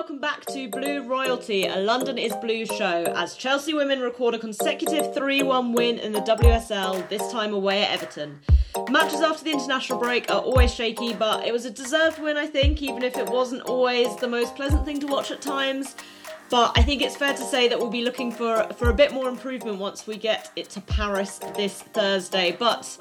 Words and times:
welcome 0.00 0.18
back 0.18 0.46
to 0.46 0.66
Blue 0.70 1.06
Royalty, 1.06 1.66
a 1.66 1.76
London 1.76 2.16
is 2.16 2.34
Blue 2.36 2.64
show, 2.64 3.04
as 3.14 3.34
Chelsea 3.34 3.74
women 3.74 4.00
record 4.00 4.32
a 4.32 4.38
consecutive 4.38 5.12
3 5.12 5.42
1 5.42 5.72
win 5.74 5.98
in 5.98 6.12
the 6.12 6.20
WSL, 6.20 7.06
this 7.10 7.30
time 7.30 7.52
away 7.52 7.82
at 7.82 7.90
Everton. 7.90 8.40
Matches 8.88 9.20
after 9.20 9.44
the 9.44 9.50
international 9.50 9.98
break 9.98 10.30
are 10.30 10.40
always 10.40 10.72
shaky, 10.72 11.12
but 11.12 11.46
it 11.46 11.52
was 11.52 11.66
a 11.66 11.70
deserved 11.70 12.18
win, 12.18 12.38
I 12.38 12.46
think, 12.46 12.80
even 12.80 13.02
if 13.02 13.18
it 13.18 13.28
wasn't 13.28 13.60
always 13.64 14.16
the 14.16 14.26
most 14.26 14.56
pleasant 14.56 14.86
thing 14.86 15.00
to 15.00 15.06
watch 15.06 15.30
at 15.30 15.42
times. 15.42 15.94
But 16.48 16.72
I 16.78 16.82
think 16.82 17.02
it's 17.02 17.14
fair 17.14 17.34
to 17.34 17.44
say 17.44 17.68
that 17.68 17.78
we'll 17.78 17.90
be 17.90 18.02
looking 18.02 18.32
for, 18.32 18.66
for 18.76 18.88
a 18.88 18.94
bit 18.94 19.12
more 19.12 19.28
improvement 19.28 19.76
once 19.76 20.06
we 20.06 20.16
get 20.16 20.50
it 20.56 20.70
to 20.70 20.80
Paris 20.80 21.40
this 21.56 21.82
Thursday. 21.82 22.56
But 22.58 22.96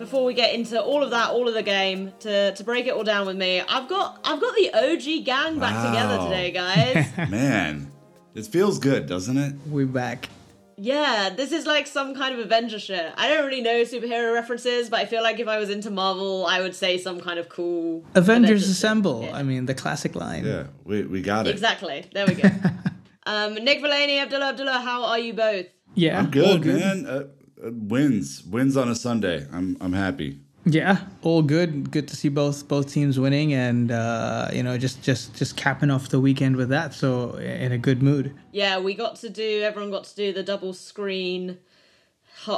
before 0.00 0.24
we 0.24 0.34
get 0.34 0.54
into 0.54 0.82
all 0.82 1.04
of 1.04 1.10
that, 1.10 1.30
all 1.30 1.46
of 1.46 1.54
the 1.54 1.62
game, 1.62 2.12
to, 2.20 2.52
to 2.54 2.64
break 2.64 2.86
it 2.88 2.94
all 2.94 3.04
down 3.04 3.26
with 3.26 3.36
me, 3.36 3.60
I've 3.60 3.88
got 3.88 4.18
I've 4.24 4.40
got 4.40 4.54
the 4.56 4.70
OG 4.74 5.24
gang 5.24 5.60
back 5.60 5.74
Wow. 5.74 5.86
together 5.92 6.24
today, 6.24 6.50
guys. 6.50 7.30
Man, 7.30 7.92
it 8.34 8.46
feels 8.46 8.78
good, 8.80 9.06
doesn't 9.06 9.36
it? 9.36 9.54
We're 9.66 9.86
back. 9.86 10.28
yeah, 10.76 11.28
this 11.36 11.52
is 11.52 11.66
like 11.66 11.86
some 11.86 12.14
kind 12.14 12.32
of 12.34 12.40
Avenger 12.40 12.78
shit. 12.78 13.12
I 13.16 13.28
don't 13.28 13.44
really 13.46 13.60
know 13.60 13.82
superhero 13.82 14.32
references, 14.32 14.88
but 14.88 14.98
I 15.00 15.04
feel 15.04 15.22
like 15.22 15.38
if 15.38 15.46
I 15.46 15.58
was 15.58 15.68
into 15.70 15.90
Marvel, 15.90 16.46
I 16.46 16.60
would 16.62 16.74
say 16.74 16.96
some 16.98 17.20
kind 17.20 17.38
of 17.38 17.48
cool 17.50 18.02
Avengers 18.14 18.62
shit. 18.62 18.70
Assemble. 18.70 19.24
Yeah. 19.24 19.36
I 19.36 19.42
mean, 19.42 19.66
the 19.66 19.74
classic 19.74 20.14
line. 20.16 20.44
Yeah, 20.46 20.64
we, 20.84 21.02
we 21.02 21.20
got 21.22 21.46
it. 21.46 21.50
Exactly. 21.50 22.06
There 22.14 22.26
we 22.26 22.34
go. 22.34 22.48
um, 23.26 23.54
Nick 23.56 23.82
Villaney, 23.82 24.18
Abdullah 24.18 24.48
Abdullah, 24.50 24.80
how 24.80 25.04
are 25.04 25.18
you 25.18 25.34
both? 25.34 25.66
Yeah, 25.94 26.18
I'm 26.20 26.26
all 26.26 26.56
good, 26.58 26.78
man. 26.80 27.04
Uh, 27.06 27.24
wins, 27.62 28.44
wins 28.44 28.76
on 28.76 28.88
a 28.88 28.94
Sunday. 28.94 29.46
I'm 29.52 29.76
I'm 29.80 29.92
happy. 29.92 30.40
Yeah, 30.66 30.98
all 31.22 31.42
good. 31.42 31.90
Good 31.90 32.06
to 32.08 32.16
see 32.16 32.28
both 32.28 32.68
both 32.68 32.92
teams 32.92 33.18
winning, 33.18 33.54
and 33.54 33.90
uh, 33.90 34.48
you 34.52 34.62
know, 34.62 34.76
just 34.76 35.02
just 35.02 35.34
just 35.34 35.56
capping 35.56 35.90
off 35.90 36.10
the 36.10 36.20
weekend 36.20 36.56
with 36.56 36.68
that. 36.68 36.92
So 36.92 37.34
in 37.36 37.72
a 37.72 37.78
good 37.78 38.02
mood. 38.02 38.36
Yeah, 38.52 38.78
we 38.78 38.94
got 38.94 39.16
to 39.16 39.30
do. 39.30 39.62
Everyone 39.62 39.90
got 39.90 40.04
to 40.04 40.14
do 40.14 40.32
the 40.32 40.42
double 40.42 40.74
screen, 40.74 41.58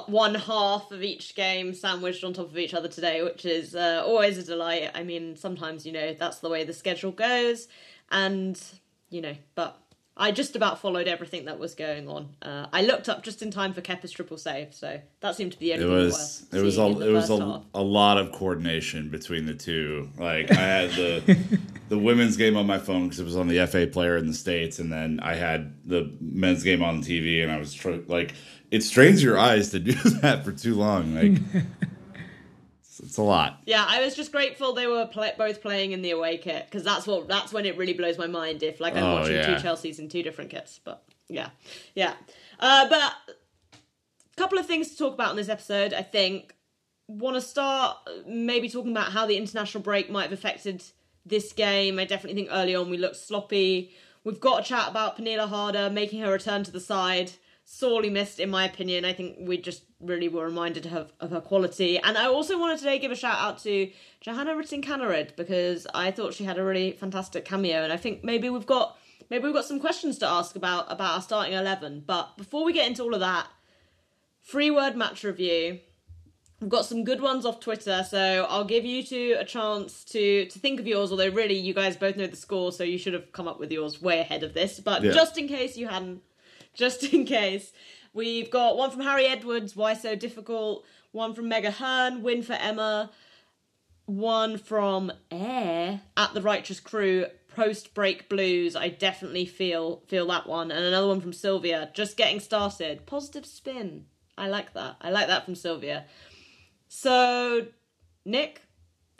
one 0.06 0.34
half 0.34 0.90
of 0.90 1.02
each 1.02 1.34
game 1.36 1.74
sandwiched 1.74 2.24
on 2.24 2.32
top 2.32 2.50
of 2.50 2.58
each 2.58 2.74
other 2.74 2.88
today, 2.88 3.22
which 3.22 3.44
is 3.44 3.76
uh, 3.76 4.02
always 4.04 4.36
a 4.36 4.42
delight. 4.42 4.90
I 4.94 5.04
mean, 5.04 5.36
sometimes 5.36 5.86
you 5.86 5.92
know 5.92 6.12
that's 6.14 6.38
the 6.38 6.48
way 6.48 6.64
the 6.64 6.74
schedule 6.74 7.12
goes, 7.12 7.68
and 8.10 8.60
you 9.10 9.20
know, 9.20 9.36
but 9.54 9.81
I 10.14 10.30
just 10.30 10.56
about 10.56 10.78
followed 10.80 11.08
everything 11.08 11.46
that 11.46 11.58
was 11.58 11.74
going 11.74 12.06
on. 12.06 12.28
Uh, 12.42 12.66
I 12.70 12.82
looked 12.82 13.08
up 13.08 13.22
just 13.22 13.40
in 13.42 13.50
time 13.50 13.72
for 13.72 13.80
Kepa's 13.80 14.12
triple 14.12 14.36
save, 14.36 14.74
so 14.74 15.00
that 15.20 15.36
seemed 15.36 15.52
to 15.52 15.58
be 15.58 15.72
the 15.74 15.82
only 15.82 15.86
It 15.86 15.88
was 15.88 16.46
worth 16.52 16.60
it 16.60 16.64
was 16.64 16.74
seeing 16.76 16.86
a 16.86 16.92
in 16.92 16.98
the 16.98 17.08
it 17.08 17.12
was 17.12 17.28
first 17.28 17.40
a, 17.40 17.44
half. 17.46 17.62
a 17.74 17.82
lot 17.82 18.18
of 18.18 18.32
coordination 18.32 19.08
between 19.08 19.46
the 19.46 19.54
two. 19.54 20.10
Like 20.18 20.50
I 20.50 20.60
had 20.60 20.90
the 20.90 21.38
the 21.88 21.98
women's 21.98 22.36
game 22.36 22.56
on 22.58 22.66
my 22.66 22.78
phone 22.78 23.04
because 23.04 23.20
it 23.20 23.24
was 23.24 23.36
on 23.36 23.48
the 23.48 23.66
FA 23.66 23.86
player 23.86 24.16
in 24.18 24.26
the 24.26 24.34
states, 24.34 24.78
and 24.78 24.92
then 24.92 25.18
I 25.22 25.34
had 25.34 25.74
the 25.88 26.12
men's 26.20 26.62
game 26.62 26.82
on 26.82 27.02
TV, 27.02 27.42
and 27.42 27.50
I 27.50 27.58
was 27.58 27.72
tr- 27.72 28.02
like, 28.06 28.34
it 28.70 28.82
strains 28.82 29.22
your 29.22 29.38
eyes 29.38 29.70
to 29.70 29.78
do 29.78 29.92
that 30.20 30.44
for 30.44 30.52
too 30.52 30.74
long. 30.74 31.14
Like 31.14 31.40
it's, 33.02 33.18
a 33.18 33.22
lot. 33.22 33.60
Yeah, 33.66 33.84
I 33.86 34.04
was 34.04 34.14
just 34.14 34.32
grateful 34.32 34.72
they 34.72 34.86
were 34.86 35.08
both 35.36 35.60
playing 35.60 35.92
in 35.92 36.02
the 36.02 36.12
away 36.12 36.38
kit 36.38 36.66
because 36.66 36.84
that's 36.84 37.06
what 37.06 37.28
that's 37.28 37.52
when 37.52 37.66
it 37.66 37.76
really 37.76 37.92
blows 37.94 38.18
my 38.18 38.26
mind 38.26 38.62
if 38.62 38.80
like 38.80 38.94
I'm 38.96 39.02
Oh, 39.04 39.14
watching 39.16 39.34
yeah. 39.36 39.58
two 39.58 39.66
Chelseas 39.66 39.98
in 39.98 40.08
two 40.08 40.22
different 40.22 40.50
kits. 40.50 40.80
But 40.82 41.02
yeah, 41.28 41.50
yeah. 41.94 42.14
Uh, 42.60 42.88
but 42.88 43.12
a 43.72 44.36
couple 44.36 44.58
of 44.58 44.66
things 44.66 44.90
to 44.90 44.96
talk 44.96 45.14
about 45.14 45.30
in 45.30 45.36
this 45.36 45.48
episode. 45.48 45.92
I 45.92 46.02
think 46.02 46.54
want 47.08 47.36
to 47.36 47.40
start 47.40 47.96
maybe 48.26 48.68
talking 48.68 48.92
about 48.92 49.12
how 49.12 49.26
the 49.26 49.36
international 49.36 49.82
break 49.82 50.10
might 50.10 50.22
have 50.24 50.32
affected 50.32 50.82
this 51.26 51.52
game. 51.52 51.98
I 51.98 52.04
definitely 52.04 52.40
think 52.40 52.48
early 52.52 52.74
on 52.74 52.90
we 52.90 52.96
looked 52.98 53.16
sloppy. 53.16 53.92
We've 54.24 54.40
got 54.40 54.60
a 54.60 54.64
chat 54.64 54.88
about 54.88 55.18
Pernilla 55.18 55.48
Harder 55.48 55.90
making 55.90 56.20
her 56.22 56.32
return 56.32 56.62
to 56.64 56.70
the 56.70 56.80
side. 56.80 57.32
Sorely 57.74 58.10
missed, 58.10 58.38
in 58.38 58.50
my 58.50 58.66
opinion. 58.66 59.06
I 59.06 59.14
think 59.14 59.38
we 59.40 59.56
just 59.56 59.84
really 59.98 60.28
were 60.28 60.44
reminded 60.44 60.84
of, 60.86 61.10
of 61.20 61.30
her 61.30 61.40
quality. 61.40 61.98
And 61.98 62.18
I 62.18 62.26
also 62.26 62.58
wanted 62.58 62.76
today 62.78 62.98
give 62.98 63.10
a 63.10 63.16
shout 63.16 63.38
out 63.38 63.60
to 63.62 63.90
Johanna 64.20 64.52
Rytting 64.52 64.84
Kaneryd 64.84 65.36
because 65.36 65.86
I 65.94 66.10
thought 66.10 66.34
she 66.34 66.44
had 66.44 66.58
a 66.58 66.64
really 66.64 66.92
fantastic 66.92 67.46
cameo. 67.46 67.82
And 67.82 67.90
I 67.90 67.96
think 67.96 68.22
maybe 68.22 68.50
we've 68.50 68.66
got 68.66 68.98
maybe 69.30 69.44
we've 69.44 69.54
got 69.54 69.64
some 69.64 69.80
questions 69.80 70.18
to 70.18 70.28
ask 70.28 70.54
about 70.54 70.92
about 70.92 71.14
our 71.14 71.22
starting 71.22 71.54
eleven. 71.54 72.04
But 72.06 72.36
before 72.36 72.62
we 72.62 72.74
get 72.74 72.86
into 72.88 73.02
all 73.04 73.14
of 73.14 73.20
that, 73.20 73.46
free 74.42 74.70
word 74.70 74.94
match 74.94 75.24
review. 75.24 75.80
We've 76.60 76.68
got 76.68 76.84
some 76.84 77.04
good 77.04 77.22
ones 77.22 77.46
off 77.46 77.58
Twitter, 77.58 78.04
so 78.06 78.46
I'll 78.50 78.66
give 78.66 78.84
you 78.84 79.02
two 79.02 79.34
a 79.38 79.46
chance 79.46 80.04
to 80.12 80.44
to 80.44 80.58
think 80.58 80.78
of 80.78 80.86
yours. 80.86 81.10
Although 81.10 81.30
really, 81.30 81.56
you 81.56 81.72
guys 81.72 81.96
both 81.96 82.16
know 82.16 82.26
the 82.26 82.36
score, 82.36 82.70
so 82.70 82.84
you 82.84 82.98
should 82.98 83.14
have 83.14 83.32
come 83.32 83.48
up 83.48 83.58
with 83.58 83.72
yours 83.72 84.02
way 84.02 84.20
ahead 84.20 84.42
of 84.42 84.52
this. 84.52 84.78
But 84.78 85.02
Yeah. 85.02 85.12
just 85.12 85.38
in 85.38 85.48
case 85.48 85.78
you 85.78 85.88
hadn't, 85.88 86.20
just 86.74 87.04
in 87.12 87.24
case, 87.24 87.72
we've 88.12 88.50
got 88.50 88.76
one 88.76 88.90
from 88.90 89.00
Harry 89.00 89.26
Edwards. 89.26 89.76
Why 89.76 89.94
so 89.94 90.14
difficult? 90.14 90.84
One 91.12 91.34
from 91.34 91.48
Mega 91.48 91.70
Hearn. 91.70 92.22
Win 92.22 92.42
for 92.42 92.54
Emma. 92.54 93.10
One 94.06 94.58
from 94.58 95.12
Air 95.30 96.00
at 96.16 96.34
the 96.34 96.42
Righteous 96.42 96.80
Crew. 96.80 97.26
Post 97.54 97.94
break 97.94 98.28
blues. 98.28 98.74
I 98.74 98.88
definitely 98.88 99.44
feel 99.44 100.02
feel 100.08 100.26
that 100.28 100.46
one, 100.46 100.70
and 100.70 100.84
another 100.84 101.06
one 101.06 101.20
from 101.20 101.34
Sylvia. 101.34 101.90
Just 101.92 102.16
getting 102.16 102.40
started. 102.40 103.04
Positive 103.04 103.44
spin. 103.44 104.06
I 104.38 104.48
like 104.48 104.72
that. 104.72 104.96
I 105.02 105.10
like 105.10 105.26
that 105.26 105.44
from 105.44 105.54
Sylvia. 105.54 106.06
So, 106.88 107.66
Nick, 108.24 108.62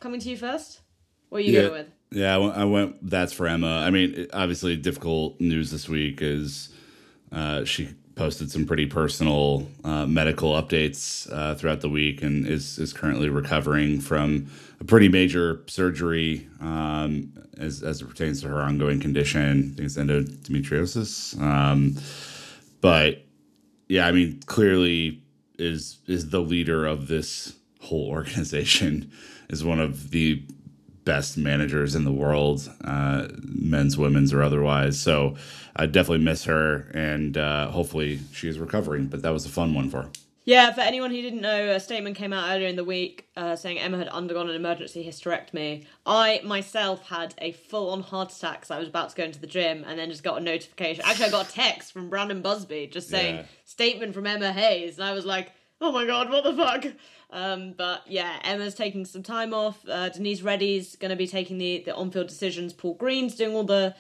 coming 0.01 0.21
to 0.21 0.31
you 0.31 0.37
first. 0.37 0.81
What 1.29 1.39
are 1.39 1.45
you 1.45 1.53
yeah, 1.53 1.61
going 1.61 1.73
with? 1.73 1.87
Yeah, 2.11 2.35
I 2.35 2.39
went, 2.39 2.57
I 2.57 2.65
went. 2.65 3.11
That's 3.11 3.33
for 3.33 3.47
Emma. 3.47 3.79
I 3.79 3.91
mean, 3.91 4.27
obviously, 4.33 4.77
difficult 4.77 5.41
news 5.41 5.71
this 5.71 5.89
week 5.89 6.21
is 6.21 6.75
uh, 7.33 7.65
she 7.65 7.89
posted 8.15 8.51
some 8.51 8.67
pretty 8.67 8.87
personal 8.87 9.67
uh, 9.85 10.07
medical 10.07 10.53
updates 10.53 11.33
uh, 11.33 11.55
throughout 11.55 11.81
the 11.81 11.89
week 11.89 12.23
and 12.23 12.47
is 12.47 12.79
is 12.79 12.93
currently 12.93 13.29
recovering 13.29 14.01
from 14.01 14.47
a 14.81 14.85
pretty 14.85 15.09
major 15.09 15.63
surgery 15.67 16.47
um, 16.61 17.33
as 17.57 17.83
as 17.83 18.03
it 18.03 18.07
pertains 18.07 18.43
to 18.43 18.49
her 18.49 18.61
ongoing 18.61 19.01
condition. 19.01 19.73
I 19.73 19.77
think 19.77 19.87
it's 19.87 19.97
endometriosis. 19.97 21.41
Um, 21.41 21.97
but 22.81 23.25
yeah, 23.89 24.07
I 24.07 24.13
mean, 24.13 24.41
clearly 24.47 25.23
is 25.59 25.99
is 26.07 26.31
the 26.31 26.41
leader 26.41 26.87
of 26.87 27.09
this 27.09 27.55
whole 27.81 28.09
organization. 28.09 29.11
Is 29.49 29.65
one 29.65 29.81
of 29.81 30.11
the 30.11 30.43
best 31.05 31.37
managers 31.37 31.95
in 31.95 32.05
the 32.05 32.13
world, 32.13 32.71
uh, 32.85 33.29
men's, 33.43 33.97
women's, 33.99 34.33
or 34.33 34.43
otherwise. 34.43 35.01
So 35.01 35.37
I 35.77 35.87
definitely 35.87 36.25
miss 36.25 36.45
her, 36.45 36.91
and 36.95 37.37
uh, 37.37 37.71
hopefully 37.71 38.21
she 38.33 38.49
is 38.49 38.59
recovering. 38.59 39.07
But 39.07 39.23
that 39.23 39.33
was 39.33 39.45
a 39.47 39.49
fun 39.51 39.75
one 39.75 39.91
for 39.91 40.03
her. 40.03 40.11
Yeah, 40.45 40.73
for 40.73 40.81
anyone 40.81 41.13
who 41.13 41.23
didn't 41.23 41.41
know, 41.41 41.71
a 41.71 41.79
statement 41.79 42.17
came 42.17 42.33
out 42.33 42.51
earlier 42.51 42.67
in 42.67 42.75
the 42.75 42.83
week 42.83 43.29
uh, 43.37 43.55
saying 43.55 43.79
Emma 43.79 43.97
had 43.99 44.09
undergone 44.09 44.51
an 44.51 44.57
emergency 44.57 45.07
hysterectomy. 45.07 45.87
I 46.05 46.41
myself 46.43 47.07
had 47.07 47.33
a 47.39 47.53
full 47.53 47.91
on 47.91 48.01
heart 48.03 48.33
attack 48.33 48.55
because 48.63 48.73
I 48.73 48.81
was 48.81 48.89
about 48.89 49.11
to 49.11 49.17
go 49.17 49.23
into 49.23 49.39
the 49.39 49.47
gym 49.47 49.85
and 49.87 49.97
then 49.97 50.11
just 50.11 50.25
got 50.25 50.39
a 50.39 50.41
notification. 50.41 51.05
Actually, 51.07 51.27
I 51.27 51.31
got 51.31 51.49
a 51.49 51.53
text 51.53 51.93
from 51.93 52.11
Brandon 52.11 52.43
Busby 52.43 52.89
just 52.89 53.09
saying, 53.09 53.37
Yeah. 53.37 53.45
statement 53.65 54.15
from 54.15 54.27
Emma 54.27 54.53
Hayes. 54.53 54.99
And 54.99 55.05
I 55.07 55.13
was 55.13 55.25
like, 55.25 55.53
oh 55.83 55.93
my 55.93 56.07
god, 56.07 56.31
what 56.31 56.45
the 56.45 56.55
fuck? 56.55 56.87
Um, 57.31 57.73
but 57.73 58.03
yeah, 58.07 58.39
Emma's 58.45 58.75
taking 58.75 59.05
some 59.05 59.23
time 59.23 59.53
off. 59.53 59.79
Uh, 59.89 60.09
Denise 60.09 60.43
Reddy's 60.43 60.97
going 60.97 61.11
to 61.11 61.17
be 61.17 61.27
taking 61.27 61.59
the, 61.59 61.83
the 61.85 61.95
on 61.95 62.11
field 62.11 62.29
decisions. 62.29 62.73
Paul 62.73 62.95
Green's 62.95 63.35
doing 63.35 63.55
all 63.55 63.65
the 63.65 63.95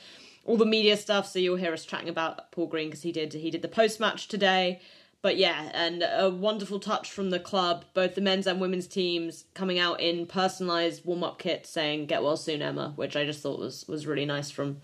all 0.44 0.56
the 0.56 0.66
media 0.66 0.96
stuff, 0.96 1.26
so 1.26 1.38
you'll 1.38 1.56
hear 1.56 1.72
us 1.72 1.84
chatting 1.84 2.08
about 2.08 2.50
Paul 2.52 2.66
Green 2.66 2.88
because 2.88 3.02
he 3.02 3.12
did 3.12 3.32
he 3.32 3.50
did 3.50 3.62
the 3.62 3.68
post 3.68 4.00
match 4.00 4.28
today. 4.28 4.80
But 5.22 5.36
yeah, 5.36 5.70
and 5.72 6.02
a 6.02 6.30
wonderful 6.30 6.80
touch 6.80 7.10
from 7.10 7.30
the 7.30 7.38
club, 7.38 7.84
both 7.94 8.16
the 8.16 8.20
men's 8.20 8.48
and 8.48 8.60
women's 8.60 8.88
teams 8.88 9.44
coming 9.54 9.78
out 9.78 10.00
in 10.00 10.26
personalised 10.26 11.04
warm 11.04 11.22
up 11.22 11.38
kits 11.38 11.70
saying 11.70 12.06
"Get 12.06 12.22
well 12.22 12.36
soon, 12.36 12.62
Emma," 12.62 12.92
which 12.96 13.16
I 13.16 13.24
just 13.24 13.42
thought 13.42 13.58
was 13.58 13.86
was 13.88 14.06
really 14.06 14.26
nice 14.26 14.50
from 14.50 14.78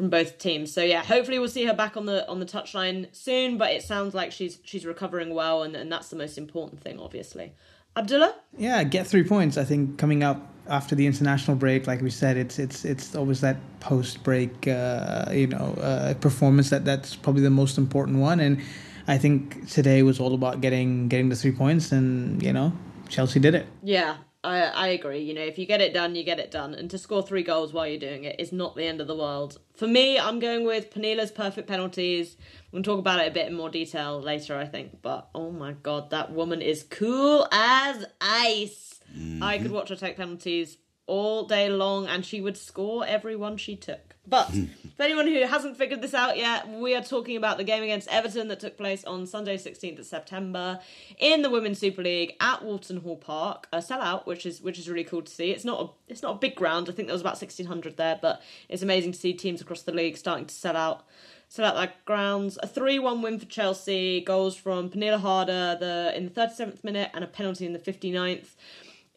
from 0.00 0.08
both 0.08 0.38
teams. 0.38 0.72
So 0.72 0.82
yeah, 0.82 1.02
hopefully 1.04 1.38
we'll 1.38 1.50
see 1.50 1.66
her 1.66 1.74
back 1.74 1.94
on 1.94 2.06
the 2.06 2.26
on 2.26 2.40
the 2.40 2.46
touchline 2.46 3.14
soon. 3.14 3.58
But 3.58 3.72
it 3.72 3.82
sounds 3.82 4.14
like 4.14 4.32
she's 4.32 4.58
she's 4.64 4.86
recovering 4.86 5.34
well, 5.34 5.62
and, 5.62 5.76
and 5.76 5.92
that's 5.92 6.08
the 6.08 6.16
most 6.16 6.38
important 6.38 6.80
thing, 6.80 6.98
obviously. 6.98 7.52
Abdullah, 7.96 8.34
Yeah, 8.56 8.82
get 8.84 9.06
three 9.06 9.24
points. 9.24 9.58
I 9.58 9.64
think 9.64 9.98
coming 9.98 10.22
up 10.22 10.40
after 10.68 10.94
the 10.94 11.06
international 11.06 11.56
break, 11.56 11.86
like 11.86 12.00
we 12.00 12.08
said, 12.08 12.38
it's 12.38 12.58
it's 12.58 12.86
it's 12.86 13.14
always 13.14 13.42
that 13.42 13.58
post 13.80 14.22
break, 14.22 14.66
uh, 14.66 15.26
you 15.32 15.48
know, 15.48 15.74
uh, 15.82 16.14
performance 16.14 16.70
that 16.70 16.86
that's 16.86 17.14
probably 17.14 17.42
the 17.42 17.50
most 17.50 17.76
important 17.76 18.20
one. 18.20 18.40
And 18.40 18.62
I 19.06 19.18
think 19.18 19.68
today 19.68 20.02
was 20.02 20.18
all 20.18 20.32
about 20.32 20.62
getting 20.62 21.08
getting 21.08 21.28
the 21.28 21.36
three 21.36 21.52
points, 21.52 21.92
and 21.92 22.42
you 22.42 22.54
know, 22.54 22.72
Chelsea 23.10 23.38
did 23.38 23.54
it. 23.54 23.66
Yeah, 23.82 24.16
I 24.42 24.60
I 24.62 24.88
agree. 24.88 25.20
You 25.20 25.34
know, 25.34 25.42
if 25.42 25.58
you 25.58 25.66
get 25.66 25.80
it 25.80 25.92
done, 25.92 26.14
you 26.14 26.24
get 26.24 26.38
it 26.38 26.50
done. 26.50 26.74
And 26.74 26.90
to 26.90 26.98
score 26.98 27.22
three 27.22 27.42
goals 27.42 27.72
while 27.72 27.86
you're 27.86 27.98
doing 27.98 28.24
it 28.24 28.36
is 28.38 28.52
not 28.52 28.74
the 28.74 28.84
end 28.84 29.00
of 29.00 29.06
the 29.06 29.16
world. 29.16 29.58
For 29.74 29.86
me, 29.86 30.18
I'm 30.18 30.38
going 30.38 30.64
with 30.64 30.90
Pernille's 30.90 31.30
perfect 31.30 31.68
penalties. 31.68 32.36
We'll 32.72 32.82
talk 32.82 32.98
about 32.98 33.20
it 33.20 33.28
a 33.28 33.34
bit 33.34 33.48
in 33.48 33.54
more 33.54 33.70
detail 33.70 34.20
later, 34.20 34.56
I 34.56 34.66
think. 34.66 35.02
But 35.02 35.28
oh 35.34 35.50
my 35.50 35.72
god, 35.72 36.10
that 36.10 36.32
woman 36.32 36.62
is 36.62 36.82
cool 36.82 37.46
as 37.52 38.04
ice. 38.20 39.00
I 39.42 39.58
could 39.58 39.66
mm-hmm. 39.66 39.74
watch 39.74 39.88
her 39.88 39.96
take 39.96 40.16
penalties 40.16 40.76
all 41.10 41.44
day 41.44 41.68
long, 41.68 42.06
and 42.06 42.24
she 42.24 42.40
would 42.40 42.56
score 42.56 43.04
everyone 43.04 43.56
she 43.56 43.74
took. 43.74 44.14
But 44.28 44.44
hmm. 44.44 44.66
for 44.96 45.02
anyone 45.02 45.26
who 45.26 45.44
hasn't 45.44 45.76
figured 45.76 46.02
this 46.02 46.14
out 46.14 46.38
yet, 46.38 46.68
we 46.68 46.94
are 46.94 47.02
talking 47.02 47.36
about 47.36 47.58
the 47.58 47.64
game 47.64 47.82
against 47.82 48.06
Everton 48.08 48.46
that 48.46 48.60
took 48.60 48.76
place 48.76 49.04
on 49.04 49.26
Sunday, 49.26 49.56
16th 49.56 49.98
of 49.98 50.06
September, 50.06 50.78
in 51.18 51.42
the 51.42 51.50
Women's 51.50 51.80
Super 51.80 52.02
League 52.02 52.36
at 52.38 52.62
Walton 52.62 52.98
Hall 52.98 53.16
Park. 53.16 53.66
A 53.72 53.78
sellout, 53.78 54.24
which 54.24 54.46
is 54.46 54.62
which 54.62 54.78
is 54.78 54.88
really 54.88 55.02
cool 55.02 55.22
to 55.22 55.32
see. 55.32 55.50
It's 55.50 55.64
not 55.64 55.80
a 55.80 56.12
it's 56.12 56.22
not 56.22 56.36
a 56.36 56.38
big 56.38 56.54
ground. 56.54 56.88
I 56.88 56.92
think 56.92 57.08
there 57.08 57.14
was 57.14 57.22
about 57.22 57.40
1600 57.40 57.96
there, 57.96 58.20
but 58.22 58.40
it's 58.68 58.82
amazing 58.82 59.10
to 59.12 59.18
see 59.18 59.32
teams 59.32 59.60
across 59.60 59.82
the 59.82 59.92
league 59.92 60.16
starting 60.16 60.46
to 60.46 60.54
sell 60.54 60.76
out 60.76 61.04
sell 61.48 61.66
out 61.66 61.74
their 61.74 61.92
grounds. 62.04 62.56
A 62.62 62.68
3-1 62.68 63.20
win 63.20 63.40
for 63.40 63.46
Chelsea. 63.46 64.20
Goals 64.20 64.54
from 64.54 64.90
Pernille 64.90 65.18
Harder 65.18 65.76
the 65.80 66.12
in 66.16 66.26
the 66.26 66.30
37th 66.30 66.84
minute 66.84 67.10
and 67.14 67.24
a 67.24 67.26
penalty 67.26 67.66
in 67.66 67.72
the 67.72 67.80
59th. 67.80 68.54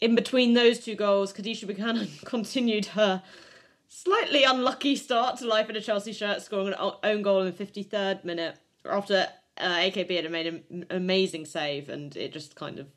In 0.03 0.15
between 0.15 0.53
those 0.53 0.79
two 0.79 0.95
goals, 0.95 1.31
Kadeisha 1.31 1.65
Buchanan 1.65 2.09
continued 2.25 2.87
her 2.87 3.23
slightly 3.87 4.43
unlucky 4.43 4.97
start 4.97 5.37
to 5.37 5.47
life 5.47 5.69
in 5.69 5.77
a 5.77 5.81
Chelsea 5.81 6.11
shirt, 6.11 6.41
scoring 6.41 6.73
an 6.73 6.91
own 7.03 7.21
goal 7.21 7.39
in 7.39 7.45
the 7.45 7.65
53rd 7.65 8.25
minute 8.25 8.57
after 8.83 9.29
uh, 9.57 9.75
AKB 9.77 10.21
had 10.21 10.29
made 10.29 10.47
an 10.47 10.85
amazing 10.89 11.45
save 11.45 11.87
and 11.87 12.17
it 12.17 12.33
just 12.33 12.53
kind 12.53 12.79
of 12.79 12.87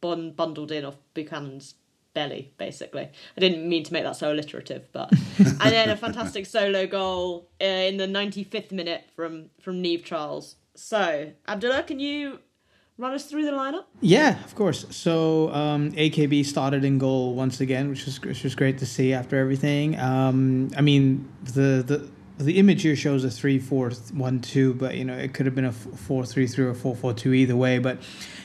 bun- 0.00 0.32
bundled 0.32 0.72
in 0.72 0.84
off 0.84 0.96
Buchanan's 1.14 1.76
belly, 2.12 2.52
basically. 2.58 3.08
I 3.36 3.40
didn't 3.40 3.68
mean 3.68 3.84
to 3.84 3.92
make 3.92 4.02
that 4.02 4.16
so 4.16 4.32
alliterative, 4.32 4.88
but 4.90 5.12
and 5.38 5.60
then 5.60 5.90
a 5.90 5.96
fantastic 5.96 6.46
solo 6.46 6.88
goal 6.88 7.48
uh, 7.60 7.64
in 7.64 7.98
the 7.98 8.08
95th 8.08 8.72
minute 8.72 9.04
from 9.14 9.50
from 9.60 9.80
Niamh 9.80 10.02
Charles. 10.02 10.56
So 10.74 11.30
Abdullah, 11.46 11.84
can 11.84 12.00
you 12.00 12.40
run 12.98 13.12
us 13.12 13.26
through 13.26 13.44
the 13.44 13.52
lineup? 13.52 13.84
Yeah, 14.00 14.42
of 14.44 14.54
course. 14.54 14.86
So 14.90 15.52
um, 15.52 15.92
AKB 15.92 16.44
started 16.44 16.84
in 16.84 16.98
goal 16.98 17.34
once 17.34 17.60
again, 17.60 17.88
which 17.88 18.04
was 18.06 18.20
which 18.22 18.44
was 18.44 18.54
great 18.54 18.78
to 18.78 18.86
see 18.86 19.12
after 19.12 19.38
everything. 19.38 19.98
Um, 19.98 20.70
I 20.76 20.80
mean, 20.80 21.28
the 21.44 21.82
the 21.86 22.10
the 22.38 22.58
image 22.58 22.82
here 22.82 22.96
shows 22.96 23.24
a 23.24 23.30
three 23.30 23.58
four 23.58 23.90
one 24.12 24.40
two, 24.40 24.74
but 24.74 24.96
you 24.96 25.04
know 25.04 25.16
it 25.16 25.34
could 25.34 25.46
have 25.46 25.54
been 25.54 25.66
a 25.66 25.72
four 25.72 26.24
three 26.24 26.46
three 26.46 26.66
or 26.66 26.74
four 26.74 26.94
four 26.94 27.12
two 27.12 27.32
either 27.32 27.56
way. 27.56 27.78
But 27.78 27.98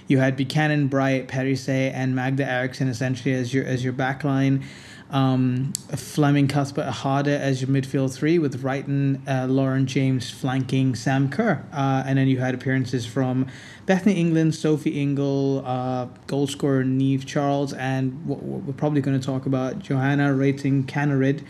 you 0.07 0.19
had 0.19 0.35
Buchanan, 0.35 0.87
Bright, 0.87 1.27
Perisset, 1.27 1.93
and 1.93 2.15
Magda 2.15 2.45
Eriksson 2.45 2.87
essentially 2.87 3.33
as 3.33 3.53
your 3.53 3.65
as 3.65 3.83
your 3.83 3.93
backline 3.93 4.63
um, 5.11 5.73
Fleming, 5.89 6.47
Cuthbert, 6.47 6.89
Harder 6.89 7.31
as 7.35 7.61
your 7.61 7.69
midfield 7.69 8.13
three, 8.13 8.39
with 8.39 8.63
Reiten, 8.63 9.19
uh, 9.27 9.45
Lauren 9.45 9.85
James 9.85 10.29
flanking 10.29 10.95
Sam 10.95 11.29
Kerr. 11.29 11.63
Uh, 11.71 12.03
and 12.05 12.17
then 12.17 12.27
you 12.27 12.39
had 12.39 12.55
appearances 12.55 13.05
from 13.05 13.47
Bethany 13.85 14.19
England, 14.19 14.55
Sophie 14.55 14.99
Ingle, 14.99 15.63
uh, 15.65 16.05
goal 16.27 16.47
scorer 16.47 16.83
Niamh 16.83 17.25
Charles, 17.25 17.73
and 17.73 18.25
what, 18.25 18.41
we're 18.41 18.73
probably 18.73 19.01
going 19.01 19.19
to 19.19 19.25
talk 19.25 19.45
about, 19.45 19.79
Johanna 19.79 20.29
Rytting 20.29 20.85
Kaneryd 20.85 21.43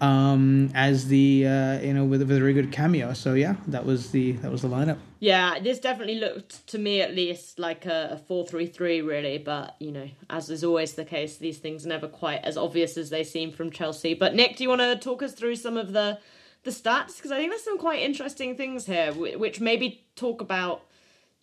um, 0.00 0.70
as 0.74 1.08
the 1.08 1.46
uh, 1.46 1.80
you 1.80 1.92
know 1.94 2.04
with, 2.04 2.22
a 2.22 2.24
very 2.24 2.52
good 2.52 2.72
cameo. 2.72 3.12
So 3.12 3.34
yeah, 3.34 3.56
that 3.68 3.84
was 3.84 4.10
the 4.10 4.32
that 4.32 4.50
was 4.50 4.62
the 4.62 4.68
lineup. 4.68 4.98
Yeah, 5.18 5.58
this 5.58 5.78
definitely 5.78 6.16
looked 6.16 6.66
to 6.68 6.78
me 6.78 7.00
at 7.00 7.14
least 7.14 7.58
like 7.58 7.86
a, 7.86 8.10
a 8.12 8.18
four 8.18 8.46
three 8.46 8.66
three 8.66 9.00
really, 9.00 9.38
but 9.38 9.76
you 9.80 9.92
know, 9.92 10.08
as 10.28 10.50
is 10.50 10.64
always 10.64 10.94
the 10.94 11.04
case, 11.04 11.36
these 11.36 11.58
things 11.58 11.86
never 11.86 12.08
quite 12.08 12.44
as 12.44 12.56
obvious 12.56 12.96
as 12.96 13.10
they 13.10 13.24
seem 13.24 13.52
from 13.52 13.70
Chelsea. 13.70 14.14
But 14.14 14.34
Nick, 14.34 14.56
do 14.56 14.64
you 14.64 14.68
want 14.68 14.82
to 14.82 14.96
talk 14.96 15.22
us 15.22 15.32
through 15.32 15.56
some 15.56 15.76
of 15.76 15.92
the 15.92 16.18
the 16.64 16.70
stats 16.72 17.16
because 17.16 17.30
I 17.30 17.38
think 17.38 17.50
there's 17.50 17.62
some 17.62 17.78
quite 17.78 18.00
interesting 18.00 18.56
things 18.56 18.86
here, 18.86 19.12
which 19.12 19.60
maybe 19.60 20.04
talk 20.16 20.40
about 20.40 20.82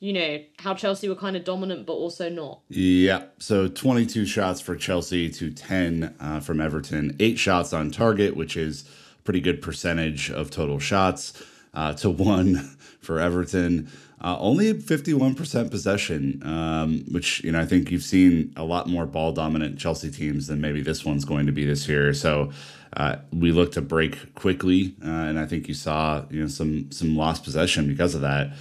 you 0.04 0.12
know, 0.12 0.38
how 0.60 0.74
Chelsea 0.74 1.08
were 1.08 1.16
kind 1.16 1.38
of 1.38 1.46
dominant 1.46 1.86
but 1.86 1.94
also 1.94 2.28
not. 2.28 2.60
Yeah. 2.68 3.24
So 3.40 3.70
22 3.70 4.26
shots 4.26 4.60
for 4.60 4.76
Chelsea 4.76 5.30
to 5.30 5.50
10 5.50 6.16
uh, 6.20 6.42
from 6.42 6.60
Everton. 6.60 7.16
Eight 7.22 7.40
shots 7.40 7.72
on 7.72 7.90
target, 7.90 8.36
which 8.36 8.58
is 8.58 8.84
pretty 9.24 9.40
good 9.40 9.62
percentage 9.62 10.30
of 10.30 10.52
total 10.52 10.78
shots, 10.78 11.42
uh, 11.74 11.94
to 11.94 12.10
one 12.10 12.56
for 13.00 13.18
Everton. 13.18 13.90
Uh, 14.20 14.36
only 14.40 14.74
51% 14.74 15.72
possession, 15.72 16.42
um, 16.46 17.06
which, 17.10 17.42
you 17.42 17.54
know, 17.54 17.62
I 17.62 17.66
think 17.66 17.90
you've 17.90 18.04
seen 18.04 18.52
a 18.58 18.66
lot 18.66 18.88
more 18.88 19.06
ball 19.06 19.32
dominant 19.32 19.80
Chelsea 19.80 20.12
teams 20.12 20.48
than 20.48 20.60
maybe 20.60 20.82
this 20.82 21.06
one's 21.06 21.24
going 21.24 21.46
to 21.46 21.54
be 21.54 21.66
this 21.66 21.88
year. 21.88 22.14
So 22.14 22.52
uh, 22.98 23.18
we 23.32 23.54
look 23.54 23.72
to 23.74 23.82
break 23.82 24.36
quickly, 24.36 24.96
uh, 25.02 25.08
and 25.08 25.40
I 25.40 25.46
think 25.46 25.70
you 25.70 25.74
saw, 25.74 26.26
you 26.30 26.42
know, 26.42 26.48
some 26.48 26.92
some 26.92 27.16
lost 27.16 27.46
possession 27.46 27.88
because 27.88 28.16
of 28.16 28.22
that. 28.22 28.52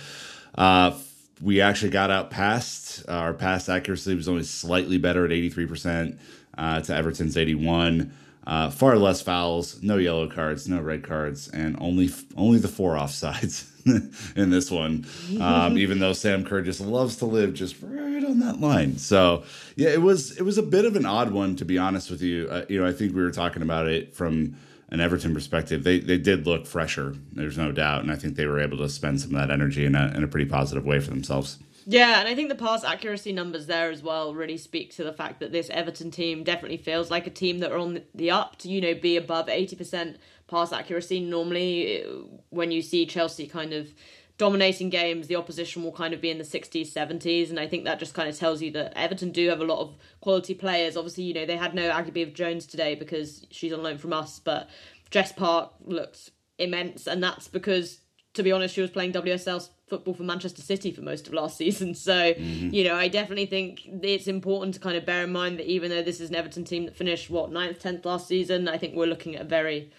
We 1.43 1.61
actually 1.61 1.91
got 1.91 2.11
out 2.11 2.31
past 2.31 2.83
uh, 3.09 3.13
our 3.13 3.35
pass 3.35 3.69
accuracy 3.69 4.15
was 4.15 4.29
only 4.29 4.45
slightly 4.45 4.99
better 4.99 5.25
at 5.25 5.31
83% 5.31 6.19
uh, 6.57 6.81
to 6.83 6.95
Everton's 6.95 7.37
81. 7.37 8.13
Uh, 8.45 8.71
far 8.71 8.97
less 8.97 9.23
fouls, 9.23 9.81
no 9.83 9.99
yellow 9.99 10.29
cards, 10.29 10.69
no 10.69 10.81
red 10.81 11.05
cards, 11.05 11.49
and 11.49 11.77
only 11.81 12.11
only 12.37 12.59
the 12.59 12.67
four 12.67 12.95
offsides 12.95 13.69
in 14.37 14.51
this 14.51 14.69
one. 14.69 15.07
Um, 15.41 15.79
even 15.79 16.01
though 16.01 16.13
Sam 16.13 16.45
Kerr 16.45 16.61
just 16.63 16.81
loves 16.81 17.17
to 17.19 17.27
live 17.27 17.55
just 17.55 17.77
right 17.81 18.25
on 18.25 18.41
that 18.41 18.61
line. 18.61 18.99
So 18.99 19.45
yeah, 19.77 19.91
it 19.91 20.03
was 20.03 20.37
it 20.37 20.43
was 20.43 20.59
a 20.59 20.63
bit 20.63 20.85
of 20.85 20.97
an 20.97 21.07
odd 21.07 21.31
one 21.31 21.55
to 21.57 21.65
be 21.65 21.79
honest 21.79 22.11
with 22.11 22.21
you. 22.21 22.49
Uh, 22.51 22.65
you 22.69 22.81
know, 22.81 22.87
I 22.87 22.93
think 22.93 23.15
we 23.15 23.23
were 23.23 23.31
talking 23.31 23.63
about 23.63 23.87
it 23.87 24.13
from 24.15 24.57
an 24.93 25.01
Everton 25.01 25.33
perspective, 25.33 25.85
they 25.85 25.99
they 25.99 26.19
did 26.19 26.47
look 26.47 26.67
fresher. 26.67 27.17
There's 27.33 27.57
no 27.57 27.73
doubt, 27.73 28.03
and 28.03 28.13
I 28.13 28.17
think 28.17 28.37
they 28.37 28.47
were 28.47 28.61
able 28.61 28.77
to 28.79 28.89
spend 28.91 29.21
some 29.21 29.35
of 29.35 29.41
that 29.41 29.51
energy 29.53 29.87
in 29.87 29.97
a 29.97 30.13
in 30.15 30.23
a 30.23 30.29
pretty 30.29 30.49
positive 30.49 30.85
way 30.85 31.01
for 31.01 31.11
themselves. 31.11 31.59
Yeah, 31.87 32.21
and 32.21 32.29
I 32.29 32.35
think 32.37 32.51
the 32.51 32.55
pass 32.55 32.85
accuracy 32.85 33.33
numbers 33.33 33.67
there 33.67 33.91
as 33.91 34.03
well 34.03 34.35
really 34.35 34.59
speak 34.59 34.95
to 34.95 35.03
the 35.03 35.13
fact 35.13 35.41
that 35.41 35.51
this 35.51 35.69
Everton 35.71 36.13
team 36.13 36.45
definitely 36.45 36.77
feels 36.77 37.11
like 37.11 37.27
a 37.27 37.31
team 37.31 37.59
that 37.59 37.73
are 37.73 37.79
on 37.79 38.03
the 38.15 38.31
up 38.31 38.57
to 38.59 38.69
you 38.69 38.83
know 38.83 38.95
be 38.95 39.17
above 39.17 39.49
eighty 39.49 39.77
percent 39.77 40.19
pass 40.47 40.73
accuracy. 40.73 41.21
Normally, 41.21 42.05
when 42.51 42.71
you 42.71 42.83
see 42.83 43.07
Chelsea 43.07 43.47
kind 43.47 43.73
of 43.73 43.95
dominating 44.39 44.91
games, 44.91 45.27
the 45.27 45.37
opposition 45.37 45.83
will 45.83 45.93
kind 45.93 46.15
of 46.15 46.21
be 46.21 46.31
in 46.31 46.39
the 46.39 46.45
60s, 46.45 46.93
70s, 46.93 47.51
and 47.51 47.61
I 47.61 47.67
think 47.67 47.85
that 47.85 47.99
just 47.99 48.15
kind 48.15 48.29
of 48.29 48.39
tells 48.39 48.63
you 48.63 48.71
that 48.73 48.97
Everton 48.97 49.31
do 49.31 49.49
have 49.49 49.61
a 49.61 49.65
lot 49.65 49.81
of 49.81 49.95
quality 50.21 50.55
players. 50.55 50.97
Obviously, 50.97 51.25
you 51.25 51.35
know, 51.35 51.47
they 51.47 51.57
had 51.57 51.75
no 51.75 51.91
Aggie 51.91 52.11
Beever-Jones 52.11 52.67
today 52.67 52.95
because 52.95 53.47
she's 53.51 53.73
on 53.73 53.83
loan 53.83 53.99
from 53.99 54.13
us, 54.13 54.39
but 54.39 54.69
Jess 55.11 55.33
Park 55.33 55.73
looked 55.85 56.31
immense, 56.59 57.07
and 57.07 57.23
that's 57.23 57.49
because, 57.49 58.01
to 58.35 58.43
be 58.43 58.53
honest, 58.53 58.75
she 58.75 58.81
was 58.81 58.91
playing 58.91 59.13
WSL 59.13 59.69
football 59.87 60.15
for 60.15 60.23
Manchester 60.23 60.63
City 60.63 60.91
for 60.91 61.03
most 61.03 61.27
of 61.27 61.35
last 61.35 61.57
season. 61.59 61.95
So, 61.95 62.33
mm-hmm. 62.33 62.71
you 62.73 62.85
know, 62.85 62.97
I 62.97 63.09
definitely 63.09 63.47
think 63.47 63.83
it's 63.87 64.27
important 64.27 64.75
to 64.75 64.81
kind 64.81 64.97
of 64.97 65.05
bear 65.05 65.25
in 65.25 65.33
mind 65.33 65.59
that 65.59 65.71
even 65.71 65.91
though 65.91 66.03
this 66.03 66.21
is 66.21 66.31
an 66.31 66.37
Everton 66.37 66.65
team 66.65 66.87
that 66.87 66.97
finished, 66.97 67.29
what, 67.29 67.51
9th, 67.51 67.81
10th 67.83 68.05
last 68.05 68.27
season, 68.27 68.69
I 68.69 68.79
think 68.79 68.95
we're 68.95 69.07
looking 69.07 69.37
at 69.37 69.43
a 69.43 69.45
very 69.45 69.91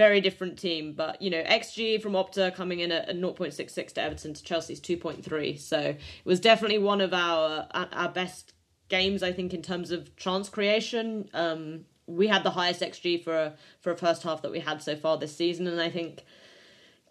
very 0.00 0.22
different 0.22 0.58
team. 0.58 0.94
But 0.94 1.20
you 1.20 1.28
know, 1.28 1.42
XG 1.42 2.00
from 2.00 2.14
Opta 2.14 2.54
coming 2.54 2.80
in 2.80 2.90
at, 2.90 3.10
0.66 3.10 3.92
to 3.92 4.02
Everton 4.02 4.32
to 4.32 4.42
Chelsea's 4.42 4.80
2.3. 4.80 5.58
So 5.60 5.78
it 5.78 5.98
was 6.24 6.40
definitely 6.40 6.78
one 6.78 7.02
of 7.02 7.12
our 7.12 7.66
our 7.72 8.08
best 8.08 8.54
games, 8.88 9.22
I 9.22 9.32
think, 9.32 9.52
in 9.52 9.60
terms 9.60 9.90
of 9.90 10.16
chance 10.16 10.48
creation. 10.48 11.28
Um, 11.34 11.84
we 12.06 12.28
had 12.28 12.44
the 12.44 12.56
highest 12.60 12.80
XG 12.80 13.22
for 13.22 13.36
a 13.36 13.54
for 13.80 13.92
a 13.92 13.96
first 13.96 14.22
half 14.22 14.40
that 14.40 14.50
we 14.50 14.60
had 14.60 14.82
so 14.82 14.96
far 14.96 15.18
this 15.18 15.36
season, 15.36 15.66
and 15.66 15.80
I 15.80 15.90
think. 15.90 16.24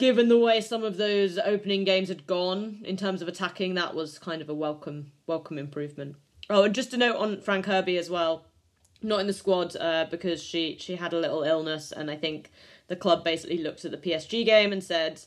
Given 0.08 0.30
the 0.30 0.40
way 0.40 0.62
some 0.62 0.86
of 0.86 0.96
those 0.96 1.38
opening 1.38 1.84
games 1.84 2.08
had 2.08 2.26
gone 2.26 2.84
in 2.86 2.96
terms 2.96 3.22
of 3.22 3.28
attacking, 3.28 3.74
that 3.74 3.94
was 3.94 4.18
kind 4.18 4.42
of 4.42 4.48
a 4.48 4.54
welcome 4.54 5.12
welcome 5.28 5.58
improvement. 5.58 6.16
Oh, 6.50 6.64
and 6.64 6.74
just 6.74 6.94
a 6.94 6.98
note 6.98 7.18
on 7.18 7.42
Fran 7.42 7.64
Kirby 7.64 7.98
as 7.98 8.10
well 8.10 8.46
not 9.02 9.20
in 9.20 9.28
the 9.28 9.34
squad 9.34 9.76
uh, 9.78 10.06
because 10.10 10.42
she 10.42 10.78
she 10.80 10.96
had 10.96 11.14
a 11.14 11.20
little 11.20 11.44
illness, 11.44 11.92
and 11.92 12.12
I 12.12 12.16
think 12.16 12.52
the 12.90 12.96
club 12.96 13.24
basically 13.24 13.60
looked 13.60 13.86
at 13.86 13.92
the 13.92 13.98
PSG 13.98 14.44
game 14.46 14.74
and 14.74 14.84
said 14.84 15.22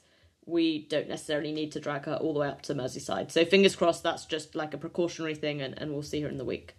we 0.44 0.86
don't 0.86 1.08
necessarily 1.08 1.52
need 1.52 1.72
to 1.72 1.80
drag 1.80 2.04
her 2.04 2.16
all 2.16 2.34
the 2.34 2.40
way 2.40 2.48
up 2.48 2.62
to 2.62 2.74
Merseyside. 2.74 3.30
So 3.30 3.44
fingers 3.44 3.76
crossed 3.76 4.02
that's 4.02 4.26
just 4.26 4.54
like 4.54 4.74
a 4.74 4.78
precautionary 4.78 5.36
thing, 5.36 5.62
and, 5.62 5.80
and 5.80 5.92
we'll 5.92 6.02
see 6.02 6.20
her 6.22 6.28
in 6.28 6.36
the 6.36 6.44
week. 6.44 6.76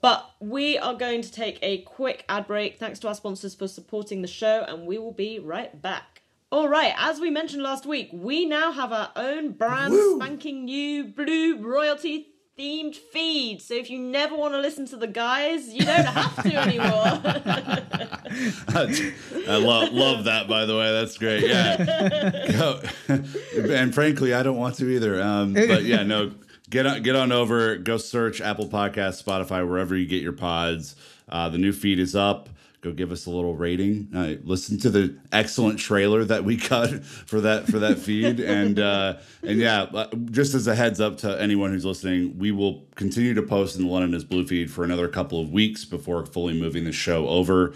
But 0.00 0.28
we 0.40 0.76
are 0.76 0.94
going 0.94 1.22
to 1.22 1.32
take 1.32 1.58
a 1.62 1.78
quick 1.82 2.24
ad 2.28 2.46
break. 2.46 2.78
Thanks 2.78 2.98
to 3.00 3.08
our 3.08 3.14
sponsors 3.14 3.54
for 3.54 3.68
supporting 3.68 4.20
the 4.20 4.28
show, 4.28 4.64
and 4.68 4.86
we 4.86 4.98
will 4.98 5.12
be 5.12 5.38
right 5.38 5.80
back. 5.80 6.22
All 6.50 6.68
right, 6.68 6.94
as 6.98 7.20
we 7.20 7.30
mentioned 7.30 7.62
last 7.62 7.86
week, 7.86 8.10
we 8.12 8.44
now 8.44 8.72
have 8.72 8.92
our 8.92 9.12
own 9.16 9.52
brand 9.52 9.92
Woo! 9.92 10.16
spanking 10.16 10.64
new 10.64 11.04
blue 11.04 11.58
royalty 11.58 12.33
themed 12.58 12.94
feed. 12.94 13.60
So 13.60 13.74
if 13.74 13.90
you 13.90 13.98
never 13.98 14.36
want 14.36 14.54
to 14.54 14.60
listen 14.60 14.86
to 14.86 14.96
the 14.96 15.06
guys, 15.06 15.72
you 15.72 15.84
don't 15.84 16.06
have 16.06 16.42
to 16.42 16.54
anymore. 16.54 16.86
I 19.48 19.56
love 19.56 19.92
love 19.92 20.24
that. 20.24 20.48
By 20.48 20.64
the 20.64 20.76
way, 20.76 20.92
that's 20.92 21.18
great. 21.18 21.46
Yeah, 21.46 22.80
and 23.74 23.94
frankly, 23.94 24.34
I 24.34 24.42
don't 24.42 24.56
want 24.56 24.76
to 24.76 24.88
either. 24.88 25.22
Um, 25.22 25.54
but 25.54 25.84
yeah, 25.84 26.02
no, 26.02 26.32
get 26.70 26.86
on 26.86 27.02
get 27.02 27.16
on 27.16 27.32
over. 27.32 27.76
Go 27.76 27.96
search 27.96 28.40
Apple 28.40 28.68
Podcasts, 28.68 29.22
Spotify, 29.22 29.68
wherever 29.68 29.96
you 29.96 30.06
get 30.06 30.22
your 30.22 30.32
pods. 30.32 30.96
Uh, 31.28 31.48
the 31.48 31.58
new 31.58 31.72
feed 31.72 31.98
is 31.98 32.14
up. 32.14 32.48
Go 32.84 32.92
give 32.92 33.10
us 33.10 33.26
a 33.26 33.30
little 33.30 33.56
rating. 33.56 34.08
Uh, 34.14 34.34
listen 34.44 34.78
to 34.78 34.90
the 34.90 35.18
excellent 35.32 35.78
trailer 35.78 36.22
that 36.24 36.44
we 36.44 36.56
cut 36.56 37.04
for 37.04 37.40
that 37.40 37.66
for 37.66 37.78
that 37.80 37.98
feed, 37.98 38.38
and 38.38 38.78
uh, 38.78 39.14
and 39.42 39.58
yeah, 39.58 39.82
uh, 39.82 40.06
just 40.30 40.54
as 40.54 40.66
a 40.66 40.74
heads 40.74 41.00
up 41.00 41.16
to 41.18 41.40
anyone 41.40 41.70
who's 41.70 41.84
listening, 41.84 42.38
we 42.38 42.52
will 42.52 42.84
continue 42.94 43.34
to 43.34 43.42
post 43.42 43.76
in 43.76 43.82
the 43.82 43.88
London 43.88 44.14
is 44.14 44.24
Blue 44.24 44.46
feed 44.46 44.70
for 44.70 44.84
another 44.84 45.08
couple 45.08 45.40
of 45.40 45.50
weeks 45.50 45.84
before 45.84 46.24
fully 46.26 46.54
moving 46.54 46.84
the 46.84 46.92
show 46.92 47.26
over. 47.26 47.74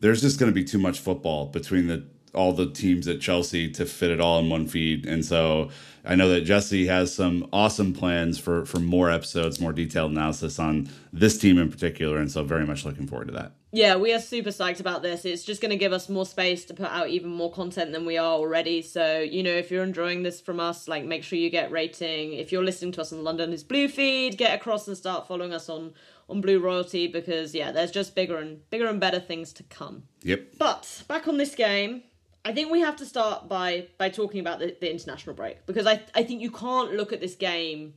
There's 0.00 0.20
just 0.20 0.38
going 0.38 0.50
to 0.50 0.54
be 0.54 0.64
too 0.64 0.78
much 0.78 0.98
football 0.98 1.46
between 1.46 1.86
the 1.86 2.04
all 2.34 2.52
the 2.52 2.70
teams 2.70 3.08
at 3.08 3.20
Chelsea 3.20 3.70
to 3.72 3.86
fit 3.86 4.10
it 4.10 4.20
all 4.20 4.38
in 4.38 4.48
one 4.48 4.66
feed. 4.66 5.06
And 5.06 5.24
so 5.24 5.70
I 6.04 6.14
know 6.14 6.28
that 6.30 6.42
Jesse 6.42 6.86
has 6.86 7.14
some 7.14 7.48
awesome 7.52 7.92
plans 7.92 8.38
for 8.38 8.64
for 8.64 8.78
more 8.78 9.10
episodes, 9.10 9.60
more 9.60 9.72
detailed 9.72 10.12
analysis 10.12 10.58
on 10.58 10.88
this 11.12 11.38
team 11.38 11.58
in 11.58 11.70
particular. 11.70 12.18
And 12.18 12.30
so 12.30 12.44
very 12.44 12.66
much 12.66 12.84
looking 12.84 13.06
forward 13.06 13.28
to 13.28 13.34
that. 13.34 13.52
Yeah, 13.70 13.96
we 13.96 14.14
are 14.14 14.18
super 14.18 14.48
psyched 14.48 14.80
about 14.80 15.02
this. 15.02 15.26
It's 15.26 15.44
just 15.44 15.60
going 15.60 15.70
to 15.70 15.76
give 15.76 15.92
us 15.92 16.08
more 16.08 16.24
space 16.24 16.64
to 16.66 16.74
put 16.74 16.90
out 16.90 17.10
even 17.10 17.28
more 17.28 17.52
content 17.52 17.92
than 17.92 18.06
we 18.06 18.16
are 18.16 18.32
already. 18.32 18.80
So, 18.80 19.20
you 19.20 19.42
know, 19.42 19.52
if 19.52 19.70
you're 19.70 19.84
enjoying 19.84 20.22
this 20.22 20.40
from 20.40 20.58
us, 20.58 20.88
like 20.88 21.04
make 21.04 21.22
sure 21.22 21.38
you 21.38 21.50
get 21.50 21.70
rating. 21.70 22.32
If 22.32 22.50
you're 22.50 22.64
listening 22.64 22.92
to 22.92 23.02
us 23.02 23.12
on 23.12 23.22
London 23.22 23.52
is 23.52 23.62
Blue 23.62 23.88
feed, 23.88 24.38
get 24.38 24.54
across 24.54 24.88
and 24.88 24.96
start 24.96 25.28
following 25.28 25.52
us 25.52 25.68
on 25.68 25.92
on 26.30 26.40
Blue 26.40 26.60
Royalty 26.60 27.06
because 27.06 27.54
yeah, 27.54 27.72
there's 27.72 27.90
just 27.90 28.14
bigger 28.14 28.38
and 28.38 28.68
bigger 28.70 28.86
and 28.86 29.00
better 29.00 29.20
things 29.20 29.52
to 29.54 29.62
come. 29.64 30.04
Yep. 30.22 30.54
But 30.58 31.02
back 31.08 31.28
on 31.28 31.36
this 31.36 31.54
game, 31.54 32.02
I 32.44 32.52
think 32.52 32.70
we 32.70 32.80
have 32.80 32.96
to 32.96 33.06
start 33.06 33.48
by 33.48 33.88
by 33.98 34.08
talking 34.08 34.40
about 34.40 34.58
the, 34.58 34.76
the 34.80 34.90
international 34.90 35.34
break 35.34 35.66
because 35.66 35.86
I 35.86 36.00
I 36.14 36.22
think 36.22 36.40
you 36.40 36.50
can't 36.50 36.94
look 36.94 37.12
at 37.12 37.20
this 37.20 37.34
game 37.34 37.94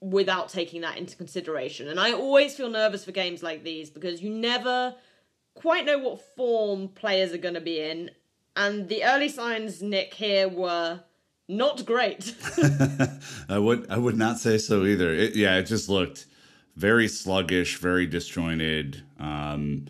without 0.00 0.48
taking 0.48 0.82
that 0.82 0.96
into 0.96 1.16
consideration. 1.16 1.88
And 1.88 1.98
I 1.98 2.12
always 2.12 2.54
feel 2.54 2.68
nervous 2.68 3.04
for 3.04 3.12
games 3.12 3.42
like 3.42 3.64
these 3.64 3.90
because 3.90 4.22
you 4.22 4.30
never 4.30 4.94
quite 5.54 5.84
know 5.84 5.98
what 5.98 6.20
form 6.36 6.88
players 6.88 7.32
are 7.32 7.38
going 7.38 7.54
to 7.54 7.60
be 7.60 7.80
in. 7.80 8.10
And 8.54 8.88
the 8.88 9.04
early 9.04 9.28
signs, 9.28 9.82
Nick, 9.82 10.14
here 10.14 10.48
were 10.48 11.00
not 11.48 11.84
great. 11.84 12.34
I 13.48 13.58
would 13.58 13.90
I 13.90 13.98
would 13.98 14.16
not 14.16 14.38
say 14.38 14.58
so 14.58 14.84
either. 14.84 15.12
It, 15.12 15.36
yeah, 15.36 15.56
it 15.56 15.64
just 15.64 15.88
looked 15.88 16.26
very 16.76 17.08
sluggish, 17.08 17.78
very 17.78 18.06
disjointed. 18.06 19.02
Um, 19.18 19.86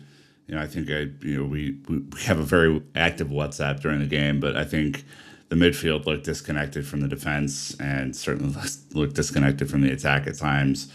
you 0.49 0.55
know, 0.55 0.61
I 0.61 0.65
think 0.65 0.89
I, 0.89 1.09
you 1.21 1.37
know, 1.37 1.45
we, 1.45 1.77
we 1.87 2.21
have 2.21 2.39
a 2.39 2.43
very 2.43 2.81
active 2.95 3.27
WhatsApp 3.27 3.81
during 3.81 3.99
the 3.99 4.07
game, 4.07 4.39
but 4.39 4.57
I 4.57 4.65
think 4.65 5.05
the 5.49 5.55
midfield 5.55 6.07
looked 6.07 6.23
disconnected 6.23 6.87
from 6.87 7.01
the 7.01 7.07
defense 7.07 7.79
and 7.79 8.15
certainly 8.15 8.59
looked 8.93 9.13
disconnected 9.13 9.69
from 9.69 9.81
the 9.81 9.91
attack 9.91 10.25
at 10.25 10.39
times. 10.39 10.91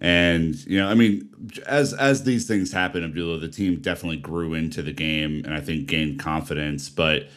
And 0.00 0.54
you 0.66 0.78
know, 0.78 0.88
I 0.88 0.94
mean, 0.94 1.28
as 1.66 1.94
as 1.94 2.22
these 2.22 2.46
things 2.46 2.72
happen, 2.72 3.02
Abdullah, 3.02 3.38
the 3.38 3.48
team 3.48 3.80
definitely 3.80 4.18
grew 4.18 4.54
into 4.54 4.82
the 4.82 4.92
game 4.92 5.42
and 5.44 5.52
I 5.52 5.60
think 5.60 5.88
gained 5.88 6.20
confidence. 6.20 6.88
But 6.88 7.28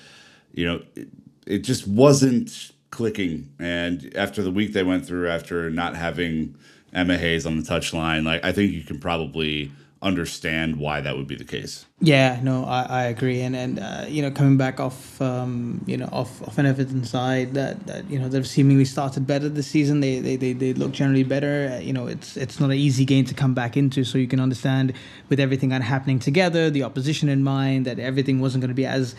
you 0.53 0.67
know, 0.67 0.83
it, 0.95 1.07
it 1.47 1.59
just 1.59 1.87
wasn't 1.87 2.73
clicking. 2.91 3.51
And 3.57 4.15
after 4.15 4.43
the 4.43 4.51
week 4.51 4.73
they 4.73 4.83
went 4.83 5.05
through, 5.05 5.29
after 5.29 5.71
not 5.71 5.95
having 5.95 6.55
Emma 6.93 7.17
Hayes 7.17 7.47
on 7.47 7.57
the 7.57 7.63
touchline, 7.63 8.23
like 8.23 8.43
I 8.45 8.51
think 8.51 8.71
you 8.71 8.83
can 8.83 8.99
probably 8.99 9.71
understand 10.05 10.77
why 10.77 11.01
that 11.01 11.17
would 11.17 11.27
be 11.27 11.35
the 11.35 11.43
case. 11.43 11.85
Yeah, 11.99 12.39
no, 12.43 12.63
I, 12.63 12.83
I 12.83 13.03
agree, 13.05 13.41
and 13.41 13.55
and 13.55 13.79
uh, 13.79 14.05
you 14.07 14.21
know 14.21 14.29
coming 14.29 14.55
back 14.55 14.79
off 14.79 15.19
um, 15.19 15.83
you 15.87 15.97
know 15.97 16.07
off, 16.11 16.41
off 16.43 16.57
an 16.59 16.67
Everton 16.67 17.03
side 17.03 17.55
that, 17.55 17.87
that 17.87 18.09
you 18.09 18.19
know 18.19 18.29
they've 18.29 18.47
seemingly 18.47 18.85
started 18.85 19.25
better 19.25 19.49
this 19.49 19.67
season. 19.67 20.01
They 20.01 20.19
they, 20.19 20.35
they, 20.35 20.53
they 20.53 20.73
look 20.73 20.91
generally 20.91 21.23
better. 21.23 21.73
Uh, 21.73 21.79
you 21.79 21.91
know 21.91 22.05
it's 22.05 22.37
it's 22.37 22.59
not 22.59 22.69
an 22.69 22.77
easy 22.77 23.03
game 23.03 23.25
to 23.25 23.33
come 23.33 23.55
back 23.55 23.75
into, 23.75 24.03
so 24.03 24.17
you 24.19 24.27
can 24.27 24.39
understand 24.39 24.93
with 25.29 25.39
everything 25.39 25.71
kind 25.71 25.81
of 25.81 25.89
happening 25.89 26.19
together, 26.19 26.69
the 26.69 26.83
opposition 26.83 27.27
in 27.27 27.43
mind, 27.43 27.85
that 27.85 27.97
everything 27.97 28.39
wasn't 28.39 28.61
going 28.61 28.69
to 28.69 28.75
be 28.75 28.85
as 28.85 29.15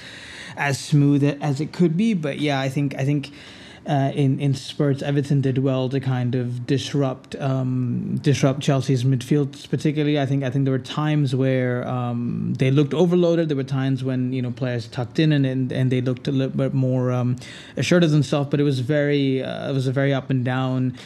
as 0.56 0.78
smooth 0.78 1.24
as 1.42 1.60
it 1.60 1.72
could 1.72 1.96
be. 1.96 2.14
But 2.14 2.38
yeah, 2.38 2.60
I 2.60 2.68
think 2.68 2.94
I 2.94 3.04
think 3.04 3.32
uh, 3.86 4.10
in 4.14 4.40
in 4.40 4.52
spurts, 4.52 5.00
Everton 5.00 5.40
did 5.40 5.58
well 5.58 5.88
to 5.88 6.00
kind 6.00 6.34
of 6.34 6.66
disrupt 6.66 7.36
um, 7.36 8.18
disrupt 8.20 8.60
Chelsea's 8.60 9.04
midfield. 9.04 9.68
Particularly, 9.70 10.18
I 10.18 10.26
think 10.26 10.42
I 10.42 10.50
think 10.50 10.64
there 10.64 10.72
were 10.72 10.78
times 10.78 11.36
where 11.36 11.86
um, 11.86 12.54
they 12.58 12.72
looked 12.72 12.94
overloaded. 12.94 13.48
There 13.48 13.56
were 13.56 13.62
times 13.62 14.02
when 14.02 14.32
you 14.32 14.42
know 14.42 14.50
players 14.50 14.88
tucked 14.88 15.20
in 15.20 15.30
and 15.30 15.46
and, 15.46 15.72
and 15.72 15.92
they 15.92 16.00
looked 16.00 16.26
a 16.26 16.32
little 16.32 16.56
bit 16.56 16.74
more 16.74 17.12
um, 17.12 17.36
assured 17.76 18.02
of 18.02 18.10
themselves. 18.10 18.50
But 18.50 18.58
it 18.58 18.64
was 18.64 18.80
very 18.80 19.42
uh, 19.42 19.70
it 19.70 19.72
was 19.72 19.86
a 19.86 19.92
very 19.92 20.12
up 20.12 20.30
and 20.30 20.44
down. 20.44 20.96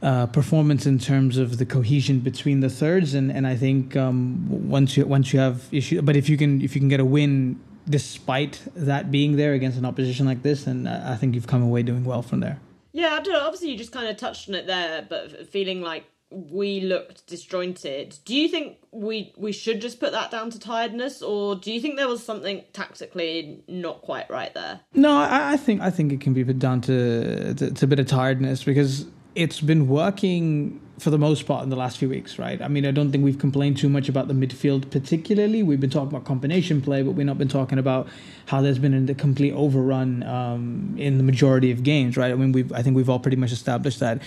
Uh, 0.00 0.26
performance 0.26 0.84
in 0.84 0.98
terms 0.98 1.38
of 1.38 1.58
the 1.58 1.64
cohesion 1.64 2.18
between 2.18 2.58
the 2.58 2.68
thirds, 2.68 3.14
and, 3.14 3.30
and 3.30 3.46
I 3.46 3.54
think 3.54 3.94
um, 3.94 4.44
once 4.48 4.96
you 4.96 5.06
once 5.06 5.32
you 5.32 5.38
have 5.38 5.68
issue, 5.70 6.02
but 6.02 6.16
if 6.16 6.28
you 6.28 6.36
can 6.36 6.60
if 6.60 6.74
you 6.74 6.80
can 6.80 6.88
get 6.88 6.98
a 6.98 7.04
win 7.04 7.60
despite 7.88 8.60
that 8.74 9.10
being 9.10 9.36
there 9.36 9.52
against 9.52 9.78
an 9.78 9.84
opposition 9.84 10.26
like 10.26 10.42
this, 10.42 10.66
and 10.66 10.88
uh, 10.88 11.02
I 11.04 11.16
think 11.16 11.34
you've 11.34 11.46
come 11.46 11.62
away 11.62 11.82
doing 11.82 12.04
well 12.04 12.22
from 12.22 12.40
there. 12.40 12.58
Yeah, 12.92 13.14
I 13.14 13.20
don't 13.20 13.32
know. 13.32 13.40
Obviously, 13.40 13.70
you 13.70 13.78
just 13.78 13.92
kind 13.92 14.08
of 14.08 14.16
touched 14.16 14.48
on 14.48 14.54
it 14.54 14.66
there, 14.66 15.06
but 15.08 15.48
feeling 15.48 15.80
like 15.80 16.04
we 16.30 16.80
looked 16.80 17.26
disjointed. 17.26 18.18
Do 18.24 18.34
you 18.34 18.48
think 18.48 18.78
we 18.90 19.32
we 19.36 19.52
should 19.52 19.80
just 19.80 20.00
put 20.00 20.12
that 20.12 20.30
down 20.30 20.50
to 20.50 20.58
tiredness, 20.58 21.22
or 21.22 21.56
do 21.56 21.72
you 21.72 21.80
think 21.80 21.96
there 21.96 22.08
was 22.08 22.24
something 22.24 22.64
tactically 22.72 23.62
not 23.68 24.02
quite 24.02 24.30
right 24.30 24.52
there? 24.54 24.80
No, 24.94 25.16
I, 25.16 25.52
I 25.52 25.56
think 25.56 25.80
I 25.80 25.90
think 25.90 26.12
it 26.12 26.20
can 26.20 26.34
be 26.34 26.44
put 26.44 26.58
down 26.58 26.80
to, 26.82 27.54
to, 27.54 27.70
to 27.70 27.84
a 27.84 27.88
bit 27.88 27.98
of 27.98 28.06
tiredness 28.06 28.64
because 28.64 29.06
it's 29.34 29.60
been 29.60 29.88
working 29.88 30.80
for 31.02 31.10
the 31.10 31.18
most 31.18 31.46
part 31.46 31.64
in 31.64 31.68
the 31.68 31.76
last 31.76 31.98
few 31.98 32.08
weeks, 32.08 32.38
right? 32.38 32.62
I 32.62 32.68
mean, 32.68 32.86
I 32.86 32.92
don't 32.92 33.10
think 33.10 33.24
we've 33.24 33.38
complained 33.38 33.76
too 33.76 33.88
much 33.88 34.08
about 34.08 34.28
the 34.28 34.34
midfield 34.34 34.88
particularly. 34.88 35.64
We've 35.64 35.80
been 35.80 35.90
talking 35.90 36.10
about 36.10 36.24
combination 36.24 36.80
play, 36.80 37.02
but 37.02 37.10
we've 37.12 37.26
not 37.26 37.38
been 37.38 37.48
talking 37.48 37.80
about 37.80 38.08
how 38.46 38.60
there's 38.60 38.78
been 38.78 39.08
a 39.08 39.14
complete 39.14 39.52
overrun 39.52 40.22
um, 40.22 40.94
in 40.96 41.18
the 41.18 41.24
majority 41.24 41.72
of 41.72 41.82
games, 41.82 42.16
right? 42.16 42.30
I 42.30 42.36
mean, 42.36 42.52
we've 42.52 42.72
I 42.72 42.82
think 42.82 42.94
we've 42.94 43.10
all 43.10 43.18
pretty 43.18 43.36
much 43.36 43.50
established 43.50 43.98
that 43.98 44.22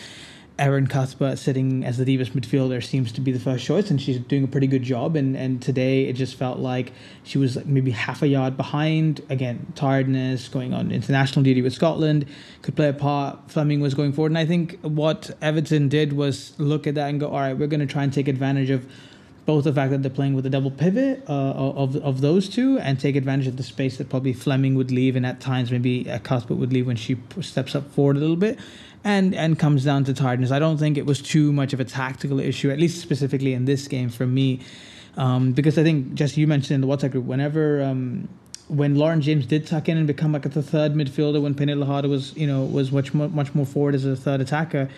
Erin 0.57 0.87
Cuthbert 0.87 1.37
sitting 1.37 1.83
as 1.83 1.97
the 1.97 2.05
deepest 2.05 2.33
midfielder 2.33 2.81
seems 2.83 3.11
to 3.13 3.21
be 3.21 3.31
the 3.31 3.39
first 3.39 3.65
choice, 3.65 3.89
and 3.89 4.01
she's 4.01 4.19
doing 4.19 4.43
a 4.43 4.47
pretty 4.47 4.67
good 4.67 4.83
job. 4.83 5.15
And 5.15 5.35
and 5.35 5.61
today 5.61 6.05
it 6.05 6.13
just 6.13 6.35
felt 6.35 6.59
like 6.59 6.93
she 7.23 7.37
was 7.37 7.63
maybe 7.65 7.91
half 7.91 8.21
a 8.21 8.27
yard 8.27 8.55
behind. 8.55 9.21
Again, 9.29 9.73
tiredness, 9.75 10.47
going 10.47 10.73
on 10.73 10.91
international 10.91 11.43
duty 11.43 11.61
with 11.61 11.73
Scotland 11.73 12.25
could 12.61 12.75
play 12.75 12.87
a 12.87 12.93
part. 12.93 13.51
Fleming 13.51 13.81
was 13.81 13.93
going 13.93 14.13
forward, 14.13 14.31
and 14.31 14.37
I 14.37 14.45
think 14.45 14.79
what 14.81 15.31
Everton 15.41 15.89
did 15.89 16.13
was 16.13 16.53
look 16.57 16.87
at 16.87 16.95
that 16.95 17.09
and 17.09 17.19
go, 17.19 17.27
all 17.27 17.39
right, 17.39 17.57
we're 17.57 17.67
going 17.67 17.85
to 17.85 17.93
try 17.93 18.03
and 18.03 18.13
take 18.13 18.27
advantage 18.27 18.69
of 18.69 18.87
both 19.45 19.63
the 19.63 19.73
fact 19.73 19.91
that 19.91 20.01
they're 20.01 20.09
playing 20.09 20.33
with 20.33 20.45
a 20.45 20.49
double 20.49 20.71
pivot 20.71 21.23
uh, 21.29 21.31
of 21.31 21.95
of 21.97 22.21
those 22.21 22.49
two, 22.49 22.79
and 22.79 22.99
take 22.99 23.15
advantage 23.15 23.47
of 23.47 23.57
the 23.57 23.63
space 23.63 23.97
that 23.97 24.09
probably 24.09 24.33
Fleming 24.33 24.75
would 24.75 24.91
leave, 24.91 25.15
and 25.15 25.25
at 25.25 25.39
times 25.39 25.71
maybe 25.71 26.05
Cuthbert 26.23 26.57
would 26.57 26.73
leave 26.73 26.87
when 26.87 26.95
she 26.95 27.17
steps 27.41 27.75
up 27.75 27.91
forward 27.91 28.17
a 28.17 28.19
little 28.19 28.35
bit 28.35 28.57
and 29.05 29.35
and 29.35 29.57
comes 29.57 29.85
down 29.85 30.03
to 30.03 30.13
tiredness. 30.13 30.51
I 30.51 30.59
don't 30.59 30.77
think 30.77 30.97
it 30.97 31.05
was 31.05 31.21
too 31.21 31.53
much 31.53 31.71
of 31.71 31.79
a 31.79 31.85
tactical 31.85 32.39
issue, 32.39 32.71
at 32.71 32.79
least 32.79 33.01
specifically 33.01 33.53
in 33.53 33.65
this 33.65 33.87
game 33.87 34.09
for 34.09 34.25
me, 34.25 34.59
um, 35.15 35.53
because 35.53 35.77
I 35.77 35.83
think 35.83 36.15
just 36.15 36.35
you 36.35 36.47
mentioned 36.47 36.75
in 36.75 36.81
the 36.81 36.87
WhatsApp 36.87 37.11
group 37.11 37.25
whenever. 37.25 37.81
Um, 37.81 38.27
when 38.67 38.95
Lauren 38.95 39.21
James 39.21 39.45
did 39.45 39.67
tuck 39.67 39.89
in 39.89 39.95
and 39.95 40.07
become 40.07 40.31
like 40.31 40.43
a 40.43 40.49
third 40.49 40.95
midfielder, 40.95 41.39
when 41.39 41.53
Pernille 41.53 41.85
Harder 41.85 42.09
was, 42.09 42.35
you 42.35 42.47
know, 42.47 42.63
was 42.63 42.91
much 42.91 43.13
more, 43.13 43.29
much 43.29 43.53
more 43.53 43.63
forward 43.63 43.93
as 43.93 44.05
a 44.05 44.15
third 44.15 44.41
attacker, 44.41 44.89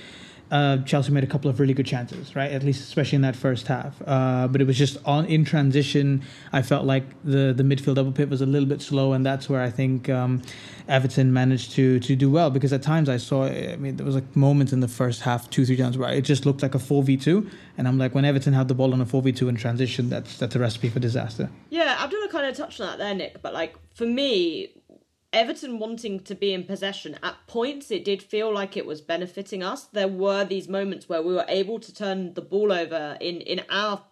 uh, 0.52 0.78
Chelsea 0.84 1.12
made 1.12 1.24
a 1.24 1.28
couple 1.28 1.50
of 1.50 1.60
really 1.60 1.74
good 1.74 1.86
chances, 1.86 2.36
right? 2.36 2.52
At 2.52 2.64
least, 2.64 2.82
especially 2.82 3.18
in 3.18 3.22
that 3.24 3.36
first 3.36 3.68
half. 3.68 4.02
Uh, 4.06 4.48
but 4.48 4.62
it 4.62 4.68
was 4.68 4.78
just 4.78 4.98
on 5.06 5.26
in 5.26 5.44
transition. 5.44 6.24
I 6.54 6.62
felt 6.62 6.86
like 6.86 7.04
the 7.24 7.54
the 7.54 7.64
midfield 7.64 7.96
double 7.96 8.12
pivot 8.12 8.30
was 8.30 8.42
a 8.42 8.46
little 8.46 8.68
bit 8.68 8.82
slow, 8.82 9.14
and 9.14 9.26
that's 9.26 9.50
where 9.50 9.62
I 9.62 9.70
think 9.70 10.10
um, 10.10 10.42
Everton 10.88 11.34
managed 11.34 11.72
to 11.74 12.00
to 12.00 12.16
do 12.16 12.30
well. 12.32 12.50
Because 12.50 12.72
at 12.72 12.82
times 12.82 13.10
I 13.10 13.18
saw, 13.18 13.46
I 13.46 13.76
mean, 13.76 13.98
there 13.98 14.06
was 14.06 14.16
like 14.16 14.36
moments 14.36 14.72
in 14.74 14.80
the 14.80 14.88
first 14.88 15.22
half, 15.22 15.50
two 15.50 15.66
three 15.66 15.78
times 15.78 15.98
where 15.98 16.12
it 16.14 16.22
just 16.22 16.46
looked 16.46 16.62
like 16.62 16.76
a 16.76 16.80
four 16.80 17.04
v 17.04 17.18
two, 17.18 17.50
and 17.78 17.88
I'm 17.88 17.98
like, 17.98 18.16
when 18.16 18.26
Everton 18.26 18.54
had 18.54 18.68
the 18.68 18.76
ball 18.76 18.94
on 18.94 19.02
a 19.02 19.06
four 19.06 19.22
v 19.22 19.32
two 19.32 19.50
in 19.50 19.56
transition, 19.56 20.10
that's 20.10 20.38
that's 20.38 20.56
a 20.56 20.60
recipe 20.60 20.90
for 20.90 21.00
disaster. 21.00 21.50
Yeah, 21.70 21.98
Abdullah 22.00 22.30
kind 22.30 22.46
of 22.46 22.56
touched 22.56 22.80
on 22.80 22.88
that 22.88 22.98
there, 22.98 23.14
Nick. 23.14 23.42
But 23.42 23.54
like 23.54 23.76
for 23.94 24.06
me, 24.06 24.70
Everton 25.34 25.78
wanting 25.78 26.22
to 26.22 26.36
be 26.36 26.54
in 26.54 26.64
possession, 26.64 27.18
at 27.22 27.36
points 27.48 27.92
it 27.92 28.06
did 28.06 28.24
feel 28.24 28.54
like 28.54 28.78
it 28.78 28.86
was 28.86 29.02
benefiting 29.02 29.62
us. 29.62 29.84
There 29.86 30.08
were 30.08 30.46
these 30.46 30.68
moments 30.70 31.10
where 31.10 31.22
we 31.22 31.34
were 31.34 31.46
able 31.48 31.80
to 31.80 31.94
turn 31.94 32.34
the 32.34 32.42
ball 32.42 32.72
over 32.72 33.18
in, 33.20 33.42
in 33.42 33.62
our 33.70 34.04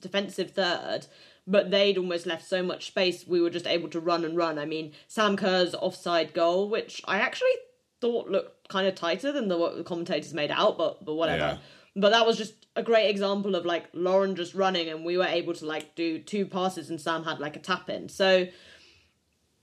defensive 0.00 0.50
third, 0.50 1.06
but 1.46 1.70
they'd 1.70 1.96
almost 1.96 2.26
left 2.26 2.46
so 2.46 2.62
much 2.62 2.88
space 2.88 3.26
we 3.26 3.40
were 3.40 3.50
just 3.50 3.66
able 3.66 3.88
to 3.88 4.00
run 4.00 4.24
and 4.24 4.36
run. 4.36 4.58
I 4.58 4.66
mean, 4.66 4.92
Sam 5.06 5.36
Kerr's 5.36 5.74
offside 5.74 6.34
goal, 6.34 6.68
which 6.68 7.00
I 7.06 7.18
actually 7.18 7.54
thought 8.00 8.28
looked 8.28 8.68
kind 8.68 8.86
of 8.86 8.94
tighter 8.94 9.32
than 9.32 9.48
the, 9.48 9.56
what 9.56 9.76
the 9.76 9.84
commentators 9.84 10.34
made 10.34 10.50
out, 10.50 10.76
but 10.76 11.04
but 11.04 11.14
whatever. 11.14 11.38
Yeah. 11.38 11.58
But 11.96 12.10
that 12.10 12.26
was 12.26 12.36
just 12.36 12.66
a 12.76 12.82
great 12.82 13.08
example 13.08 13.56
of 13.56 13.66
like 13.66 13.86
Lauren 13.92 14.36
just 14.36 14.54
running 14.54 14.88
and 14.88 15.04
we 15.04 15.16
were 15.16 15.24
able 15.24 15.54
to 15.54 15.66
like 15.66 15.96
do 15.96 16.18
two 16.20 16.46
passes 16.46 16.90
and 16.90 17.00
Sam 17.00 17.24
had 17.24 17.40
like 17.40 17.56
a 17.56 17.60
tap 17.60 17.90
in. 17.90 18.08
So 18.08 18.46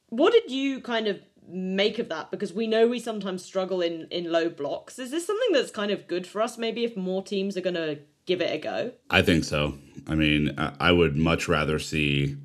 what 0.10 0.34
did 0.34 0.52
you 0.52 0.82
kind 0.82 1.08
of 1.08 1.20
make 1.48 2.00
of 2.00 2.10
that? 2.10 2.32
Because 2.32 2.54
we 2.54 2.68
know 2.68 2.88
we 2.88 3.00
sometimes 3.00 3.44
struggle 3.44 3.82
in 3.82 4.08
in 4.12 4.32
low 4.32 4.50
blocks. 4.50 5.00
Is 5.00 5.12
this 5.12 5.26
something 5.26 5.52
that's 5.52 5.72
kind 5.72 5.92
of 5.92 6.08
good 6.08 6.26
for 6.28 6.42
us? 6.42 6.58
Maybe 6.58 6.84
if 6.84 6.96
more 6.96 7.24
teams 7.24 7.58
are 7.58 7.62
going 7.62 7.76
to 7.76 8.00
give 8.26 8.42
it 8.42 8.52
a 8.52 8.58
go. 8.58 8.92
I 9.10 9.22
think 9.22 9.44
so. 9.44 9.78
I 10.08 10.16
mean, 10.16 10.54
I 10.58 10.92
would 10.92 11.16
much 11.16 11.48
rather 11.48 11.80
see 11.80 12.38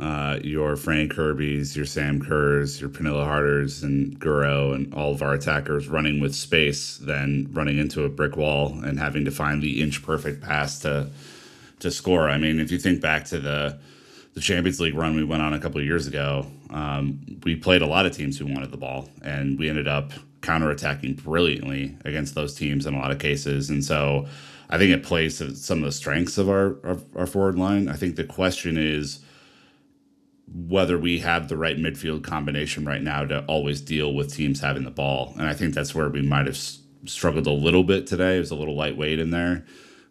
uh, 0.00 0.38
your 0.42 0.76
Fran 0.76 1.08
Kirby's, 1.08 1.76
your 1.76 1.84
Sam 1.84 2.20
Kerrs, 2.20 2.80
your 2.80 2.90
Pernille 2.90 3.24
Harders, 3.24 3.82
and 3.82 4.18
Guro, 4.18 4.74
and 4.74 4.92
all 4.94 5.12
of 5.12 5.22
our 5.22 5.34
attackers 5.34 5.88
running 5.88 6.20
with 6.20 6.34
space 6.34 6.96
than 6.96 7.48
running 7.52 7.78
into 7.78 8.04
a 8.04 8.08
brick 8.08 8.36
wall 8.36 8.80
and 8.82 8.98
having 8.98 9.24
to 9.26 9.30
find 9.30 9.62
the 9.62 9.82
inch 9.82 10.02
perfect 10.02 10.42
pass 10.42 10.78
to 10.80 11.10
to 11.80 11.90
score. 11.90 12.28
I 12.28 12.38
mean, 12.38 12.60
if 12.60 12.70
you 12.70 12.78
think 12.78 13.00
back 13.00 13.24
to 13.26 13.40
the 13.40 13.78
the 14.34 14.40
Champions 14.40 14.80
League 14.80 14.94
run 14.94 15.14
we 15.14 15.24
went 15.24 15.42
on 15.42 15.52
a 15.52 15.60
couple 15.60 15.80
of 15.80 15.86
years 15.86 16.06
ago, 16.06 16.46
um, 16.70 17.20
we 17.44 17.54
played 17.56 17.82
a 17.82 17.86
lot 17.86 18.06
of 18.06 18.16
teams 18.16 18.38
who 18.38 18.46
wanted 18.46 18.70
the 18.70 18.76
ball, 18.76 19.08
and 19.22 19.58
we 19.58 19.68
ended 19.68 19.88
up 19.88 20.12
counterattacking 20.40 21.22
brilliantly 21.22 21.96
against 22.04 22.34
those 22.34 22.54
teams 22.54 22.86
in 22.86 22.94
a 22.94 22.98
lot 22.98 23.10
of 23.10 23.18
cases. 23.18 23.70
And 23.70 23.84
so, 23.84 24.26
I 24.72 24.78
think 24.78 24.90
it 24.90 25.02
plays 25.02 25.36
to 25.38 25.54
some 25.54 25.78
of 25.80 25.84
the 25.84 25.92
strengths 25.92 26.38
of 26.38 26.48
our, 26.48 26.78
our, 26.82 26.98
our 27.14 27.26
forward 27.26 27.58
line. 27.58 27.90
I 27.90 27.92
think 27.92 28.16
the 28.16 28.24
question 28.24 28.78
is 28.78 29.20
whether 30.50 30.98
we 30.98 31.18
have 31.18 31.48
the 31.48 31.58
right 31.58 31.76
midfield 31.76 32.24
combination 32.24 32.86
right 32.86 33.02
now 33.02 33.26
to 33.26 33.44
always 33.44 33.82
deal 33.82 34.14
with 34.14 34.34
teams 34.34 34.60
having 34.60 34.84
the 34.84 34.90
ball. 34.90 35.34
And 35.36 35.46
I 35.46 35.52
think 35.52 35.74
that's 35.74 35.94
where 35.94 36.08
we 36.08 36.22
might 36.22 36.46
have 36.46 36.56
struggled 37.04 37.46
a 37.46 37.52
little 37.52 37.84
bit 37.84 38.06
today. 38.06 38.36
It 38.36 38.40
was 38.40 38.50
a 38.50 38.54
little 38.54 38.74
lightweight 38.74 39.18
in 39.18 39.30
there. 39.30 39.66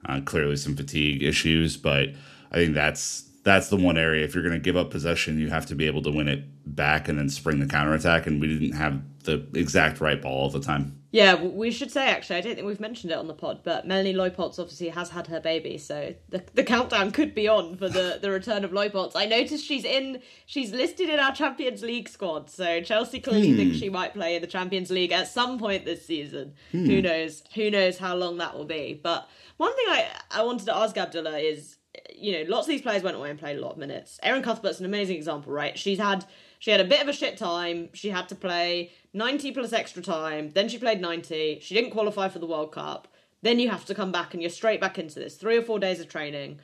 Uh, 0.06 0.22
clearly 0.22 0.56
some 0.56 0.76
fatigue 0.76 1.24
issues, 1.24 1.76
but 1.76 2.10
I 2.52 2.56
think 2.56 2.76
that's 2.76 3.31
that's 3.44 3.70
the 3.70 3.78
one 3.78 3.98
area. 3.98 4.24
If 4.24 4.36
you're 4.36 4.44
going 4.44 4.54
to 4.56 4.60
give 4.60 4.78
up 4.78 4.92
possession, 4.92 5.40
you 5.40 5.50
have 5.50 5.66
to 5.68 5.76
be 5.76 5.88
able 5.88 6.02
to 6.04 6.12
win 6.12 6.28
it 6.28 6.44
back 6.66 7.08
and 7.08 7.18
then 7.18 7.30
spring 7.30 7.60
the 7.60 7.66
counterattack. 7.66 8.28
And 8.28 8.40
we 8.40 8.48
didn't 8.48 8.78
have 8.78 9.02
the 9.24 9.46
exact 9.54 10.00
right 10.00 10.22
ball 10.22 10.44
all 10.44 10.50
the 10.50 10.60
time. 10.60 11.02
Yeah, 11.12 11.44
we 11.44 11.72
should 11.72 11.92
say 11.92 12.08
actually, 12.08 12.38
I 12.38 12.42
don't 12.42 12.56
think 12.56 12.66
we've 12.66 12.80
mentioned 12.80 13.12
it 13.12 13.18
on 13.18 13.28
the 13.28 13.34
pod, 13.34 13.62
but 13.66 13.86
Melanie 13.86 14.14
Leupolz 14.14 14.58
obviously 14.60 14.88
has 14.90 15.10
had 15.10 15.28
her 15.28 15.42
baby, 15.42 15.78
so 15.78 16.16
the, 16.30 16.42
the 16.54 16.64
countdown 16.64 17.12
could 17.12 17.36
be 17.36 17.50
on 17.50 17.76
for 17.76 17.90
the, 17.90 18.18
the 18.22 18.32
return 18.32 18.64
of 18.64 18.72
Leupolz. 18.72 19.12
I 19.14 19.26
noticed 19.26 19.66
she's 19.66 19.84
in, 19.84 20.22
she's 20.46 20.72
listed 20.72 21.10
in 21.10 21.20
our 21.20 21.34
Champions 21.34 21.84
League 21.84 22.08
squad, 22.08 22.50
so 22.50 22.80
Chelsea 22.80 23.20
clearly 23.20 23.52
hmm. 23.52 23.58
thinks 23.58 23.78
she 23.78 23.90
might 23.90 24.14
play 24.14 24.38
in 24.38 24.42
the 24.42 24.48
Champions 24.48 24.90
League 24.90 25.12
at 25.12 25.28
some 25.28 25.60
point 25.60 25.84
this 25.84 26.06
season. 26.06 26.54
Hmm. 26.72 26.86
Who 26.86 27.02
knows? 27.02 27.44
Who 27.56 27.70
knows 27.70 27.98
how 27.98 28.16
long 28.16 28.38
that 28.38 28.56
will 28.56 28.64
be? 28.64 28.98
But 29.02 29.28
one 29.58 29.76
thing 29.76 29.88
I, 29.90 30.08
I 30.32 30.44
wanted 30.44 30.66
to 30.68 30.78
ask 30.78 30.96
Abdullah 30.96 31.40
is, 31.40 31.76
you 32.16 32.32
know, 32.34 32.50
lots 32.50 32.68
of 32.68 32.72
these 32.72 32.82
players 32.82 33.04
went 33.04 33.18
away 33.18 33.30
and 33.30 33.40
played 33.40 33.58
a 33.58 33.62
lot 33.62 33.74
of 33.74 33.78
minutes. 33.78 34.20
Erin 34.24 34.44
Cuthbert's 34.44 34.80
an 34.80 34.86
amazing 34.86 35.16
example, 35.16 35.52
right? 35.52 35.78
She's 35.78 35.98
had 36.00 36.26
she 36.60 36.72
had 36.72 36.80
a 36.80 36.86
bit 36.86 37.02
of 37.02 37.08
a 37.08 37.14
shit 37.14 37.38
time. 37.38 37.90
She 37.94 38.10
had 38.10 38.30
to 38.30 38.36
play 38.36 38.92
90 39.14 39.52
plus 39.52 39.74
extra 39.74 40.02
time. 40.02 40.52
Then 40.52 40.70
she 40.70 40.78
played 40.78 41.02
90. 41.02 41.60
She 41.62 41.74
didn't 41.74 41.92
qualify 41.92 42.30
for 42.30 42.40
the 42.40 42.46
World 42.46 42.72
Cup. 42.72 43.08
Then 43.42 43.60
you 43.60 43.70
have 43.70 43.86
to 43.86 43.96
come 43.96 44.12
back 44.12 44.34
and 44.34 44.44
you're 44.44 44.52
straight 44.52 44.80
back 44.80 45.00
into 45.00 45.20
this. 45.20 45.36
Three 45.36 45.58
or 45.58 45.64
four 45.64 45.80
days 45.80 46.00
of 46.00 46.08
training. 46.08 46.60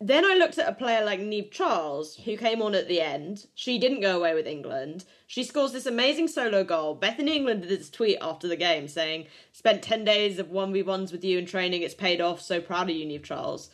Then 0.00 0.24
I 0.24 0.34
looked 0.34 0.58
at 0.58 0.68
a 0.68 0.74
player 0.74 1.04
like 1.04 1.18
Niamh 1.18 1.50
Charles, 1.50 2.16
who 2.18 2.36
came 2.36 2.62
on 2.62 2.76
at 2.76 2.86
the 2.86 3.00
end. 3.00 3.46
She 3.56 3.80
didn't 3.80 4.00
go 4.00 4.16
away 4.16 4.32
with 4.32 4.46
England. 4.46 5.04
She 5.26 5.42
scores 5.42 5.72
this 5.72 5.86
amazing 5.86 6.28
solo 6.28 6.62
goal. 6.62 6.94
Bethany 6.94 7.36
England 7.36 7.62
did 7.62 7.70
this 7.70 7.90
tweet 7.90 8.18
after 8.20 8.46
the 8.46 8.54
game 8.54 8.86
saying, 8.86 9.26
Spent 9.52 9.82
10 9.82 10.04
days 10.04 10.38
of 10.38 10.48
1v1s 10.48 11.10
with 11.10 11.24
you 11.24 11.38
in 11.38 11.46
training. 11.46 11.82
It's 11.82 11.94
paid 11.94 12.20
off. 12.20 12.40
So 12.40 12.60
proud 12.60 12.88
of 12.88 12.96
you, 12.96 13.06
Niamh 13.06 13.24
Charles. 13.24 13.70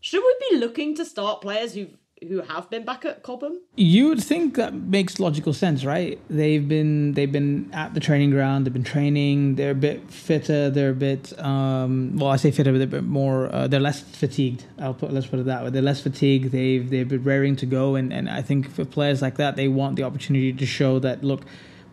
Should 0.00 0.22
we 0.22 0.50
be 0.50 0.56
looking 0.56 0.94
to 0.94 1.04
start 1.04 1.42
players 1.42 1.74
who've 1.74 1.96
who 2.28 2.42
have 2.42 2.68
been 2.68 2.84
back 2.84 3.04
at 3.04 3.22
Cobham? 3.22 3.60
You 3.76 4.08
would 4.08 4.22
think 4.22 4.56
that 4.56 4.74
makes 4.74 5.18
logical 5.18 5.52
sense, 5.52 5.84
right? 5.84 6.20
They've 6.28 6.66
been 6.66 7.14
they've 7.14 7.30
been 7.30 7.70
at 7.72 7.94
the 7.94 8.00
training 8.00 8.30
ground. 8.30 8.66
They've 8.66 8.72
been 8.72 8.84
training. 8.84 9.54
They're 9.56 9.70
a 9.70 9.74
bit 9.74 10.10
fitter. 10.10 10.70
They're 10.70 10.90
a 10.90 10.94
bit 10.94 11.38
um, 11.38 12.16
well, 12.16 12.30
I 12.30 12.36
say 12.36 12.50
fitter, 12.50 12.72
but 12.72 12.78
they're 12.78 12.86
a 12.98 13.02
bit 13.02 13.04
more. 13.04 13.54
Uh, 13.54 13.66
they're 13.68 13.80
less 13.80 14.00
fatigued. 14.00 14.64
I'll 14.78 14.94
put 14.94 15.12
let's 15.12 15.26
put 15.26 15.38
it 15.38 15.46
that 15.46 15.64
way. 15.64 15.70
They're 15.70 15.82
less 15.82 16.00
fatigued. 16.00 16.52
They've 16.52 16.88
they've 16.88 17.08
been 17.08 17.24
raring 17.24 17.56
to 17.56 17.66
go, 17.66 17.94
and 17.94 18.12
and 18.12 18.28
I 18.28 18.42
think 18.42 18.70
for 18.70 18.84
players 18.84 19.22
like 19.22 19.36
that, 19.36 19.56
they 19.56 19.68
want 19.68 19.96
the 19.96 20.02
opportunity 20.02 20.52
to 20.52 20.66
show 20.66 20.98
that 21.00 21.24
look. 21.24 21.42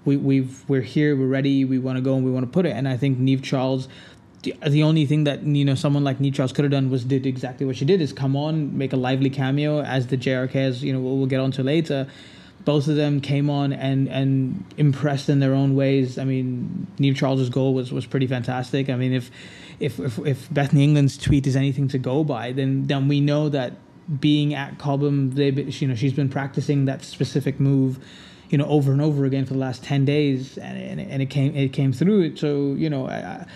We, 0.05 0.15
we've 0.15 0.63
we're 0.69 0.81
here, 0.81 1.17
we're 1.17 1.27
ready, 1.27 1.65
we 1.65 1.79
want 1.79 1.98
to 1.98 2.01
go 2.01 2.15
and 2.15 2.24
we 2.24 2.31
want 2.31 2.46
to 2.46 2.51
put 2.51 2.65
it. 2.65 2.72
And 2.72 2.88
I 2.88 2.96
think 2.96 3.19
Niamh 3.19 3.43
Charles 3.43 3.89
the 4.44 4.56
the 4.67 4.84
only 4.84 5.06
thing 5.06 5.24
that 5.24 5.44
you 5.44 5.65
know 5.65 5.75
someone 5.75 6.03
like 6.03 6.20
Nichas 6.20 6.53
could 6.53 6.63
have 6.63 6.72
done 6.72 6.89
was 6.89 7.03
did 7.03 7.25
exactly 7.25 7.65
what 7.65 7.75
she 7.75 7.86
did 7.86 8.01
is 8.01 8.13
come 8.13 8.36
on 8.36 8.77
make 8.77 8.94
a 8.94 8.98
lively 8.98 9.29
cameo 9.29 9.82
as 9.82 10.08
the 10.08 10.17
JRKs 10.17 10.82
you 10.82 10.94
know 10.94 11.00
we'll, 11.00 11.17
we'll 11.17 11.27
get 11.27 11.39
onto 11.39 11.63
later. 11.63 12.08
Both 12.65 12.88
of 12.89 12.96
them 12.96 13.22
came 13.22 13.50
on 13.50 13.74
and 13.74 14.08
and 14.10 14.63
impressed 14.77 15.29
in 15.29 15.39
their 15.39 15.53
own 15.53 15.75
ways. 15.75 16.18
I 16.18 16.24
mean 16.24 16.88
Niamh 16.98 17.16
Charles's 17.16 17.50
goal 17.50 17.74
was 17.74 17.92
was 17.92 18.05
pretty 18.05 18.27
fantastic. 18.27 18.90
I 18.90 18.96
mean 18.96 19.14
if 19.14 19.31
if 19.79 20.00
if, 20.00 20.20
if 20.20 20.53
Bethany 20.53 20.83
England's 20.83 21.18
tweet 21.18 21.48
is 21.48 21.55
anything 21.55 21.88
to 21.90 21.98
go 21.98 22.24
by 22.24 22.51
then 22.51 22.88
then 22.88 23.07
we 23.07 23.22
know 23.22 23.50
that 23.50 23.74
being 24.20 24.53
at 24.53 24.77
Cobham 24.77 25.31
they 25.31 25.50
you 25.50 25.88
know 25.88 25.96
she's 25.96 26.14
been 26.14 26.29
practicing 26.29 26.85
that 26.85 27.03
specific 27.03 27.59
move 27.59 28.00
you 28.50 28.57
know 28.57 28.66
over 28.66 28.92
and 28.92 29.01
over 29.01 29.25
again 29.25 29.46
for 29.46 29.53
the 29.53 29.59
last 29.59 29.83
10 29.83 30.05
days 30.05 30.57
and, 30.57 30.77
and, 30.77 31.01
and 31.01 31.22
it 31.22 31.29
came 31.29 31.55
it 31.55 31.74
came 31.74 31.92
through. 31.92 32.35
So 32.35 32.74
you 32.74 32.90
know 32.90 33.07
I, 33.07 33.16
I 33.16 33.48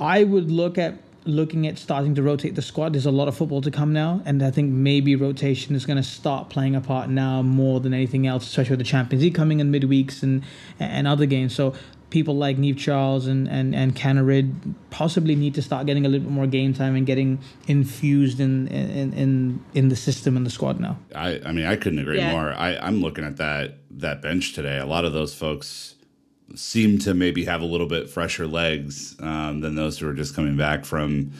would 0.00 0.50
look 0.50 0.78
at 0.78 0.98
looking 1.24 1.66
at 1.66 1.78
starting 1.78 2.14
to 2.14 2.22
rotate 2.22 2.54
the 2.54 2.62
squad. 2.62 2.94
There's 2.94 3.06
a 3.06 3.10
lot 3.10 3.28
of 3.28 3.36
football 3.36 3.60
to 3.62 3.70
come 3.70 3.92
now, 3.92 4.22
and 4.24 4.42
I 4.42 4.50
think 4.50 4.72
maybe 4.72 5.14
rotation 5.16 5.74
is 5.74 5.86
going 5.86 5.98
to 5.98 6.02
start 6.02 6.48
playing 6.48 6.74
a 6.74 6.80
part 6.80 7.08
now 7.10 7.42
more 7.42 7.80
than 7.80 7.92
anything 7.92 8.26
else, 8.26 8.46
especially 8.46 8.72
with 8.72 8.80
the 8.80 8.84
Champions 8.84 9.22
League 9.22 9.34
coming 9.34 9.60
in 9.60 9.70
midweeks 9.70 10.22
and 10.22 10.42
and 10.78 11.06
other 11.06 11.26
games. 11.26 11.54
So 11.54 11.74
people 12.10 12.36
like 12.36 12.56
Niamh 12.56 12.76
Charles 12.76 13.26
and 13.26 13.48
and 13.48 13.74
and 13.74 13.94
Kaneryd 13.94 14.74
possibly 14.90 15.34
need 15.34 15.54
to 15.54 15.62
start 15.62 15.86
getting 15.86 16.04
a 16.04 16.08
little 16.08 16.26
bit 16.26 16.32
more 16.32 16.46
game 16.46 16.74
time 16.74 16.96
and 16.96 17.06
getting 17.06 17.38
infused 17.66 18.40
in 18.40 18.68
in 18.68 19.12
in, 19.12 19.64
in 19.74 19.88
the 19.88 19.96
system 19.96 20.36
and 20.36 20.44
the 20.44 20.50
squad 20.50 20.80
now. 20.80 20.98
I 21.14 21.40
I 21.44 21.52
mean 21.52 21.66
I 21.66 21.76
couldn't 21.76 21.98
agree 21.98 22.18
yeah. 22.18 22.32
more. 22.32 22.52
I 22.52 22.76
I'm 22.76 23.00
looking 23.00 23.24
at 23.24 23.36
that 23.36 23.78
that 23.90 24.22
bench 24.22 24.52
today. 24.52 24.78
A 24.78 24.86
lot 24.86 25.04
of 25.04 25.12
those 25.12 25.34
folks 25.34 25.94
seem 26.54 26.98
to 26.98 27.14
maybe 27.14 27.44
have 27.44 27.60
a 27.60 27.66
little 27.66 27.86
bit 27.86 28.10
fresher 28.10 28.46
legs 28.46 29.16
um, 29.20 29.60
than 29.60 29.74
those 29.74 29.98
who 29.98 30.08
are 30.08 30.14
just 30.14 30.34
coming 30.34 30.56
back 30.56 30.84
from 30.84 31.32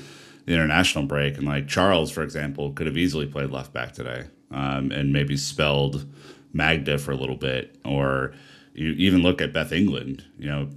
the 0.46 0.52
international 0.52 1.04
break. 1.06 1.36
And 1.36 1.46
like 1.46 1.68
Charles, 1.68 2.10
for 2.10 2.22
example, 2.22 2.72
could 2.72 2.86
have 2.86 2.96
easily 2.96 3.26
played 3.26 3.50
left 3.50 3.72
back 3.72 3.92
today 3.92 4.24
um, 4.50 4.90
and 4.90 5.12
maybe 5.12 5.36
spelled 5.36 6.06
Magda 6.52 6.98
for 6.98 7.12
a 7.12 7.16
little 7.16 7.36
bit. 7.36 7.76
Or 7.84 8.32
you 8.74 8.92
even 8.92 9.22
look 9.22 9.40
at 9.40 9.52
Beth 9.52 9.72
England. 9.72 10.24
You 10.38 10.48
know, 10.48 10.70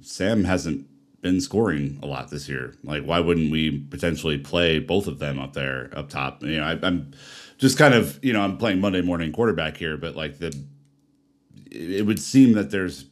Sam 0.00 0.44
hasn't 0.44 0.86
been 1.20 1.40
scoring 1.40 1.98
a 2.02 2.06
lot 2.06 2.30
this 2.30 2.48
year. 2.48 2.74
Like, 2.84 3.04
why 3.04 3.18
wouldn't 3.20 3.50
we 3.50 3.78
potentially 3.78 4.38
play 4.38 4.78
both 4.78 5.06
of 5.06 5.18
them 5.18 5.38
up 5.38 5.54
there, 5.54 5.90
up 5.96 6.10
top? 6.10 6.42
You 6.42 6.58
know, 6.58 6.64
I, 6.64 6.78
I'm 6.82 7.12
just 7.58 7.78
kind 7.78 7.94
of, 7.94 8.18
you 8.22 8.32
know, 8.32 8.42
I'm 8.42 8.58
playing 8.58 8.80
Monday 8.80 9.00
morning 9.00 9.32
quarterback 9.32 9.76
here, 9.76 9.96
but 9.96 10.16
like 10.16 10.38
the, 10.38 10.54
it 11.70 12.06
would 12.06 12.20
seem 12.20 12.52
that 12.52 12.70
there's 12.70 13.06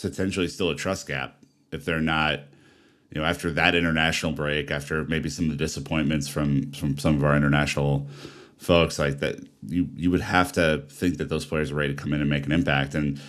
potentially 0.00 0.48
still 0.48 0.70
a 0.70 0.74
trust 0.74 1.06
gap 1.06 1.36
if 1.70 1.84
they're 1.84 2.00
not 2.00 2.40
you 3.10 3.20
know 3.20 3.26
after 3.26 3.50
that 3.52 3.74
international 3.74 4.32
break 4.32 4.70
after 4.70 5.04
maybe 5.04 5.28
some 5.28 5.46
of 5.46 5.50
the 5.50 5.56
disappointments 5.56 6.28
from 6.28 6.72
from 6.72 6.98
some 6.98 7.16
of 7.16 7.24
our 7.24 7.36
international 7.36 8.06
folks 8.62 8.98
like 8.98 9.18
that 9.18 9.40
you 9.66 9.88
you 9.96 10.10
would 10.10 10.20
have 10.20 10.52
to 10.52 10.84
think 10.88 11.18
that 11.18 11.28
those 11.28 11.44
players 11.44 11.70
are 11.70 11.74
ready 11.74 11.94
to 11.94 12.00
come 12.00 12.12
in 12.12 12.20
and 12.20 12.30
make 12.30 12.46
an 12.46 12.52
impact. 12.52 12.94
And 12.94 13.20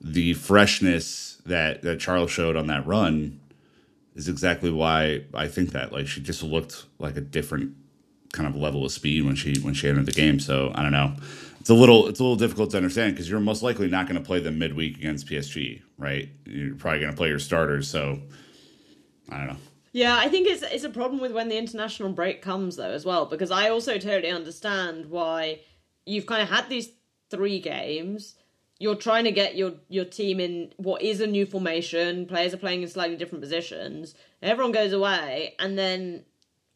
the 0.00 0.34
freshness 0.34 1.40
that 1.46 1.82
that 1.82 1.98
Charles 1.98 2.30
showed 2.30 2.56
on 2.56 2.66
that 2.68 2.86
run 2.86 3.40
is 4.14 4.28
exactly 4.28 4.70
why 4.70 5.22
I 5.32 5.48
think 5.48 5.70
that 5.70 5.92
like 5.92 6.06
she 6.06 6.20
just 6.20 6.42
looked 6.42 6.84
like 6.98 7.16
a 7.16 7.20
different 7.20 7.74
kind 8.32 8.48
of 8.48 8.56
level 8.56 8.84
of 8.84 8.92
speed 8.92 9.24
when 9.24 9.34
she 9.34 9.58
when 9.60 9.74
she 9.74 9.88
entered 9.88 10.06
the 10.06 10.12
game. 10.12 10.38
So 10.38 10.72
I 10.74 10.82
don't 10.82 10.92
know. 10.92 11.14
It's 11.60 11.70
a 11.70 11.74
little 11.74 12.08
it's 12.08 12.20
a 12.20 12.22
little 12.22 12.36
difficult 12.36 12.70
to 12.72 12.76
understand 12.76 13.14
because 13.14 13.30
you're 13.30 13.40
most 13.40 13.62
likely 13.62 13.88
not 13.88 14.06
going 14.06 14.20
to 14.20 14.26
play 14.26 14.40
them 14.40 14.58
midweek 14.58 14.96
against 14.96 15.26
PSG, 15.26 15.82
right? 16.02 16.28
You're 16.44 16.74
probably 16.74 17.00
going 17.00 17.12
to 17.12 17.16
play 17.16 17.28
your 17.28 17.38
starters, 17.38 17.88
so 17.88 18.20
I 19.30 19.38
don't 19.38 19.46
know. 19.48 19.56
Yeah, 19.92 20.16
I 20.16 20.28
think 20.28 20.48
it's 20.48 20.62
it's 20.62 20.84
a 20.84 20.90
problem 20.90 21.20
with 21.20 21.32
when 21.32 21.48
the 21.48 21.58
international 21.58 22.12
break 22.12 22.40
comes 22.40 22.76
though 22.76 22.90
as 22.90 23.04
well 23.04 23.26
because 23.26 23.50
I 23.50 23.68
also 23.68 23.98
totally 23.98 24.32
understand 24.32 25.06
why 25.06 25.60
you've 26.06 26.26
kind 26.26 26.42
of 26.42 26.48
had 26.48 26.68
these 26.68 26.90
three 27.30 27.60
games. 27.60 28.34
You're 28.78 28.96
trying 28.96 29.24
to 29.24 29.32
get 29.32 29.54
your 29.54 29.74
your 29.88 30.06
team 30.06 30.40
in 30.40 30.72
what 30.78 31.02
is 31.02 31.20
a 31.20 31.26
new 31.26 31.44
formation. 31.44 32.26
Players 32.26 32.54
are 32.54 32.58
playing 32.58 32.82
in 32.82 32.88
slightly 32.88 33.16
different 33.16 33.42
positions. 33.42 34.14
Everyone 34.42 34.72
goes 34.72 34.92
away, 34.92 35.54
and 35.58 35.78
then 35.78 36.24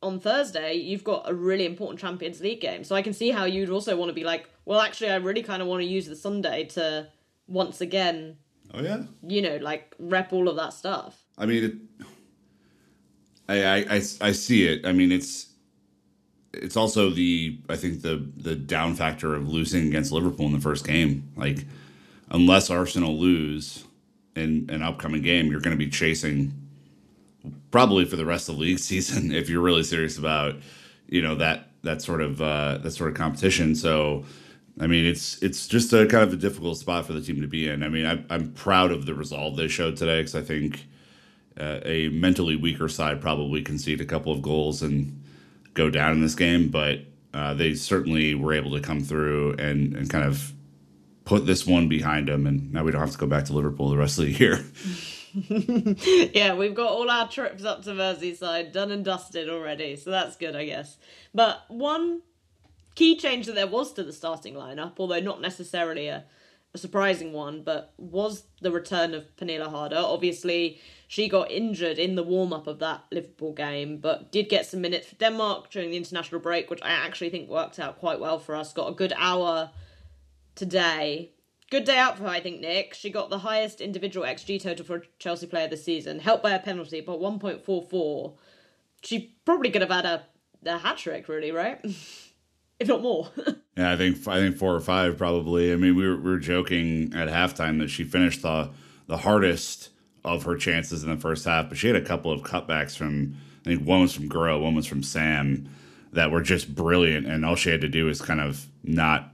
on 0.02 0.20
Thursday, 0.20 0.74
you've 0.74 1.04
got 1.04 1.28
a 1.28 1.34
really 1.34 1.64
important 1.64 1.98
Champions 1.98 2.40
League 2.40 2.60
game. 2.60 2.84
So 2.84 2.94
I 2.94 3.02
can 3.02 3.12
see 3.12 3.30
how 3.30 3.44
you'd 3.44 3.70
also 3.70 3.96
want 3.96 4.10
to 4.10 4.14
be 4.14 4.24
like, 4.24 4.48
well, 4.64 4.80
actually, 4.80 5.10
I 5.10 5.16
really 5.16 5.42
kind 5.42 5.62
of 5.62 5.68
want 5.68 5.82
to 5.82 5.88
use 5.88 6.06
the 6.06 6.16
Sunday 6.16 6.64
to 6.64 7.08
once 7.48 7.80
again. 7.80 8.36
Oh 8.76 8.82
yeah. 8.82 9.02
You 9.26 9.42
know, 9.42 9.56
like 9.56 9.94
rep 9.98 10.32
all 10.32 10.48
of 10.48 10.56
that 10.56 10.74
stuff. 10.74 11.24
I 11.38 11.46
mean, 11.46 11.64
it, 11.64 12.06
I, 13.48 13.64
I, 13.64 13.76
I 13.76 13.96
I 13.96 14.32
see 14.32 14.66
it. 14.68 14.84
I 14.84 14.92
mean, 14.92 15.10
it's 15.10 15.48
it's 16.52 16.76
also 16.76 17.10
the 17.10 17.58
I 17.70 17.76
think 17.76 18.02
the 18.02 18.28
the 18.36 18.54
down 18.54 18.94
factor 18.94 19.34
of 19.34 19.48
losing 19.48 19.88
against 19.88 20.12
Liverpool 20.12 20.46
in 20.46 20.52
the 20.52 20.60
first 20.60 20.86
game. 20.86 21.32
Like, 21.36 21.64
unless 22.30 22.68
Arsenal 22.70 23.18
lose 23.18 23.84
in 24.34 24.68
an 24.70 24.82
upcoming 24.82 25.22
game, 25.22 25.46
you're 25.46 25.60
going 25.60 25.76
to 25.76 25.82
be 25.82 25.90
chasing 25.90 26.52
probably 27.70 28.04
for 28.04 28.16
the 28.16 28.26
rest 28.26 28.48
of 28.48 28.56
the 28.56 28.60
league 28.60 28.78
season 28.90 29.32
if 29.32 29.48
you're 29.48 29.62
really 29.62 29.84
serious 29.84 30.18
about 30.18 30.56
you 31.08 31.22
know 31.22 31.34
that 31.36 31.70
that 31.82 32.02
sort 32.02 32.20
of 32.20 32.42
uh, 32.42 32.78
that 32.78 32.90
sort 32.90 33.10
of 33.10 33.16
competition. 33.16 33.74
So, 33.74 34.24
I 34.78 34.86
mean, 34.86 35.06
it's 35.06 35.42
it's 35.42 35.66
just 35.66 35.92
a 35.92 36.06
kind 36.06 36.22
of 36.22 36.32
a 36.32 36.36
difficult 36.36 36.78
spot 36.78 37.06
for 37.06 37.14
the 37.14 37.20
team 37.20 37.40
to 37.40 37.46
be 37.46 37.68
in. 37.68 37.82
I 37.82 37.88
mean, 37.88 38.04
I, 38.04 38.22
I'm 38.34 38.52
proud 38.52 38.92
of 38.92 39.06
the 39.06 39.14
resolve 39.14 39.56
they 39.56 39.68
showed 39.68 39.96
today 39.96 40.20
because 40.20 40.34
I 40.34 40.42
think 40.42 40.86
uh, 41.58 41.80
a 41.84 42.08
mentally 42.10 42.56
weaker 42.56 42.88
side 42.88 43.20
probably 43.20 43.62
concede 43.62 44.00
a 44.00 44.04
couple 44.04 44.32
of 44.32 44.42
goals 44.42 44.82
and 44.82 45.22
go 45.72 45.88
down 45.88 46.12
in 46.12 46.20
this 46.20 46.34
game, 46.34 46.68
but 46.68 47.00
uh, 47.32 47.54
they 47.54 47.74
certainly 47.74 48.34
were 48.34 48.52
able 48.52 48.72
to 48.72 48.80
come 48.80 49.00
through 49.00 49.52
and, 49.52 49.94
and 49.94 50.10
kind 50.10 50.24
of 50.24 50.52
put 51.24 51.46
this 51.46 51.66
one 51.66 51.88
behind 51.88 52.28
them. 52.28 52.46
And 52.46 52.72
now 52.72 52.84
we 52.84 52.92
don't 52.92 53.00
have 53.00 53.12
to 53.12 53.18
go 53.18 53.26
back 53.26 53.44
to 53.46 53.52
Liverpool 53.54 53.88
the 53.88 53.96
rest 53.96 54.18
of 54.18 54.26
the 54.26 54.32
year. 54.32 54.64
yeah, 56.34 56.54
we've 56.54 56.74
got 56.74 56.90
all 56.90 57.10
our 57.10 57.28
trips 57.28 57.64
up 57.64 57.82
to 57.84 57.90
Merseyside 57.90 58.72
done 58.72 58.90
and 58.90 59.04
dusted 59.04 59.48
already, 59.48 59.96
so 59.96 60.10
that's 60.10 60.36
good, 60.36 60.56
I 60.56 60.64
guess. 60.64 60.96
But 61.34 61.62
one 61.68 62.22
key 62.96 63.16
change 63.16 63.46
that 63.46 63.54
there 63.54 63.66
was 63.68 63.92
to 63.92 64.02
the 64.02 64.12
starting 64.12 64.54
lineup, 64.54 64.94
although 64.98 65.20
not 65.20 65.40
necessarily 65.40 66.08
a, 66.08 66.24
a 66.74 66.78
surprising 66.78 67.32
one, 67.32 67.62
but 67.62 67.94
was 67.96 68.42
the 68.60 68.72
return 68.72 69.14
of 69.14 69.34
Pernille 69.36 69.70
Harder. 69.70 69.96
Obviously, 69.96 70.80
she 71.06 71.28
got 71.28 71.50
injured 71.50 71.98
in 71.98 72.16
the 72.16 72.24
warm 72.24 72.52
up 72.52 72.66
of 72.66 72.80
that 72.80 73.04
Liverpool 73.12 73.52
game, 73.52 73.98
but 73.98 74.32
did 74.32 74.48
get 74.48 74.66
some 74.66 74.80
minutes 74.80 75.06
for 75.06 75.14
Denmark 75.14 75.70
during 75.70 75.90
the 75.90 75.96
international 75.96 76.40
break, 76.40 76.68
which 76.68 76.82
I 76.82 76.90
actually 76.90 77.30
think 77.30 77.48
worked 77.48 77.78
out 77.78 78.00
quite 78.00 78.18
well 78.18 78.40
for 78.40 78.56
us. 78.56 78.72
Got 78.72 78.90
a 78.90 78.94
good 78.94 79.12
hour 79.16 79.70
today 80.56 81.30
Good 81.68 81.84
day 81.84 81.98
out 81.98 82.16
for 82.16 82.24
her, 82.24 82.28
I 82.28 82.40
think, 82.40 82.60
Nick. 82.60 82.94
She 82.94 83.10
got 83.10 83.28
the 83.28 83.38
highest 83.38 83.80
individual 83.80 84.24
XG 84.24 84.62
total 84.62 84.86
for 84.86 84.96
a 84.98 85.02
Chelsea 85.18 85.48
player 85.48 85.66
this 85.66 85.84
season, 85.84 86.20
helped 86.20 86.44
by 86.44 86.52
a 86.52 86.60
penalty, 86.60 87.00
but 87.00 87.18
1.44. 87.18 88.36
She 89.02 89.36
probably 89.44 89.70
could 89.70 89.82
have 89.82 89.90
had 89.90 90.06
a, 90.06 90.22
a 90.64 90.78
hat 90.78 90.98
trick, 90.98 91.28
really, 91.28 91.50
right? 91.50 91.84
if 92.78 92.88
not 92.88 93.02
more. 93.02 93.28
yeah, 93.76 93.92
I 93.92 93.96
think 93.96 94.26
I 94.28 94.38
think 94.38 94.56
four 94.56 94.74
or 94.74 94.80
five 94.80 95.16
probably. 95.18 95.72
I 95.72 95.76
mean, 95.76 95.96
we 95.96 96.06
were, 96.06 96.16
we 96.16 96.30
were 96.30 96.38
joking 96.38 97.12
at 97.14 97.28
halftime 97.28 97.78
that 97.80 97.88
she 97.88 98.04
finished 98.04 98.42
the 98.42 98.70
the 99.06 99.18
hardest 99.18 99.90
of 100.24 100.42
her 100.42 100.56
chances 100.56 101.04
in 101.04 101.10
the 101.10 101.16
first 101.16 101.44
half, 101.44 101.68
but 101.68 101.78
she 101.78 101.86
had 101.86 101.96
a 101.96 102.04
couple 102.04 102.32
of 102.32 102.42
cutbacks 102.42 102.96
from 102.96 103.36
I 103.64 103.70
think 103.70 103.86
one 103.86 104.00
was 104.00 104.14
from 104.14 104.28
Guro, 104.28 104.62
one 104.62 104.74
was 104.74 104.86
from 104.86 105.02
Sam 105.02 105.68
that 106.12 106.30
were 106.30 106.40
just 106.40 106.74
brilliant, 106.74 107.26
and 107.26 107.44
all 107.44 107.56
she 107.56 107.70
had 107.70 107.80
to 107.82 107.88
do 107.88 108.06
was 108.06 108.20
kind 108.20 108.40
of 108.40 108.66
not 108.82 109.32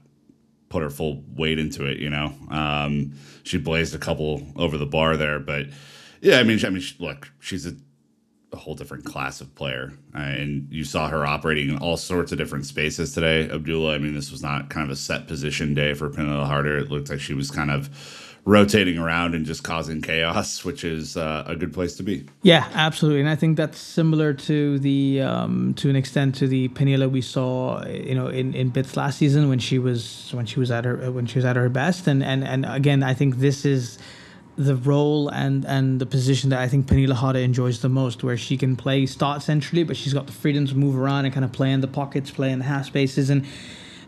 put 0.68 0.82
her 0.82 0.90
full 0.90 1.22
weight 1.36 1.58
into 1.58 1.86
it. 1.86 1.98
You 1.98 2.10
know, 2.10 2.32
um, 2.50 3.12
she 3.42 3.58
blazed 3.58 3.94
a 3.94 3.98
couple 3.98 4.42
over 4.56 4.78
the 4.78 4.86
bar 4.86 5.16
there, 5.16 5.38
but 5.38 5.66
yeah, 6.20 6.38
I 6.38 6.44
mean, 6.44 6.64
I 6.64 6.70
mean, 6.70 6.82
look, 6.98 7.32
she's 7.40 7.66
a, 7.66 7.74
a, 8.52 8.56
whole 8.56 8.74
different 8.74 9.04
class 9.04 9.40
of 9.40 9.54
player, 9.54 9.92
and 10.14 10.68
you 10.70 10.84
saw 10.84 11.08
her 11.08 11.26
operating 11.26 11.70
in 11.70 11.78
all 11.78 11.96
sorts 11.96 12.32
of 12.32 12.38
different 12.38 12.66
spaces 12.66 13.12
today. 13.12 13.50
Abdullah, 13.50 13.94
I 13.94 13.98
mean, 13.98 14.14
this 14.14 14.30
was 14.30 14.42
not 14.42 14.70
kind 14.70 14.84
of 14.84 14.90
a 14.90 14.96
set 14.96 15.26
position 15.26 15.74
day 15.74 15.94
for 15.94 16.08
Pernille 16.08 16.46
Harder. 16.46 16.78
It 16.78 16.90
looked 16.90 17.10
like 17.10 17.20
she 17.20 17.34
was 17.34 17.50
kind 17.50 17.70
of 17.70 17.90
rotating 18.44 18.98
around 18.98 19.34
and 19.34 19.46
just 19.46 19.62
causing 19.62 20.02
chaos, 20.02 20.64
which 20.64 20.82
is 20.84 21.16
uh, 21.16 21.44
a 21.46 21.54
good 21.54 21.72
place 21.72 21.96
to 21.96 22.02
be. 22.02 22.26
Yeah, 22.42 22.68
absolutely, 22.74 23.20
and 23.20 23.28
I 23.28 23.36
think 23.36 23.56
that's 23.56 23.78
similar 23.78 24.34
to 24.34 24.78
the 24.78 25.20
um, 25.22 25.74
to 25.74 25.90
an 25.90 25.96
extent 25.96 26.34
to 26.36 26.48
the 26.48 26.68
Pernille 26.68 27.10
we 27.10 27.20
saw, 27.20 27.84
you 27.86 28.14
know, 28.14 28.28
in, 28.28 28.54
in 28.54 28.70
bits 28.70 28.96
last 28.96 29.18
season 29.18 29.48
when 29.48 29.58
she 29.58 29.78
was 29.78 30.30
when 30.32 30.46
she 30.46 30.58
was 30.58 30.70
at 30.70 30.84
her 30.84 31.10
when 31.10 31.26
she 31.26 31.38
was 31.38 31.44
at 31.44 31.56
her 31.56 31.68
best, 31.68 32.06
and 32.06 32.22
and 32.22 32.44
and 32.44 32.66
again, 32.66 33.02
I 33.02 33.14
think 33.14 33.36
this 33.36 33.64
is 33.64 33.98
the 34.56 34.76
role 34.76 35.28
and 35.28 35.64
and 35.64 36.00
the 36.00 36.06
position 36.06 36.50
that 36.50 36.60
I 36.60 36.68
think 36.68 36.86
Pernille 36.86 37.12
Harder 37.12 37.38
enjoys 37.38 37.80
the 37.80 37.88
most, 37.88 38.22
where 38.22 38.36
she 38.36 38.56
can 38.56 38.76
play 38.76 39.06
start 39.06 39.42
centrally, 39.42 39.82
but 39.82 39.96
she's 39.96 40.12
got 40.12 40.26
the 40.26 40.32
freedom 40.32 40.66
to 40.66 40.76
move 40.76 40.96
around 40.96 41.24
and 41.24 41.32
kind 41.32 41.44
of 41.44 41.52
play 41.52 41.72
in 41.72 41.80
the 41.80 41.88
pockets, 41.88 42.30
play 42.30 42.50
in 42.52 42.58
the 42.58 42.64
half 42.64 42.86
spaces, 42.86 43.30
and 43.30 43.46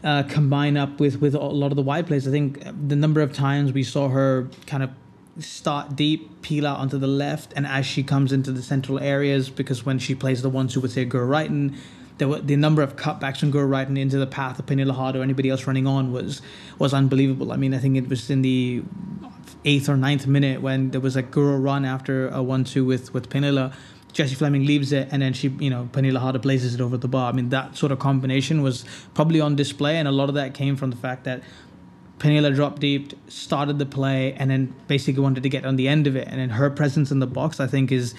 uh, 0.03 0.23
combine 0.25 0.77
up 0.77 1.01
with 1.01 1.21
with 1.21 1.35
a 1.35 1.39
lot 1.39 1.73
of 1.73 1.77
the 1.77 1.83
wide 1.83 2.07
plays. 2.07 2.29
I 2.29 2.31
think 2.31 2.63
the 2.89 2.97
number 2.97 3.21
of 3.23 3.33
times 3.33 3.73
we 3.73 3.83
saw 3.83 4.09
her 4.09 4.49
kind 4.67 4.83
of 4.83 4.91
start 5.39 5.97
deep, 5.97 6.43
peel 6.43 6.67
out 6.67 6.79
onto 6.79 6.99
the 6.99 7.07
left, 7.07 7.53
and 7.57 7.67
as 7.67 7.87
she 7.87 8.03
comes 8.03 8.33
into 8.33 8.53
the 8.53 8.63
central 8.63 9.01
areas, 9.01 9.51
because 9.51 9.85
when 9.85 9.99
she 9.99 10.15
plays 10.15 10.43
the 10.43 10.51
who 10.51 10.81
would 10.81 10.91
say 10.91 11.07
Guro 11.07 11.29
Reiten, 11.29 11.75
there 12.19 12.29
were 12.29 12.41
the 12.41 12.57
number 12.57 12.83
of 12.83 12.97
cutbacks 12.97 13.39
from 13.39 13.53
Guro 13.53 13.69
Reiten 13.69 13.99
into 13.99 14.19
the 14.19 14.27
path 14.27 14.59
of 14.59 14.67
Pernille 14.67 14.93
Harder 14.93 15.21
or 15.21 15.23
anybody 15.23 15.51
else 15.51 15.67
running 15.67 15.87
on 15.87 16.13
was 16.13 16.43
was 16.79 16.95
unbelievable. 16.95 17.53
I 17.53 17.57
mean, 17.57 17.75
I 17.75 17.79
think 17.79 17.97
it 17.97 18.09
was 18.09 18.31
in 18.31 18.43
the 18.43 18.83
eighth 19.65 19.89
or 19.89 19.97
ninth 19.97 20.27
minute 20.27 20.61
when 20.61 20.91
there 20.91 21.01
was 21.01 21.17
a 21.17 21.23
Guro 21.23 21.63
run 21.63 21.85
after 21.85 22.29
a 22.29 22.43
one-two 22.43 22.85
with 22.85 23.13
with 23.13 23.29
Pernille 23.31 23.73
Jessie 24.15 24.37
Fleming 24.37 24.65
leaves 24.65 24.93
it, 24.93 25.09
and 25.11 25.21
then 25.21 25.33
she, 25.33 25.49
you 25.59 25.69
know, 25.69 25.89
Pernille 25.93 26.19
Harder 26.19 26.39
places 26.39 26.73
it 26.73 26.81
over 26.81 26.97
the 26.97 27.09
bar. 27.09 27.31
I 27.31 27.35
mean, 27.35 27.49
that 27.49 27.77
sort 27.77 27.91
of 27.91 27.99
combination 27.99 28.63
was 28.63 28.85
probably 29.13 29.41
on 29.41 29.57
display, 29.57 29.97
and 29.97 30.07
a 30.07 30.13
lot 30.13 30.29
of 30.29 30.37
that 30.37 30.55
came 30.55 30.77
from 30.77 30.91
the 30.91 30.97
fact 30.97 31.25
that 31.25 31.43
Pernille 32.21 32.55
dropped 32.55 32.81
deep, 32.81 33.13
started 33.29 33.81
the 33.81 33.87
play, 33.87 34.33
and 34.35 34.51
then 34.51 34.73
basically 34.87 35.21
wanted 35.21 35.43
to 35.43 35.49
get 35.49 35.67
on 35.67 35.75
the 35.75 35.89
end 35.89 36.07
of 36.07 36.15
it. 36.15 36.29
And 36.29 36.39
then 36.39 36.51
her 36.51 36.71
presence 36.71 37.11
in 37.11 37.19
the 37.19 37.27
box, 37.27 37.59
I 37.59 37.67
think, 37.67 37.91
is 37.91 38.15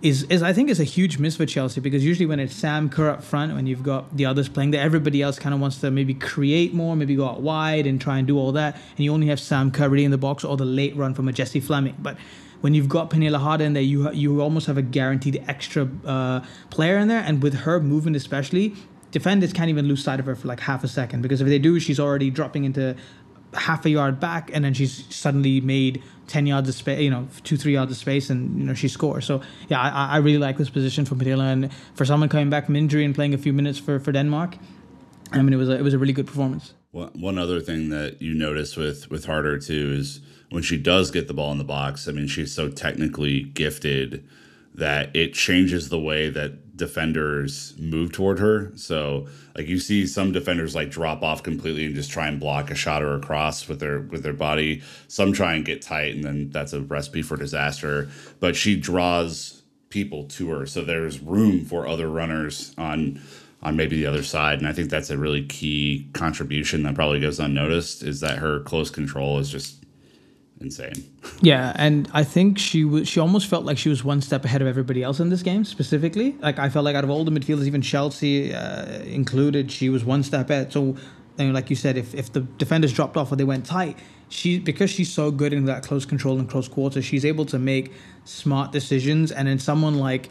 is 0.00 0.22
is 0.24 0.42
I 0.42 0.52
think 0.52 0.70
is 0.70 0.78
a 0.78 0.84
huge 0.84 1.18
miss 1.18 1.36
for 1.36 1.46
Chelsea 1.46 1.80
because 1.80 2.04
usually 2.04 2.26
when 2.26 2.38
it's 2.38 2.54
Sam 2.54 2.88
Kerr 2.88 3.10
up 3.10 3.24
front, 3.24 3.54
when 3.54 3.66
you've 3.66 3.82
got 3.82 4.16
the 4.16 4.26
others 4.26 4.48
playing 4.48 4.70
there, 4.70 4.80
everybody 4.80 5.22
else 5.22 5.38
kind 5.38 5.54
of 5.54 5.60
wants 5.60 5.78
to 5.80 5.90
maybe 5.90 6.14
create 6.14 6.72
more, 6.72 6.94
maybe 6.94 7.16
go 7.16 7.26
out 7.26 7.40
wide 7.40 7.86
and 7.86 8.00
try 8.00 8.18
and 8.18 8.26
do 8.26 8.38
all 8.38 8.52
that, 8.52 8.76
and 8.96 9.04
you 9.04 9.12
only 9.12 9.26
have 9.26 9.40
Sam 9.40 9.70
Kerr 9.70 9.88
really 9.88 10.04
in 10.04 10.10
the 10.10 10.18
box 10.18 10.44
or 10.44 10.56
the 10.56 10.64
late 10.64 10.94
run 10.96 11.14
from 11.14 11.28
a 11.28 11.32
Jessie 11.32 11.60
Fleming, 11.60 11.96
but 11.98 12.16
when 12.60 12.74
you've 12.74 12.88
got 12.88 13.10
Pernille 13.10 13.38
Harder 13.38 13.64
in 13.64 13.72
there, 13.72 13.82
you 13.82 14.10
you 14.12 14.40
almost 14.40 14.66
have 14.66 14.78
a 14.78 14.82
guaranteed 14.82 15.42
extra 15.46 15.88
uh, 16.04 16.40
player 16.70 16.98
in 16.98 17.08
there, 17.08 17.20
and 17.20 17.42
with 17.42 17.54
her 17.54 17.80
movement 17.80 18.16
especially, 18.16 18.74
defenders 19.10 19.52
can't 19.52 19.70
even 19.70 19.86
lose 19.86 20.02
sight 20.02 20.20
of 20.20 20.26
her 20.26 20.34
for 20.34 20.48
like 20.48 20.60
half 20.60 20.84
a 20.84 20.88
second 20.88 21.22
because 21.22 21.40
if 21.40 21.48
they 21.48 21.58
do, 21.58 21.80
she's 21.80 22.00
already 22.00 22.30
dropping 22.30 22.64
into 22.64 22.96
half 23.54 23.84
a 23.86 23.90
yard 23.90 24.20
back, 24.20 24.50
and 24.52 24.64
then 24.64 24.74
she's 24.74 25.04
suddenly 25.14 25.60
made 25.60 26.02
ten 26.26 26.46
yards 26.46 26.68
of 26.68 26.74
space, 26.74 27.00
you 27.00 27.10
know, 27.10 27.28
two 27.44 27.56
three 27.56 27.72
yards 27.72 27.90
of 27.90 27.98
space, 27.98 28.30
and 28.30 28.58
you 28.58 28.64
know 28.64 28.74
she 28.74 28.88
scores. 28.88 29.24
So 29.24 29.40
yeah, 29.68 29.80
I, 29.80 30.06
I 30.06 30.16
really 30.18 30.38
like 30.38 30.58
this 30.58 30.70
position 30.70 31.04
for 31.04 31.14
Pernille, 31.14 31.40
and 31.40 31.72
for 31.94 32.04
someone 32.04 32.28
coming 32.28 32.50
back 32.50 32.66
from 32.66 32.76
injury 32.76 33.04
and 33.04 33.14
playing 33.14 33.34
a 33.34 33.38
few 33.38 33.52
minutes 33.52 33.78
for 33.78 33.98
for 33.98 34.12
Denmark, 34.12 34.56
I 35.32 35.42
mean 35.42 35.52
it 35.52 35.56
was 35.56 35.68
a, 35.68 35.78
it 35.78 35.82
was 35.82 35.94
a 35.94 35.98
really 35.98 36.12
good 36.12 36.26
performance. 36.26 36.74
One 36.90 37.38
other 37.38 37.60
thing 37.60 37.90
that 37.90 38.20
you 38.22 38.34
notice 38.34 38.76
with 38.76 39.10
with 39.10 39.26
Harder 39.26 39.58
too 39.58 39.92
is 39.92 40.20
when 40.50 40.62
she 40.62 40.78
does 40.78 41.10
get 41.10 41.28
the 41.28 41.34
ball 41.34 41.52
in 41.52 41.58
the 41.58 41.64
box, 41.64 42.08
I 42.08 42.12
mean, 42.12 42.26
she's 42.26 42.54
so 42.54 42.68
technically 42.68 43.42
gifted 43.42 44.26
that 44.74 45.14
it 45.14 45.34
changes 45.34 45.88
the 45.88 45.98
way 45.98 46.30
that 46.30 46.67
defenders 46.78 47.74
move 47.78 48.12
toward 48.12 48.38
her. 48.38 48.72
So, 48.76 49.26
like 49.54 49.66
you 49.66 49.78
see 49.78 50.06
some 50.06 50.32
defenders 50.32 50.74
like 50.74 50.90
drop 50.90 51.22
off 51.22 51.42
completely 51.42 51.84
and 51.84 51.94
just 51.94 52.10
try 52.10 52.28
and 52.28 52.40
block 52.40 52.70
a 52.70 52.74
shot 52.74 53.02
or 53.02 53.14
a 53.14 53.20
cross 53.20 53.68
with 53.68 53.80
their 53.80 54.00
with 54.00 54.22
their 54.22 54.32
body. 54.32 54.82
Some 55.08 55.34
try 55.34 55.54
and 55.54 55.64
get 55.64 55.82
tight 55.82 56.14
and 56.14 56.24
then 56.24 56.48
that's 56.50 56.72
a 56.72 56.80
recipe 56.80 57.20
for 57.20 57.36
disaster. 57.36 58.08
But 58.40 58.56
she 58.56 58.76
draws 58.76 59.62
people 59.90 60.24
to 60.24 60.50
her. 60.50 60.66
So 60.66 60.82
there's 60.82 61.20
room 61.20 61.64
for 61.64 61.86
other 61.86 62.08
runners 62.08 62.74
on 62.78 63.20
on 63.62 63.76
maybe 63.76 63.96
the 63.96 64.06
other 64.06 64.22
side. 64.22 64.60
And 64.60 64.68
I 64.68 64.72
think 64.72 64.88
that's 64.88 65.10
a 65.10 65.18
really 65.18 65.44
key 65.44 66.08
contribution 66.12 66.84
that 66.84 66.94
probably 66.94 67.20
goes 67.20 67.40
unnoticed 67.40 68.02
is 68.02 68.20
that 68.20 68.38
her 68.38 68.60
close 68.60 68.88
control 68.88 69.38
is 69.38 69.50
just 69.50 69.84
insane. 70.60 70.92
Yeah, 71.40 71.72
and 71.76 72.08
I 72.12 72.24
think 72.24 72.58
she 72.58 72.84
was 72.84 73.08
she 73.08 73.20
almost 73.20 73.48
felt 73.48 73.64
like 73.64 73.78
she 73.78 73.88
was 73.88 74.04
one 74.04 74.20
step 74.20 74.44
ahead 74.44 74.62
of 74.62 74.68
everybody 74.68 75.02
else 75.02 75.20
in 75.20 75.30
this 75.30 75.42
game 75.42 75.64
specifically. 75.64 76.36
Like 76.40 76.58
I 76.58 76.68
felt 76.68 76.84
like 76.84 76.96
out 76.96 77.04
of 77.04 77.10
all 77.10 77.24
the 77.24 77.30
midfielders, 77.30 77.66
even 77.66 77.82
Chelsea 77.82 78.54
uh, 78.54 79.00
included, 79.02 79.70
she 79.70 79.88
was 79.88 80.04
one 80.04 80.22
step 80.22 80.50
ahead. 80.50 80.72
So, 80.72 80.96
know, 81.38 81.50
like 81.52 81.70
you 81.70 81.76
said, 81.76 81.96
if 81.96 82.14
if 82.14 82.32
the 82.32 82.40
defenders 82.40 82.92
dropped 82.92 83.16
off 83.16 83.32
or 83.32 83.36
they 83.36 83.44
went 83.44 83.66
tight, 83.66 83.96
she 84.28 84.58
because 84.58 84.90
she's 84.90 85.12
so 85.12 85.30
good 85.30 85.52
in 85.52 85.64
that 85.66 85.82
close 85.82 86.04
control 86.04 86.38
and 86.38 86.48
close 86.48 86.68
quarter, 86.68 87.02
she's 87.02 87.24
able 87.24 87.46
to 87.46 87.58
make 87.58 87.92
smart 88.24 88.72
decisions. 88.72 89.32
And 89.32 89.48
then 89.48 89.58
someone 89.58 89.98
like 89.98 90.28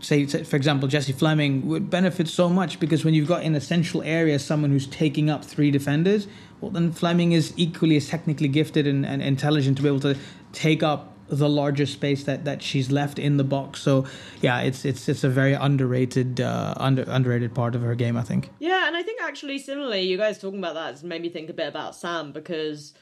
say, 0.00 0.26
for 0.26 0.56
example, 0.56 0.88
Jessie 0.88 1.12
Fleming 1.12 1.66
would 1.68 1.90
benefit 1.90 2.28
so 2.28 2.48
much 2.48 2.80
because 2.80 3.04
when 3.04 3.14
you've 3.14 3.28
got 3.28 3.42
in 3.42 3.54
a 3.54 3.60
central 3.60 4.02
area 4.02 4.38
someone 4.38 4.70
who's 4.70 4.86
taking 4.86 5.28
up 5.28 5.44
three 5.44 5.70
defenders, 5.70 6.26
well, 6.60 6.70
then 6.70 6.92
Fleming 6.92 7.32
is 7.32 7.52
equally 7.56 7.96
as 7.96 8.08
technically 8.08 8.48
gifted 8.48 8.86
and, 8.86 9.04
and 9.04 9.22
intelligent 9.22 9.76
to 9.78 9.82
be 9.82 9.88
able 9.88 10.00
to 10.00 10.16
take 10.52 10.82
up 10.82 11.14
the 11.28 11.48
larger 11.48 11.86
space 11.86 12.24
that, 12.24 12.44
that 12.44 12.62
she's 12.62 12.90
left 12.90 13.18
in 13.18 13.36
the 13.36 13.44
box. 13.44 13.80
So 13.80 14.04
yeah, 14.42 14.60
it's 14.60 14.84
it's 14.84 15.08
it's 15.08 15.24
a 15.24 15.28
very 15.28 15.54
underrated 15.54 16.40
uh, 16.40 16.74
under 16.76 17.04
underrated 17.06 17.54
part 17.54 17.74
of 17.74 17.82
her 17.82 17.94
game, 17.94 18.16
I 18.16 18.22
think. 18.22 18.50
Yeah, 18.58 18.86
and 18.86 18.96
I 18.96 19.02
think 19.02 19.22
actually 19.22 19.58
similarly, 19.58 20.02
you 20.02 20.16
guys 20.16 20.38
talking 20.38 20.58
about 20.58 20.74
that 20.74 20.90
has 20.90 21.04
made 21.04 21.22
me 21.22 21.28
think 21.28 21.48
a 21.48 21.54
bit 21.54 21.68
about 21.68 21.94
Sam 21.94 22.32
because 22.32 22.94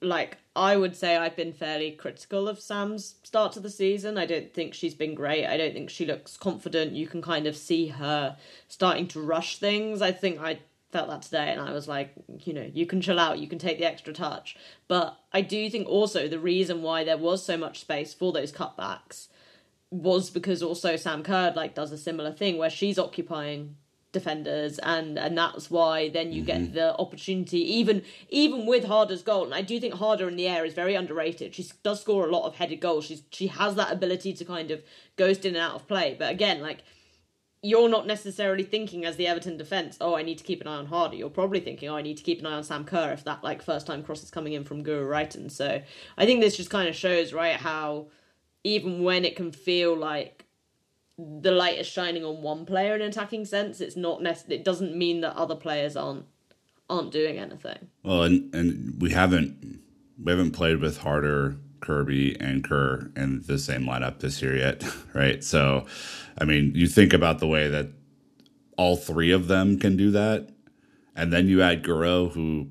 like 0.00 0.38
I 0.56 0.76
would 0.76 0.96
say 0.96 1.16
I've 1.16 1.36
been 1.36 1.52
fairly 1.52 1.90
critical 1.90 2.48
of 2.48 2.60
Sam's 2.60 3.16
start 3.22 3.52
to 3.52 3.60
the 3.60 3.70
season. 3.70 4.16
I 4.16 4.26
don't 4.26 4.52
think 4.52 4.74
she's 4.74 4.94
been 4.94 5.14
great. 5.14 5.46
I 5.46 5.56
don't 5.56 5.72
think 5.72 5.90
she 5.90 6.06
looks 6.06 6.36
confident. 6.36 6.92
You 6.92 7.06
can 7.06 7.22
kind 7.22 7.46
of 7.46 7.56
see 7.56 7.88
her 7.88 8.36
starting 8.68 9.08
to 9.08 9.20
rush 9.20 9.58
things. 9.58 10.00
I 10.02 10.12
think 10.12 10.40
I 10.40 10.60
felt 10.92 11.08
that 11.08 11.22
today 11.22 11.50
and 11.50 11.60
I 11.60 11.72
was 11.72 11.88
like, 11.88 12.12
you 12.44 12.52
know, 12.52 12.70
you 12.72 12.86
can 12.86 13.00
chill 13.00 13.18
out, 13.18 13.40
you 13.40 13.48
can 13.48 13.58
take 13.58 13.78
the 13.78 13.84
extra 13.84 14.12
touch. 14.12 14.56
But 14.86 15.18
I 15.32 15.40
do 15.40 15.68
think 15.68 15.88
also 15.88 16.28
the 16.28 16.38
reason 16.38 16.82
why 16.82 17.02
there 17.02 17.18
was 17.18 17.44
so 17.44 17.56
much 17.56 17.80
space 17.80 18.14
for 18.14 18.32
those 18.32 18.52
cutbacks 18.52 19.26
was 19.90 20.30
because 20.30 20.62
also 20.62 20.94
Sam 20.94 21.24
Kerr 21.24 21.52
like 21.56 21.74
does 21.74 21.90
a 21.90 21.98
similar 21.98 22.32
thing 22.32 22.58
where 22.58 22.70
she's 22.70 22.98
occupying 22.98 23.76
defenders 24.14 24.78
and 24.78 25.18
and 25.18 25.36
that's 25.36 25.70
why 25.70 26.08
then 26.08 26.32
you 26.32 26.42
mm-hmm. 26.42 26.64
get 26.64 26.74
the 26.74 26.96
opportunity 26.98 27.58
even 27.58 28.02
even 28.30 28.64
with 28.64 28.84
Harder's 28.84 29.22
goal 29.22 29.44
and 29.44 29.54
I 29.54 29.60
do 29.60 29.78
think 29.78 29.94
Harder 29.94 30.26
in 30.28 30.36
the 30.36 30.48
air 30.48 30.64
is 30.64 30.72
very 30.72 30.94
underrated 30.94 31.54
she 31.54 31.68
does 31.82 32.00
score 32.00 32.26
a 32.26 32.30
lot 32.30 32.46
of 32.46 32.54
headed 32.54 32.80
goals 32.80 33.04
she's 33.04 33.22
she 33.30 33.48
has 33.48 33.74
that 33.74 33.92
ability 33.92 34.32
to 34.32 34.44
kind 34.46 34.70
of 34.70 34.82
ghost 35.16 35.44
in 35.44 35.54
and 35.54 35.62
out 35.62 35.74
of 35.74 35.86
play 35.86 36.16
but 36.18 36.30
again 36.30 36.62
like 36.62 36.84
you're 37.64 37.88
not 37.88 38.06
necessarily 38.06 38.62
thinking 38.62 39.06
as 39.06 39.16
the 39.16 39.26
Everton 39.26 39.56
defence, 39.56 39.96
oh, 39.98 40.14
I 40.14 40.22
need 40.22 40.36
to 40.36 40.44
keep 40.44 40.60
an 40.60 40.66
eye 40.66 40.76
on 40.76 40.84
Harder. 40.84 41.16
You're 41.16 41.30
probably 41.30 41.60
thinking, 41.60 41.88
oh, 41.88 41.96
I 41.96 42.02
need 42.02 42.18
to 42.18 42.22
keep 42.22 42.40
an 42.40 42.46
eye 42.46 42.52
on 42.52 42.62
Sam 42.62 42.84
Kerr 42.84 43.12
if 43.12 43.24
that 43.24 43.42
like 43.42 43.62
first 43.62 43.86
time 43.86 44.02
cross 44.02 44.22
is 44.22 44.30
coming 44.30 44.52
in 44.52 44.64
from 44.64 44.84
Guro 44.84 45.08
Reiten. 45.08 45.50
So 45.50 45.80
I 46.18 46.26
think 46.26 46.42
this 46.42 46.58
just 46.58 46.68
kind 46.68 46.90
of 46.90 46.94
shows, 46.94 47.32
right, 47.32 47.56
how 47.56 48.08
even 48.64 49.02
when 49.02 49.24
it 49.24 49.34
can 49.34 49.50
feel 49.50 49.96
like 49.96 50.43
the 51.18 51.52
light 51.52 51.78
is 51.78 51.86
shining 51.86 52.24
on 52.24 52.42
one 52.42 52.66
player 52.66 52.94
in 52.94 53.02
an 53.02 53.08
attacking 53.08 53.44
sense, 53.44 53.80
it's 53.80 53.96
not 53.96 54.22
nec- 54.22 54.48
it 54.48 54.64
doesn't 54.64 54.96
mean 54.96 55.20
that 55.20 55.36
other 55.36 55.54
players 55.54 55.96
aren't 55.96 56.24
aren't 56.90 57.12
doing 57.12 57.38
anything. 57.38 57.88
Well, 58.02 58.22
and 58.22 58.54
and 58.54 59.00
we 59.00 59.10
haven't 59.10 59.80
we 60.22 60.32
haven't 60.32 60.52
played 60.52 60.80
with 60.80 60.98
Harder 60.98 61.56
Kirby 61.80 62.36
and 62.40 62.64
Kerr 62.64 63.10
in 63.16 63.42
the 63.46 63.58
same 63.58 63.82
lineup 63.82 64.20
this 64.20 64.42
year 64.42 64.56
yet, 64.56 64.82
right? 65.14 65.42
So, 65.44 65.86
I 66.38 66.44
mean, 66.44 66.72
you 66.74 66.86
think 66.88 67.12
about 67.12 67.38
the 67.38 67.46
way 67.46 67.68
that 67.68 67.88
all 68.76 68.96
three 68.96 69.30
of 69.30 69.46
them 69.46 69.78
can 69.78 69.96
do 69.96 70.10
that, 70.10 70.48
and 71.14 71.32
then 71.32 71.48
you 71.48 71.62
add 71.62 71.84
Guro, 71.84 72.32
who 72.32 72.70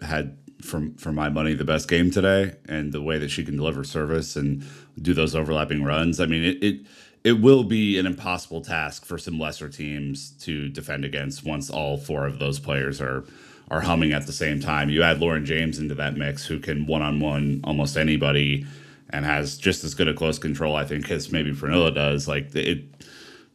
had 0.00 0.38
from 0.62 0.94
for 0.94 1.10
my 1.10 1.28
money 1.28 1.54
the 1.54 1.64
best 1.64 1.88
game 1.88 2.12
today, 2.12 2.54
and 2.68 2.92
the 2.92 3.02
way 3.02 3.18
that 3.18 3.30
she 3.30 3.44
can 3.44 3.56
deliver 3.56 3.82
service 3.82 4.36
and 4.36 4.64
do 5.00 5.12
those 5.12 5.34
overlapping 5.34 5.82
runs. 5.82 6.20
I 6.20 6.26
mean, 6.26 6.44
it 6.44 6.62
it 6.62 6.86
it 7.24 7.40
will 7.40 7.64
be 7.64 7.98
an 7.98 8.06
impossible 8.06 8.60
task 8.60 9.06
for 9.06 9.16
some 9.16 9.38
lesser 9.38 9.68
teams 9.70 10.32
to 10.42 10.68
defend 10.68 11.04
against 11.04 11.44
once 11.44 11.70
all 11.70 11.96
four 11.96 12.26
of 12.26 12.38
those 12.38 12.60
players 12.60 13.00
are 13.00 13.24
are 13.70 13.80
humming 13.80 14.12
at 14.12 14.26
the 14.26 14.32
same 14.32 14.60
time. 14.60 14.90
You 14.90 15.02
add 15.02 15.20
Lauren 15.20 15.46
James 15.46 15.78
into 15.78 15.94
that 15.94 16.18
mix, 16.18 16.44
who 16.44 16.60
can 16.60 16.86
one 16.86 17.00
on 17.00 17.18
one 17.18 17.62
almost 17.64 17.96
anybody, 17.96 18.66
and 19.08 19.24
has 19.24 19.56
just 19.56 19.84
as 19.84 19.94
good 19.94 20.06
a 20.06 20.12
close 20.12 20.38
control, 20.38 20.76
I 20.76 20.84
think, 20.84 21.10
as 21.10 21.32
maybe 21.32 21.50
Pernilla 21.50 21.94
does. 21.94 22.28
Like 22.28 22.54
it, 22.54 22.84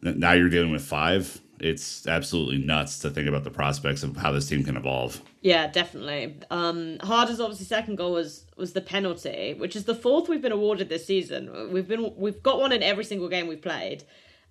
now 0.01 0.33
you're 0.33 0.49
dealing 0.49 0.71
with 0.71 0.83
five. 0.83 1.39
It's 1.59 2.07
absolutely 2.07 2.57
nuts 2.57 2.99
to 2.99 3.11
think 3.11 3.27
about 3.27 3.43
the 3.43 3.51
prospects 3.51 4.01
of 4.01 4.17
how 4.17 4.31
this 4.31 4.47
team 4.47 4.63
can 4.63 4.77
evolve. 4.77 5.21
Yeah, 5.41 5.67
definitely. 5.67 6.37
Um, 6.49 6.97
Harder's 7.03 7.39
obviously 7.39 7.65
second 7.65 7.97
goal 7.97 8.13
was 8.13 8.45
was 8.59 8.73
the 8.73 8.81
penalty, 8.81 9.55
which 9.57 9.75
is 9.75 9.85
the 9.85 9.95
fourth 9.95 10.29
we've 10.29 10.41
been 10.41 10.51
awarded 10.51 10.89
this 10.89 11.05
season. 11.05 11.71
We've 11.71 11.87
been 11.87 12.13
we've 12.15 12.43
got 12.43 12.59
one 12.59 12.71
in 12.71 12.83
every 12.83 13.03
single 13.03 13.29
game 13.29 13.47
we've 13.47 13.61
played. 13.61 14.03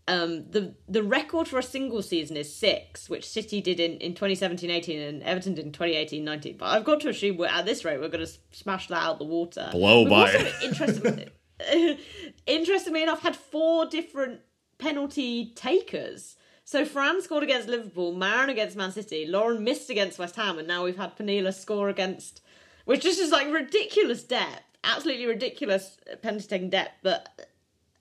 Um, 0.08 0.50
the 0.50 0.74
the 0.88 1.02
record 1.02 1.46
for 1.46 1.58
a 1.58 1.62
single 1.62 2.00
season 2.00 2.36
is 2.36 2.54
six, 2.54 3.10
which 3.10 3.28
City 3.28 3.60
did 3.60 3.78
in, 3.78 3.98
in 3.98 4.14
2017-18 4.14 5.08
and 5.08 5.22
Everton 5.22 5.54
did 5.54 5.66
in 5.66 5.72
2018-19. 5.72 6.56
But 6.56 6.66
I've 6.66 6.84
got 6.84 7.00
to 7.00 7.10
assume 7.10 7.36
we're, 7.36 7.46
at 7.46 7.66
this 7.66 7.84
rate 7.84 8.00
we're 8.00 8.08
going 8.08 8.24
to 8.24 8.32
smash 8.52 8.88
that 8.88 9.02
out 9.02 9.18
the 9.18 9.24
water. 9.24 9.68
Blow 9.70 10.04
We've 10.04 10.10
by. 10.10 10.32
Also, 10.32 10.46
interestingly, 10.62 11.28
interestingly 12.46 13.02
enough, 13.02 13.20
had 13.20 13.36
four 13.36 13.84
different 13.84 14.40
penalty 14.78 15.52
takers. 15.54 16.36
So 16.64 16.84
Fran 16.84 17.22
scored 17.22 17.44
against 17.44 17.66
Liverpool, 17.66 18.14
Maren 18.14 18.50
against 18.50 18.76
Man 18.76 18.92
City, 18.92 19.26
Lauren 19.26 19.64
missed 19.64 19.88
against 19.88 20.18
West 20.18 20.36
Ham, 20.36 20.58
and 20.58 20.68
now 20.68 20.84
we've 20.84 20.98
had 20.98 21.16
Pernilla 21.16 21.54
score 21.54 21.88
against, 21.88 22.42
which 22.88 23.04
is 23.04 23.18
just 23.18 23.32
like 23.32 23.52
ridiculous 23.52 24.24
depth, 24.24 24.62
absolutely 24.82 25.26
ridiculous 25.26 25.98
penalty 26.22 26.46
taking 26.48 26.70
depth. 26.70 26.94
But 27.02 27.28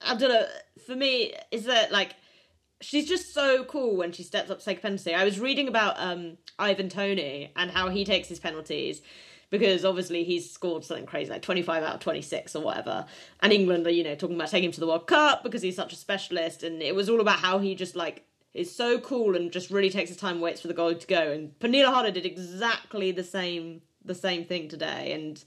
I 0.02 0.15
don't 0.15 0.30
know. 0.30 0.45
For 0.86 0.95
me, 0.95 1.34
is 1.52 1.65
that 1.65 1.91
like 1.91 2.15
she's 2.80 3.06
just 3.06 3.34
so 3.34 3.65
cool 3.65 3.97
when 3.97 4.13
she 4.13 4.23
steps 4.23 4.50
up 4.50 4.60
to 4.60 4.65
take 4.65 4.78
a 4.78 4.82
penalty. 4.82 5.13
I 5.13 5.26
was 5.26 5.41
reading 5.41 5.67
about 5.67 5.95
um, 5.97 6.38
Ivan 6.58 6.88
Toney 6.88 7.52
and 7.58 7.69
how 7.69 7.89
he 7.89 8.06
takes 8.06 8.30
his 8.30 8.39
penalties 8.39 9.02
because 9.50 9.84
obviously 9.84 10.23
he's 10.23 10.50
scored 10.50 10.86
something 10.86 11.06
crazy 11.06 11.32
like 11.32 11.41
25 11.41 11.84
out 11.84 11.95
of 11.95 12.00
26 12.00 12.56
or 12.56 12.63
whatever. 12.63 13.08
And 13.41 13.52
England 13.52 13.88
are, 13.88 13.91
you 13.91 14.06
know, 14.06 14.15
talking 14.15 14.38
about 14.38 14.52
taking 14.52 14.67
him 14.67 14.71
to 14.71 14.80
the 14.80 14.88
World 14.88 15.08
Cup 15.08 15.43
because 15.43 15.63
he's 15.63 15.76
such 15.76 15.91
a 15.91 15.97
specialist. 15.97 16.63
And 16.63 16.82
it 16.82 16.95
was 16.95 17.10
all 17.10 17.19
about 17.19 17.39
how 17.39 17.60
he 17.60 17.76
just 17.76 17.97
like 17.97 18.23
is 18.54 18.73
so 18.73 19.00
cool 19.00 19.36
and 19.36 19.52
just 19.52 19.69
really 19.69 19.89
takes 19.89 20.12
his 20.12 20.17
time, 20.17 20.39
waits 20.39 20.62
for 20.62 20.69
the 20.69 20.73
goal 20.73 20.95
to 20.95 21.08
go. 21.08 21.30
And 21.34 21.60
Pernilla 21.60 21.88
Harder 21.88 22.12
did 22.12 22.26
exactly 22.26 23.12
the 23.12 23.26
same 23.26 23.82
the 24.08 24.15
same 24.15 24.46
thing 24.46 24.70
today. 24.70 25.13
And 25.13 25.43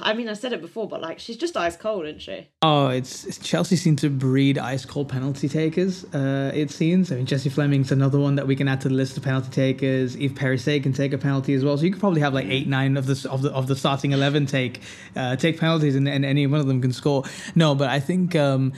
I 0.00 0.14
mean, 0.14 0.26
I 0.28 0.32
said 0.32 0.54
it 0.54 0.62
before, 0.62 0.88
but 0.88 1.02
like 1.02 1.18
she's 1.18 1.36
just 1.36 1.54
ice 1.54 1.76
cold, 1.76 2.06
isn't 2.06 2.22
she? 2.22 2.48
Oh, 2.62 2.88
it's, 2.88 3.38
Chelsea 3.38 3.76
seem 3.76 3.94
to 3.96 4.08
breed 4.08 4.56
ice 4.56 4.86
cold 4.86 5.10
penalty 5.10 5.48
takers. 5.48 6.04
Uh, 6.14 6.50
it 6.54 6.70
seems. 6.70 7.12
I 7.12 7.16
mean, 7.16 7.26
Jessie 7.26 7.50
Fleming's 7.50 7.92
another 7.92 8.18
one 8.18 8.36
that 8.36 8.46
we 8.46 8.56
can 8.56 8.68
add 8.68 8.80
to 8.82 8.88
the 8.88 8.94
list 8.94 9.18
of 9.18 9.22
penalty 9.22 9.50
takers. 9.50 10.16
Eve 10.16 10.32
Perisset 10.32 10.82
can 10.82 10.94
take 10.94 11.12
a 11.12 11.18
penalty 11.18 11.52
as 11.52 11.62
well. 11.62 11.76
So 11.76 11.84
you 11.84 11.90
could 11.90 12.00
probably 12.00 12.22
have 12.22 12.32
like 12.32 12.46
eight, 12.46 12.66
nine 12.66 12.96
of 12.96 13.04
the 13.04 13.28
of 13.30 13.42
the 13.42 13.52
of 13.52 13.66
the 13.66 13.76
starting 13.76 14.12
eleven 14.12 14.46
take 14.46 14.80
uh, 15.14 15.36
take 15.36 15.60
penalties, 15.60 15.94
and, 15.94 16.08
and 16.08 16.24
any 16.24 16.46
one 16.46 16.60
of 16.60 16.66
them 16.66 16.80
can 16.80 16.92
score. 16.92 17.24
No, 17.54 17.74
but 17.74 17.90
I 17.90 18.00
think. 18.00 18.34
Um, 18.34 18.72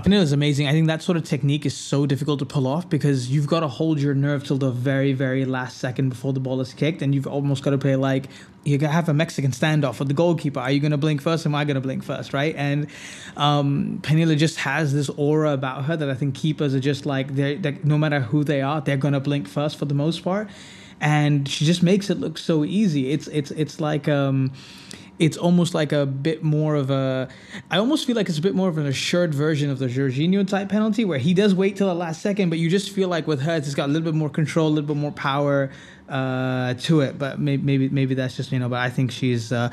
Pernilla 0.00 0.22
is 0.22 0.32
amazing. 0.32 0.68
I 0.68 0.72
think 0.72 0.86
that 0.86 1.02
sort 1.02 1.18
of 1.18 1.24
technique 1.24 1.66
is 1.66 1.76
so 1.76 2.06
difficult 2.06 2.38
to 2.38 2.46
pull 2.46 2.66
off 2.66 2.88
because 2.88 3.30
you've 3.30 3.46
got 3.46 3.60
to 3.60 3.68
hold 3.68 4.00
your 4.00 4.14
nerve 4.14 4.42
till 4.42 4.56
the 4.56 4.70
very, 4.70 5.12
very 5.12 5.44
last 5.44 5.76
second 5.76 6.08
before 6.08 6.32
the 6.32 6.40
ball 6.40 6.62
is 6.62 6.72
kicked, 6.72 7.02
and 7.02 7.14
you've 7.14 7.26
almost 7.26 7.62
got 7.62 7.72
to 7.72 7.78
play 7.78 7.96
like 7.96 8.24
you 8.64 8.78
gotta 8.78 8.92
have 8.92 9.10
a 9.10 9.14
Mexican 9.14 9.50
standoff 9.50 9.98
with 9.98 10.08
the 10.08 10.14
goalkeeper. 10.14 10.60
Are 10.60 10.70
you 10.70 10.80
going 10.80 10.92
to 10.92 10.96
blink 10.96 11.20
first? 11.20 11.44
Am 11.44 11.54
I 11.54 11.64
going 11.64 11.74
to 11.74 11.82
blink 11.82 12.04
first? 12.04 12.32
Right? 12.32 12.56
And 12.56 12.86
um, 13.36 13.98
Pernilla 14.02 14.36
just 14.38 14.56
has 14.60 14.94
this 14.94 15.10
aura 15.10 15.52
about 15.52 15.84
her 15.84 15.96
that 15.96 16.08
I 16.08 16.14
think 16.14 16.34
keepers 16.36 16.74
are 16.74 16.80
just 16.80 17.04
like 17.04 17.34
they 17.34 17.58
no 17.84 17.98
matter 17.98 18.20
who 18.20 18.44
they 18.44 18.62
are, 18.62 18.80
they're 18.80 18.96
going 18.96 19.14
to 19.14 19.20
blink 19.20 19.46
first 19.46 19.78
for 19.78 19.84
the 19.84 19.94
most 19.94 20.24
part, 20.24 20.48
and 21.02 21.46
she 21.46 21.66
just 21.66 21.82
makes 21.82 22.08
it 22.08 22.18
look 22.18 22.38
so 22.38 22.64
easy. 22.64 23.10
It's 23.10 23.28
it's 23.28 23.50
it's 23.50 23.78
like 23.78 24.08
um, 24.08 24.52
it's 25.22 25.36
almost 25.36 25.72
like 25.72 25.92
a 25.92 26.04
bit 26.04 26.42
more 26.42 26.74
of 26.74 26.90
a 26.90 27.28
I 27.70 27.78
almost 27.78 28.06
feel 28.06 28.16
like 28.16 28.28
it's 28.28 28.38
a 28.38 28.42
bit 28.42 28.56
more 28.56 28.68
of 28.68 28.76
an 28.76 28.86
assured 28.86 29.32
version 29.32 29.70
of 29.70 29.78
the 29.78 29.86
Jorginho 29.86 30.46
type 30.46 30.68
penalty 30.68 31.04
where 31.04 31.18
he 31.18 31.32
does 31.32 31.54
wait 31.54 31.76
till 31.76 31.86
the 31.86 31.94
last 31.94 32.22
second, 32.22 32.50
but 32.50 32.58
you 32.58 32.68
just 32.68 32.90
feel 32.90 33.08
like 33.08 33.28
with 33.28 33.40
her 33.42 33.54
it's 33.54 33.74
got 33.74 33.88
a 33.88 33.92
little 33.92 34.04
bit 34.10 34.16
more 34.16 34.28
control, 34.28 34.66
a 34.66 34.70
little 34.70 34.88
bit 34.88 34.96
more 34.96 35.12
power 35.12 35.70
uh, 36.08 36.74
to 36.74 37.02
it. 37.02 37.20
But 37.20 37.38
maybe, 37.38 37.62
maybe 37.62 37.88
maybe 37.88 38.14
that's 38.14 38.36
just 38.36 38.50
you 38.50 38.58
know. 38.58 38.68
But 38.68 38.80
I 38.80 38.90
think 38.90 39.12
she's 39.12 39.52
uh, 39.52 39.70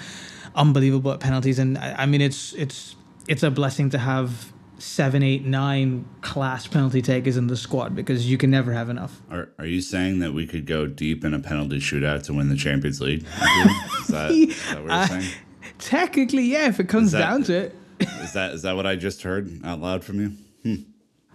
unbelievable 0.53 1.11
at 1.11 1.19
penalties, 1.19 1.57
and 1.57 1.79
I, 1.79 2.03
I 2.03 2.05
mean 2.05 2.21
it's 2.21 2.53
it's 2.53 2.95
it's 3.27 3.41
a 3.41 3.49
blessing 3.49 3.89
to 3.89 3.97
have 3.97 4.53
seven, 4.79 5.23
eight, 5.23 5.45
nine 5.45 6.05
class 6.21 6.67
penalty 6.67 7.01
takers 7.01 7.37
in 7.37 7.47
the 7.47 7.57
squad 7.57 7.95
because 7.95 8.29
you 8.29 8.37
can 8.37 8.49
never 8.49 8.73
have 8.73 8.89
enough. 8.89 9.21
Are, 9.29 9.49
are 9.59 9.65
you 9.65 9.81
saying 9.81 10.19
that 10.19 10.33
we 10.33 10.47
could 10.47 10.65
go 10.65 10.87
deep 10.87 11.23
in 11.23 11.33
a 11.33 11.39
penalty 11.39 11.79
shootout 11.79 12.23
to 12.23 12.33
win 12.33 12.49
the 12.49 12.55
Champions 12.55 13.01
League? 13.01 13.21
is, 14.01 14.07
that, 14.07 14.31
is 14.31 14.69
that 14.69 14.83
what 14.83 14.91
you're 14.91 15.07
saying? 15.21 15.33
Technically, 15.77 16.43
yeah, 16.43 16.67
if 16.67 16.79
it 16.79 16.89
comes 16.89 17.11
that, 17.11 17.19
down 17.19 17.43
to 17.43 17.53
it. 17.53 17.75
is 17.99 18.33
that 18.33 18.53
is 18.53 18.61
that 18.63 18.75
what 18.75 18.85
I 18.85 18.95
just 18.95 19.21
heard 19.23 19.63
out 19.63 19.79
loud 19.79 20.03
from 20.03 20.19
you? 20.19 20.31
Hmm. 20.63 20.83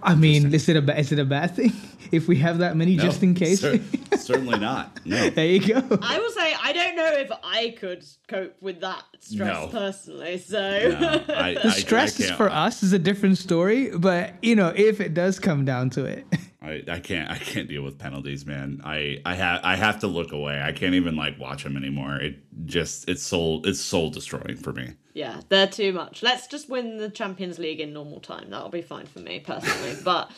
I 0.02 0.14
mean, 0.14 0.52
is 0.52 0.68
it 0.68 0.76
a 0.76 0.98
is 0.98 1.12
it 1.12 1.18
a 1.18 1.24
bad 1.24 1.54
thing 1.56 1.72
if 2.14 2.28
we 2.28 2.36
have 2.36 2.58
that 2.58 2.76
many 2.76 2.96
no, 2.96 3.02
just 3.02 3.22
in 3.22 3.34
case? 3.34 3.60
Cer- 3.60 3.80
certainly 4.16 4.58
not. 4.58 5.00
No. 5.04 5.30
There 5.34 5.46
you 5.46 5.60
go. 5.60 5.98
I 6.02 6.18
will 6.18 6.30
say 6.30 6.54
I 6.62 6.72
don't 6.72 6.96
know 6.96 7.12
if 7.12 7.30
I 7.42 7.74
could 7.78 8.04
cope 8.28 8.54
with 8.60 8.80
that 8.80 9.02
stress 9.20 9.38
no. 9.38 9.68
personally. 9.68 10.38
So 10.38 10.58
no, 10.58 11.34
I, 11.34 11.54
the 11.62 11.70
stress 11.70 12.20
I, 12.20 12.32
I 12.32 12.36
for 12.36 12.48
us 12.48 12.82
is 12.82 12.92
a 12.92 12.98
different 12.98 13.38
story, 13.38 13.90
but 13.96 14.34
you 14.42 14.54
know, 14.54 14.72
if 14.74 15.00
it 15.00 15.14
does 15.14 15.38
come 15.38 15.64
down 15.64 15.90
to 15.90 16.04
it. 16.04 16.26
I, 16.64 16.82
I 16.88 16.98
can't 16.98 17.30
I 17.30 17.36
can't 17.36 17.68
deal 17.68 17.82
with 17.82 17.98
penalties, 17.98 18.46
man. 18.46 18.80
I 18.84 19.20
I 19.26 19.34
have 19.34 19.60
I 19.64 19.76
have 19.76 20.00
to 20.00 20.06
look 20.06 20.32
away. 20.32 20.62
I 20.62 20.72
can't 20.72 20.94
even 20.94 21.14
like 21.14 21.38
watch 21.38 21.62
them 21.62 21.76
anymore. 21.76 22.16
It 22.16 22.36
just 22.64 23.08
it's 23.08 23.22
soul 23.22 23.60
it's 23.66 23.80
soul 23.80 24.10
destroying 24.10 24.56
for 24.56 24.72
me. 24.72 24.94
Yeah, 25.12 25.42
they're 25.48 25.68
too 25.68 25.92
much. 25.92 26.22
Let's 26.22 26.46
just 26.46 26.70
win 26.70 26.96
the 26.96 27.10
Champions 27.10 27.58
League 27.58 27.80
in 27.80 27.92
normal 27.92 28.20
time. 28.20 28.50
That'll 28.50 28.70
be 28.70 28.82
fine 28.82 29.06
for 29.06 29.20
me 29.20 29.40
personally. 29.40 29.96
but 30.04 30.30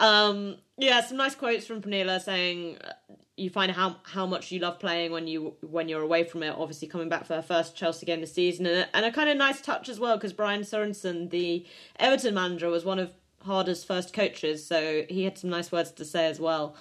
um 0.00 0.56
yeah, 0.78 1.00
some 1.04 1.16
nice 1.16 1.34
quotes 1.34 1.66
from 1.66 1.82
Pernilla 1.82 2.20
saying 2.20 2.78
uh, 2.78 2.92
you 3.36 3.50
find 3.50 3.70
how 3.72 3.96
how 4.04 4.26
much 4.26 4.50
you 4.52 4.60
love 4.60 4.78
playing 4.78 5.12
when 5.12 5.26
you 5.26 5.54
when 5.60 5.88
you're 5.88 6.02
away 6.02 6.24
from 6.24 6.42
it. 6.42 6.54
Obviously, 6.56 6.88
coming 6.88 7.08
back 7.08 7.26
for 7.26 7.34
her 7.34 7.42
first 7.42 7.76
Chelsea 7.76 8.06
game 8.06 8.20
this 8.20 8.32
season, 8.32 8.66
and 8.66 8.78
a, 8.78 8.96
and 8.96 9.06
a 9.06 9.12
kind 9.12 9.28
of 9.28 9.36
nice 9.36 9.60
touch 9.60 9.88
as 9.88 9.98
well 9.98 10.16
because 10.16 10.32
Brian 10.32 10.62
Sorensen, 10.62 11.30
the 11.30 11.66
Everton 11.98 12.34
manager, 12.34 12.68
was 12.68 12.84
one 12.84 12.98
of 12.98 13.12
Harder's 13.42 13.84
first 13.84 14.12
coaches, 14.12 14.64
so 14.66 15.04
he 15.08 15.24
had 15.24 15.38
some 15.38 15.50
nice 15.50 15.72
words 15.72 15.90
to 15.92 16.04
say 16.04 16.26
as 16.26 16.40
well. 16.40 16.76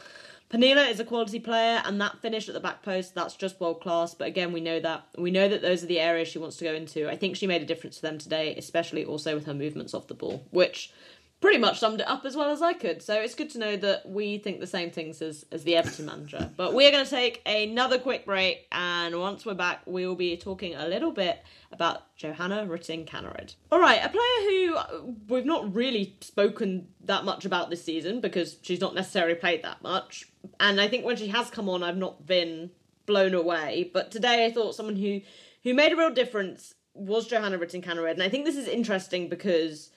Pernilla 0.49 0.89
is 0.89 0.99
a 0.99 1.03
quality 1.03 1.39
player, 1.39 1.81
and 1.83 1.99
that 1.99 2.21
finish 2.21 2.47
at 2.47 2.53
the 2.53 2.61
back 2.61 2.81
post, 2.81 3.13
that's 3.13 3.35
just 3.35 3.59
world 3.59 3.81
class. 3.81 4.13
But 4.13 4.29
again, 4.29 4.53
we 4.53 4.61
know 4.61 4.79
that 4.79 5.05
we 5.17 5.29
know 5.29 5.49
that 5.49 5.61
those 5.61 5.83
are 5.83 5.87
the 5.87 5.99
areas 5.99 6.29
she 6.29 6.39
wants 6.39 6.55
to 6.57 6.63
go 6.63 6.73
into. 6.73 7.09
I 7.09 7.17
think 7.17 7.35
she 7.35 7.47
made 7.47 7.61
a 7.61 7.65
difference 7.65 7.99
for 7.99 8.07
them 8.07 8.17
today, 8.17 8.55
especially 8.55 9.03
also 9.03 9.35
with 9.35 9.45
her 9.45 9.53
movements 9.53 9.93
off 9.93 10.07
the 10.07 10.13
ball, 10.13 10.45
which 10.51 10.93
pretty 11.39 11.59
much 11.59 11.79
summed 11.79 12.01
it 12.01 12.07
up 12.07 12.25
as 12.25 12.35
well 12.35 12.49
as 12.49 12.61
I 12.61 12.73
could. 12.73 13.01
So 13.01 13.13
it's 13.13 13.35
good 13.35 13.49
to 13.51 13.59
know 13.59 13.77
that 13.77 14.09
we 14.09 14.39
think 14.39 14.59
the 14.59 14.67
same 14.67 14.89
things 14.89 15.21
as, 15.21 15.45
as 15.51 15.63
the 15.63 15.75
Everton 15.75 16.05
manager. 16.05 16.49
But 16.57 16.73
we 16.73 16.87
are 16.87 16.91
going 16.91 17.03
to 17.03 17.09
take 17.09 17.41
another 17.45 17.99
quick 17.99 18.25
break, 18.25 18.67
and 18.71 19.19
once 19.19 19.45
we're 19.45 19.53
back, 19.53 19.81
we 19.85 20.07
will 20.07 20.15
be 20.15 20.35
talking 20.35 20.75
a 20.75 20.87
little 20.87 21.11
bit 21.11 21.43
about 21.71 22.15
Johanna 22.15 22.65
Rytting 22.65 23.07
Kaneryd. 23.07 23.55
All 23.71 23.79
right, 23.79 24.03
a 24.03 24.09
player 24.09 24.49
who 24.49 24.75
uh, 24.75 25.01
we've 25.27 25.45
not 25.45 25.75
really 25.75 26.15
spoken 26.21 26.87
that 27.03 27.23
much 27.23 27.45
about 27.45 27.69
this 27.69 27.83
season 27.83 28.19
because 28.19 28.57
she's 28.61 28.81
not 28.81 28.95
necessarily 28.95 29.35
played 29.35 29.63
that 29.63 29.81
much. 29.83 30.27
And 30.59 30.81
I 30.81 30.87
think 30.87 31.05
when 31.05 31.17
she 31.17 31.27
has 31.27 31.49
come 31.51 31.69
on, 31.69 31.83
I've 31.83 31.97
not 31.97 32.25
been 32.25 32.71
blown 33.05 33.33
away. 33.33 33.91
But 33.93 34.11
today 34.11 34.45
I 34.45 34.51
thought 34.51 34.75
someone 34.75 34.95
who, 34.95 35.21
who 35.63 35.73
made 35.73 35.91
a 35.91 35.95
real 35.95 36.09
difference 36.09 36.73
was 36.93 37.27
Johanna 37.27 37.59
Rytting 37.59 37.83
Kaneryd. 37.83 38.13
And 38.13 38.23
I 38.23 38.29
think 38.29 38.45
this 38.45 38.57
is 38.57 38.67
interesting 38.67 39.29
because 39.29 39.91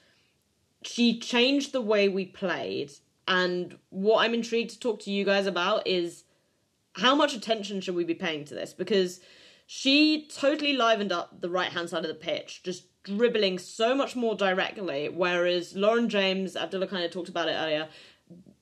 she 0.82 1.18
changed 1.18 1.72
the 1.72 1.80
way 1.80 2.08
we 2.08 2.26
played. 2.26 2.92
And 3.28 3.78
what 3.90 4.24
I'm 4.24 4.34
intrigued 4.34 4.70
to 4.70 4.80
talk 4.80 5.00
to 5.02 5.10
you 5.10 5.24
guys 5.24 5.46
about 5.46 5.86
is 5.86 6.24
how 6.94 7.14
much 7.14 7.34
attention 7.34 7.80
should 7.80 7.94
we 7.94 8.04
be 8.04 8.14
paying 8.14 8.44
to 8.46 8.54
this? 8.54 8.72
Because 8.72 9.20
she 9.66 10.26
totally 10.26 10.76
livened 10.76 11.12
up 11.12 11.40
the 11.40 11.50
right 11.50 11.70
hand 11.70 11.90
side 11.90 12.04
of 12.04 12.08
the 12.08 12.14
pitch, 12.14 12.62
just 12.64 12.84
dribbling 13.04 13.58
so 13.58 13.94
much 13.94 14.16
more 14.16 14.34
directly. 14.34 15.08
Whereas 15.08 15.76
Lauren 15.76 16.08
James, 16.08 16.56
Abdullah 16.56 16.88
kind 16.88 17.04
of 17.04 17.10
talked 17.10 17.28
about 17.28 17.48
it 17.48 17.52
earlier, 17.52 17.88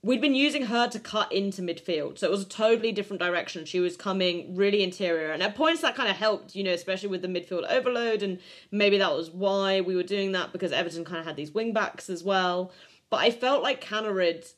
we'd 0.02 0.20
been 0.20 0.34
using 0.34 0.66
her 0.66 0.88
to 0.88 0.98
cut 0.98 1.32
into 1.32 1.62
midfield. 1.62 2.18
So 2.18 2.26
it 2.26 2.30
was 2.30 2.42
a 2.42 2.48
totally 2.48 2.92
different 2.92 3.20
direction. 3.20 3.64
She 3.64 3.80
was 3.80 3.96
coming 3.96 4.54
really 4.54 4.82
interior. 4.82 5.32
And 5.32 5.42
at 5.42 5.56
points 5.56 5.82
that 5.82 5.96
kind 5.96 6.08
of 6.08 6.16
helped, 6.16 6.54
you 6.54 6.62
know, 6.62 6.72
especially 6.72 7.08
with 7.08 7.22
the 7.22 7.28
midfield 7.28 7.68
overload. 7.68 8.22
And 8.22 8.38
maybe 8.70 8.98
that 8.98 9.14
was 9.14 9.30
why 9.30 9.80
we 9.80 9.96
were 9.96 10.04
doing 10.04 10.32
that 10.32 10.52
because 10.52 10.72
Everton 10.72 11.04
kind 11.04 11.18
of 11.18 11.26
had 11.26 11.36
these 11.36 11.52
wing 11.52 11.72
backs 11.72 12.08
as 12.08 12.22
well. 12.22 12.72
But 13.10 13.18
I 13.18 13.30
felt 13.30 13.62
like 13.62 13.82
Kaneryd 13.82 14.52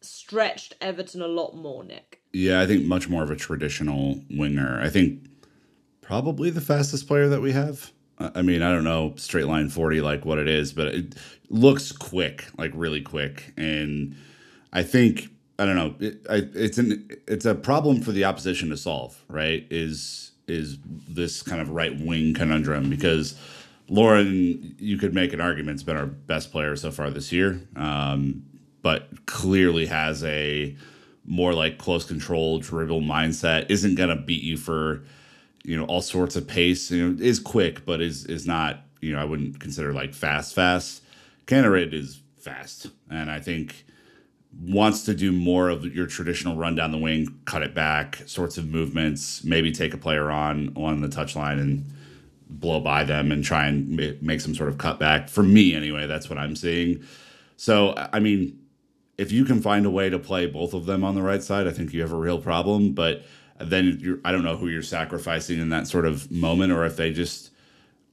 stretched 0.00 0.74
Everton 0.80 1.22
a 1.22 1.28
lot 1.28 1.56
more, 1.56 1.82
Nick. 1.82 2.20
Yeah, 2.32 2.60
I 2.60 2.66
think 2.66 2.84
much 2.84 3.08
more 3.08 3.22
of 3.22 3.30
a 3.30 3.36
traditional 3.36 4.20
winger. 4.30 4.80
I 4.82 4.90
think 4.90 5.26
probably 6.02 6.50
the 6.50 6.60
fastest 6.60 7.06
player 7.06 7.28
that 7.28 7.40
we 7.40 7.52
have. 7.52 7.90
I 8.18 8.42
mean, 8.42 8.62
I 8.62 8.70
don't 8.70 8.84
know 8.84 9.14
straight 9.16 9.46
line 9.46 9.68
40 9.68 10.00
like 10.00 10.24
what 10.24 10.38
it 10.38 10.48
is, 10.48 10.72
but 10.72 10.88
it 10.88 11.14
looks 11.48 11.90
quick, 11.90 12.44
like 12.58 12.70
really 12.74 13.00
quick. 13.00 13.52
And 13.56 14.14
I 14.74 14.82
think 14.82 15.28
I 15.58 15.64
don't 15.64 15.76
know. 15.76 15.94
It, 16.00 16.26
I, 16.28 16.42
it's 16.54 16.78
an 16.78 17.08
it's 17.26 17.46
a 17.46 17.54
problem 17.54 18.02
for 18.02 18.12
the 18.12 18.24
opposition 18.24 18.70
to 18.70 18.76
solve. 18.76 19.22
Right? 19.28 19.66
Is 19.70 20.32
is 20.46 20.78
this 20.84 21.42
kind 21.42 21.62
of 21.62 21.70
right 21.70 21.98
wing 21.98 22.34
conundrum 22.34 22.90
because 22.90 23.38
Lauren, 23.88 24.74
you 24.78 24.98
could 24.98 25.14
make 25.14 25.32
an 25.32 25.40
argument, 25.40 25.76
has 25.76 25.82
been 25.82 25.96
our 25.96 26.06
best 26.06 26.50
player 26.52 26.74
so 26.76 26.90
far 26.90 27.10
this 27.10 27.32
year, 27.32 27.60
um, 27.76 28.44
but 28.82 29.26
clearly 29.26 29.86
has 29.86 30.24
a 30.24 30.76
more 31.26 31.52
like 31.54 31.78
close 31.78 32.04
control 32.04 32.58
dribble 32.58 33.02
mindset. 33.02 33.70
Isn't 33.70 33.94
going 33.94 34.10
to 34.10 34.16
beat 34.16 34.42
you 34.42 34.56
for 34.56 35.04
you 35.62 35.76
know 35.76 35.84
all 35.84 36.02
sorts 36.02 36.36
of 36.36 36.46
pace. 36.46 36.90
You 36.90 37.10
know, 37.10 37.22
is 37.22 37.38
quick, 37.38 37.84
but 37.86 38.00
is 38.00 38.26
is 38.26 38.46
not. 38.46 38.80
You 39.00 39.12
know, 39.12 39.20
I 39.20 39.24
wouldn't 39.24 39.60
consider 39.60 39.92
like 39.92 40.14
fast. 40.14 40.54
Fast. 40.54 41.02
Kaneryd 41.46 41.92
is 41.92 42.22
fast, 42.38 42.86
and 43.10 43.30
I 43.30 43.38
think 43.38 43.83
wants 44.60 45.04
to 45.04 45.14
do 45.14 45.32
more 45.32 45.68
of 45.68 45.84
your 45.84 46.06
traditional 46.06 46.56
run 46.56 46.74
down 46.74 46.92
the 46.92 46.98
wing, 46.98 47.40
cut 47.44 47.62
it 47.62 47.74
back, 47.74 48.22
sorts 48.26 48.58
of 48.58 48.68
movements, 48.68 49.44
maybe 49.44 49.72
take 49.72 49.94
a 49.94 49.98
player 49.98 50.30
on 50.30 50.72
on 50.76 51.00
the 51.00 51.08
touchline 51.08 51.60
and 51.60 51.84
blow 52.48 52.80
by 52.80 53.04
them 53.04 53.32
and 53.32 53.44
try 53.44 53.66
and 53.66 54.20
make 54.22 54.40
some 54.40 54.54
sort 54.54 54.68
of 54.68 54.76
cutback. 54.76 55.28
For 55.28 55.42
me, 55.42 55.74
anyway, 55.74 56.06
that's 56.06 56.28
what 56.28 56.38
I'm 56.38 56.56
seeing. 56.56 57.02
So, 57.56 57.94
I 58.12 58.20
mean, 58.20 58.58
if 59.18 59.32
you 59.32 59.44
can 59.44 59.62
find 59.62 59.86
a 59.86 59.90
way 59.90 60.10
to 60.10 60.18
play 60.18 60.46
both 60.46 60.74
of 60.74 60.86
them 60.86 61.04
on 61.04 61.14
the 61.14 61.22
right 61.22 61.42
side, 61.42 61.66
I 61.66 61.70
think 61.70 61.92
you 61.92 62.00
have 62.02 62.12
a 62.12 62.16
real 62.16 62.38
problem. 62.38 62.92
But 62.92 63.24
then 63.58 63.98
you're, 64.00 64.18
I 64.24 64.32
don't 64.32 64.44
know 64.44 64.56
who 64.56 64.68
you're 64.68 64.82
sacrificing 64.82 65.60
in 65.60 65.70
that 65.70 65.86
sort 65.86 66.06
of 66.06 66.30
moment, 66.30 66.72
or 66.72 66.84
if 66.84 66.96
they 66.96 67.12
just 67.12 67.50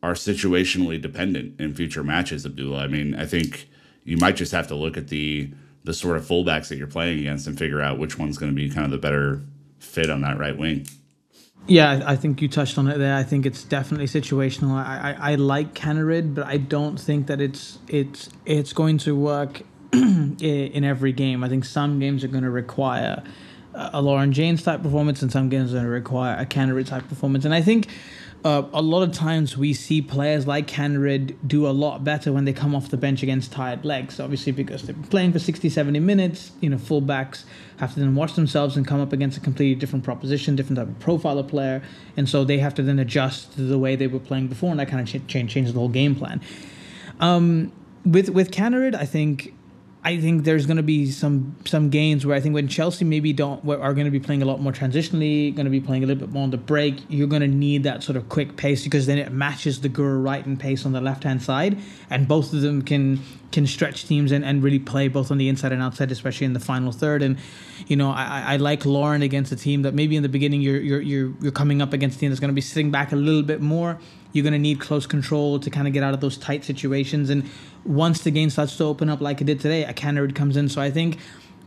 are 0.04 0.14
situationally 0.14 1.00
dependent 1.00 1.60
in 1.60 1.74
future 1.74 2.04
matches. 2.04 2.46
Abdullah, 2.46 2.84
I 2.84 2.88
mean, 2.88 3.16
I 3.16 3.26
think 3.26 3.68
you 4.04 4.18
might 4.18 4.36
just 4.36 4.52
have 4.52 4.68
to 4.68 4.76
look 4.76 4.98
at 4.98 5.10
the 5.10 5.52
the 5.84 5.94
sort 5.94 6.18
of 6.18 6.26
fullbacks 6.26 6.68
that 6.70 6.78
you're 6.78 6.88
playing 6.88 7.20
against 7.20 7.48
and 7.48 7.58
figure 7.58 7.82
out 7.82 7.98
which 7.98 8.18
one's 8.18 8.38
going 8.38 8.52
to 8.52 8.56
be 8.56 8.70
kind 8.70 8.86
of 8.86 8.92
the 8.92 8.98
better 8.98 9.42
fit 9.80 10.10
on 10.10 10.22
that 10.22 10.38
right 10.38 10.58
wing. 10.58 10.88
Yeah, 11.68 12.02
I 12.06 12.16
think 12.16 12.42
you 12.42 12.48
touched 12.48 12.78
on 12.78 12.88
it 12.88 12.98
there. 12.98 13.16
I 13.16 13.24
think 13.24 13.46
it's 13.46 13.64
definitely 13.64 14.08
situational. 14.08 14.72
I, 14.72 15.16
I, 15.20 15.32
I 15.32 15.36
like 15.36 15.76
Kaneryd, 15.76 16.34
but 16.34 16.48
I 16.48 16.58
don't 16.58 17.00
think 17.00 17.28
that 17.28 17.40
it's 17.40 17.78
it's 17.88 18.30
it's 18.46 18.74
going 18.74 18.98
to 19.00 19.16
work 19.16 19.62
in 19.94 20.84
every 20.84 21.12
game. 21.12 21.44
I 21.44 21.50
think 21.50 21.66
some 21.66 22.00
games 22.00 22.24
are 22.24 22.30
going 22.30 22.44
to 22.44 22.50
require 22.50 23.24
a 23.74 24.02
Lauren 24.02 24.34
James 24.34 24.64
type 24.64 24.82
performance, 24.82 25.22
and 25.22 25.32
some 25.32 25.50
games 25.50 25.72
are 25.72 25.76
going 25.76 25.86
to 25.86 25.92
require 25.92 26.36
a 26.40 26.46
Kaneryd 26.46 26.88
type 26.88 27.08
performance. 27.08 27.46
And 27.46 27.54
I 27.54 27.62
think 27.62 27.88
uh, 28.44 28.64
a 28.74 28.82
lot 28.82 29.04
of 29.04 29.12
times 29.14 29.56
we 29.56 29.74
see 29.74 30.02
players 30.02 30.48
like 30.48 30.68
Kaneryd 30.68 31.36
do 31.46 31.68
a 31.68 31.70
lot 31.70 32.04
better 32.04 32.34
when 32.34 32.46
they 32.46 32.54
come 32.54 32.74
off 32.74 32.90
the 32.90 32.98
bench 32.98 33.22
against 33.22 33.52
tired 33.52 33.86
legs. 33.86 34.20
Obviously, 34.20 34.52
because 34.52 34.84
they've 34.84 35.00
been 35.00 35.10
playing 35.10 35.32
for 35.32 35.40
60, 35.40 35.70
70 35.70 36.00
minutes, 36.00 36.52
you 36.60 36.70
know, 36.70 36.78
fullbacks 36.78 37.44
have 37.78 37.94
to 37.94 38.00
then 38.00 38.16
watch 38.16 38.34
themselves 38.34 38.76
and 38.76 38.88
come 38.88 39.00
up 39.00 39.14
against 39.14 39.38
a 39.38 39.42
completely 39.42 39.76
different 39.76 40.04
proposition, 40.04 40.56
different 40.56 40.78
type 40.78 40.88
of 40.88 41.00
profile 41.00 41.38
of 41.38 41.48
player. 41.48 41.84
And 42.18 42.28
so 42.28 42.44
they 42.44 42.58
have 42.58 42.74
to 42.76 42.84
then 42.84 42.98
adjust 42.98 43.54
to 43.54 43.62
the 43.62 43.78
way 43.78 43.96
they 43.96 44.08
were 44.08 44.20
playing 44.20 44.48
before, 44.48 44.72
and 44.72 44.80
that 44.80 44.88
kind 44.88 45.02
of 45.02 45.08
ch- 45.08 45.28
change, 45.28 45.52
changes 45.52 45.74
the 45.74 45.80
whole 45.80 45.90
game 45.90 46.16
plan. 46.16 46.42
Um, 47.20 47.72
with, 48.04 48.30
with 48.30 48.50
Kaneryd, 48.50 48.96
I 48.96 49.06
think 49.06 49.54
I 50.04 50.20
think 50.20 50.46
there's 50.46 50.66
going 50.66 50.78
to 50.78 50.84
be 50.84 51.12
some 51.12 51.56
some 51.66 51.92
games 51.92 52.26
where 52.26 52.36
I 52.36 52.40
think 52.40 52.56
when 52.56 52.68
Chelsea 52.68 53.06
maybe 53.06 53.34
don't 53.34 53.64
are 53.70 53.94
going 53.94 54.06
to 54.06 54.12
be 54.12 54.20
playing 54.20 54.42
a 54.42 54.46
lot 54.46 54.60
more 54.60 54.72
transitionally, 54.72 55.54
going 55.54 55.66
to 55.66 55.72
be 55.72 55.80
playing 55.80 56.04
a 56.04 56.08
little 56.08 56.26
bit 56.26 56.34
more 56.34 56.42
on 56.44 56.50
the 56.50 56.58
break. 56.58 56.96
You're 57.08 57.28
going 57.28 57.44
to 57.44 57.48
need 57.48 57.84
that 57.84 58.02
sort 58.02 58.16
of 58.16 58.28
quick 58.28 58.58
pace 58.58 58.84
because 58.84 59.06
then 59.06 59.20
it 59.20 59.32
matches 59.32 59.82
the 59.82 59.90
Guro 59.90 60.24
Reiten 60.24 60.58
pace 60.58 60.88
on 60.88 60.94
the 60.94 61.02
left 61.02 61.24
hand 61.24 61.44
side, 61.44 61.78
and 62.10 62.28
both 62.28 62.52
of 62.52 62.62
them 62.62 62.82
can 62.82 63.22
can 63.52 63.68
stretch 63.68 64.08
teams 64.08 64.32
and, 64.32 64.44
and 64.44 64.64
really 64.64 64.80
play 64.80 65.08
both 65.08 65.30
on 65.30 65.38
the 65.38 65.50
inside 65.50 65.72
and 65.72 65.84
outside, 65.84 66.12
especially 66.12 66.46
in 66.46 66.54
the 66.54 66.60
final 66.60 66.92
third. 66.92 67.22
And 67.22 67.38
you 67.86 67.96
know, 67.96 68.10
I, 68.10 68.54
I 68.54 68.58
like 68.58 68.86
Lauren 68.86 69.22
against 69.22 69.52
a 69.52 69.56
team 69.56 69.84
that 69.84 69.94
maybe 69.94 70.16
in 70.16 70.24
the 70.24 70.30
beginning 70.30 70.62
you're 70.62 70.82
you're 70.82 71.02
you're, 71.02 71.34
you're 71.42 71.52
coming 71.52 71.80
up 71.80 71.94
against 71.94 72.18
a 72.18 72.20
team 72.20 72.32
that's 72.32 72.40
going 72.40 72.50
to 72.50 72.56
be 72.56 72.62
sitting 72.62 72.90
back 72.90 73.12
a 73.12 73.16
little 73.16 73.44
bit 73.44 73.62
more 73.62 74.00
you're 74.34 74.44
going 74.44 74.54
to 74.54 74.60
need 74.60 74.80
close 74.80 75.06
control 75.06 75.60
to 75.60 75.70
kind 75.70 75.88
of 75.88 75.94
get 75.94 76.04
out 76.04 76.14
of 76.14 76.22
those 76.22 76.38
tight 76.38 76.64
situations. 76.64 77.30
And 77.30 77.50
once 77.86 78.22
the 78.22 78.32
game 78.32 78.50
starts 78.50 78.78
to 78.78 78.84
open 78.84 79.10
up 79.10 79.22
like 79.22 79.42
it 79.42 79.46
did 79.46 79.60
today, 79.60 79.84
a 79.84 79.94
Kaneryd 79.94 80.36
comes 80.36 80.58
in. 80.58 80.70
So 80.70 80.82
I 80.82 80.92
think 80.92 81.18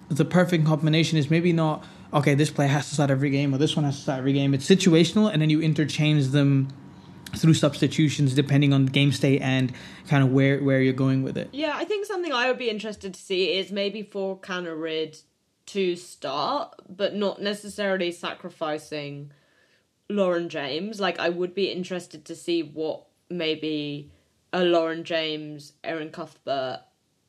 the 0.09 0.25
perfect 0.25 0.67
combination 0.67 1.19
is 1.19 1.31
maybe 1.31 1.53
not, 1.53 1.85
okay, 2.13 2.35
this 2.35 2.51
player 2.51 2.69
has 2.69 2.89
to 2.89 2.95
start 2.95 3.11
every 3.11 3.31
game 3.31 3.55
or 3.55 3.59
this 3.59 3.77
one 3.77 3.85
has 3.85 3.97
to 3.97 4.03
start 4.03 4.19
every 4.19 4.33
game. 4.33 4.55
It's 4.55 4.69
situational 4.69 5.33
and 5.33 5.43
then 5.43 5.51
you 5.51 5.61
interchange 5.61 6.29
them 6.29 6.69
through 7.37 7.55
substitutions 7.55 8.35
depending 8.35 8.73
on 8.73 8.85
the 8.85 8.91
game 8.91 9.11
state 9.11 9.43
and 9.43 9.73
kind 10.09 10.23
of 10.23 10.31
where, 10.31 10.63
where 10.63 10.81
you're 10.81 10.93
going 10.93 11.23
with 11.23 11.37
it. 11.37 11.49
Yeah, 11.53 11.73
I 11.75 11.85
think 11.85 12.07
something 12.07 12.33
I 12.33 12.49
would 12.49 12.59
be 12.59 12.71
interested 12.71 13.13
to 13.15 13.21
see 13.21 13.59
is 13.59 13.73
maybe 13.73 14.03
for 14.03 14.39
Kaneryd 14.39 15.23
to 15.67 15.97
start, 15.97 16.75
but 16.89 17.15
not 17.15 17.41
necessarily 17.41 18.13
sacrificing 18.13 19.33
Lauren 20.09 20.49
James. 20.49 21.01
Like, 21.01 21.19
I 21.19 21.31
would 21.31 21.55
be 21.55 21.73
interested 21.73 22.25
to 22.27 22.37
see 22.37 22.63
what 22.63 23.07
maybe 23.31 24.11
a 24.55 24.65
Lauren 24.65 25.03
James, 25.03 25.73
Erin 25.83 26.11
Cuthbert, 26.11 26.81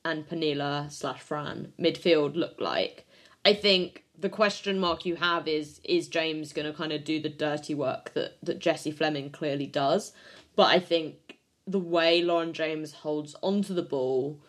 and 0.06 0.30
Pernille 0.30 0.92
slash 0.92 1.20
Fran 1.20 1.74
midfield 1.80 2.36
look 2.36 2.62
like. 2.62 3.08
I 3.44 3.54
think 3.54 4.04
the 4.18 4.30
question 4.30 4.80
mark 4.80 5.06
you 5.06 5.16
have 5.16 5.48
is 5.48 5.82
is 5.84 6.08
James 6.08 6.54
going 6.54 6.72
to 6.72 6.78
kind 6.78 6.94
of 6.94 7.04
do 7.04 7.20
the 7.20 7.30
dirty 7.30 7.74
work 7.74 8.14
that 8.14 8.38
that 8.44 8.60
Jessie 8.60 8.92
Fleming 8.92 9.32
clearly 9.32 9.66
does, 9.66 10.14
but 10.56 10.68
I 10.68 10.80
think 10.80 11.40
the 11.66 11.80
way 11.80 12.22
Lauren 12.22 12.54
James 12.54 12.94
holds 12.94 13.36
onto 13.42 13.74
the 13.74 13.82
ball 13.82 14.40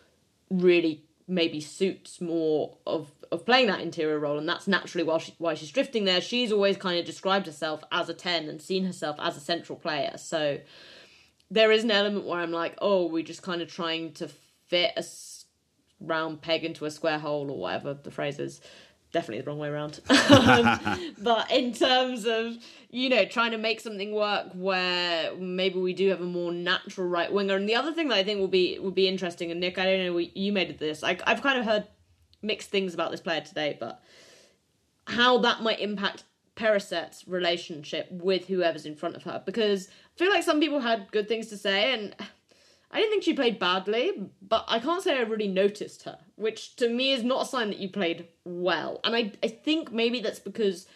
really 0.51 1.03
maybe 1.27 1.61
suits 1.63 2.21
more 2.21 2.77
of 2.87 3.11
of 3.33 3.47
playing 3.47 3.69
that 3.69 3.81
interior 3.81 4.19
role, 4.19 4.39
and 4.39 4.47
that's 4.47 4.69
naturally 4.69 5.03
why 5.03 5.17
she, 5.17 5.35
why 5.39 5.55
she's 5.55 5.71
drifting 5.71 6.05
there. 6.05 6.21
She's 6.21 6.53
always 6.53 6.77
kind 6.77 6.99
of 6.99 7.07
described 7.07 7.47
herself 7.47 7.83
as 7.91 8.11
a 8.11 8.15
ten 8.15 8.51
and 8.51 8.61
seen 8.61 8.85
herself 8.85 9.17
as 9.19 9.35
a 9.39 9.41
central 9.41 9.79
player. 9.79 10.19
So 10.19 10.59
there 11.51 11.71
is 11.71 11.85
an 11.85 11.91
element 11.91 12.27
where 12.27 12.41
I'm 12.41 12.53
like, 12.53 12.77
oh, 12.81 13.07
we're 13.07 13.23
just 13.23 13.43
kind 13.43 13.63
of 13.63 13.69
trying 13.73 14.13
to 14.15 14.29
fit 14.69 14.93
a 14.97 15.05
round 16.01 16.43
peg 16.43 16.65
into 16.65 16.85
a 16.85 16.91
square 16.91 17.19
hole 17.19 17.51
or 17.51 17.59
whatever 17.59 17.95
the 17.95 18.11
phrase 18.11 18.39
is. 18.39 18.61
Definitely 19.13 19.43
the 19.43 19.51
wrong 19.51 19.59
way 19.59 19.69
around. 19.69 20.01
um, 20.31 21.15
but 21.19 21.51
in 21.51 21.73
terms 21.73 22.27
of 22.27 22.57
you 22.91 23.09
know 23.09 23.25
trying 23.25 23.53
to 23.53 23.59
make 23.59 23.81
something 23.81 24.13
work 24.13 24.49
where 24.53 25.35
maybe 25.37 25.79
we 25.79 25.95
do 25.95 26.11
have 26.11 26.21
a 26.21 26.25
more 26.25 26.53
natural 26.53 27.07
right 27.09 27.33
winger, 27.33 27.55
and 27.55 27.69
the 27.69 27.77
other 27.77 27.93
thing 27.93 28.09
that 28.09 28.17
I 28.17 28.25
think 28.25 28.41
will 28.41 28.49
be 28.49 28.79
will 28.79 28.91
be 28.91 29.09
interesting, 29.09 29.51
and 29.51 29.61
Nick, 29.61 29.79
I 29.79 29.85
don't 29.85 30.05
know 30.05 30.19
you 30.19 30.53
made 30.53 30.79
this. 30.79 31.03
I, 31.03 31.17
I've 31.27 31.41
kind 31.41 31.59
of 31.59 31.65
heard 31.65 31.87
mixed 32.43 32.71
things 32.71 32.95
about 32.95 33.11
this 33.11 33.21
player 33.21 33.41
today, 33.41 33.77
but 33.79 34.03
how 35.07 35.39
that 35.39 35.63
might 35.63 35.81
impact 35.81 36.25
Perisset's 36.57 37.29
relationship 37.29 38.09
with 38.11 38.47
whoever's 38.47 38.87
in 38.87 38.97
front 38.97 39.15
of 39.15 39.23
her. 39.23 39.43
Because 39.47 39.89
I 39.89 40.19
feel 40.19 40.31
like 40.31 40.43
some 40.43 40.59
people 40.59 40.81
had 40.81 41.13
good 41.13 41.29
things 41.29 41.47
to 41.49 41.57
say, 41.57 41.93
and 41.93 42.17
I 42.91 42.99
didn't 42.99 43.11
think 43.11 43.23
she 43.23 43.35
played 43.35 43.59
badly, 43.59 44.31
but 44.43 44.65
I 44.67 44.81
can't 44.81 45.03
say 45.03 45.17
I 45.17 45.23
really 45.23 45.49
noticed 45.49 46.05
her, 46.05 46.19
which 46.37 46.77
to 46.77 46.89
me 46.89 47.13
is 47.13 47.23
not 47.23 47.43
a 47.43 47.49
sign 47.49 47.69
that 47.69 47.79
you 47.79 47.89
played 47.89 48.27
well. 48.45 49.01
And 49.05 49.15
I, 49.15 49.33
I 49.43 49.49
think 49.49 49.93
maybe 49.93 50.21
that's 50.21 50.39
because 50.39 50.87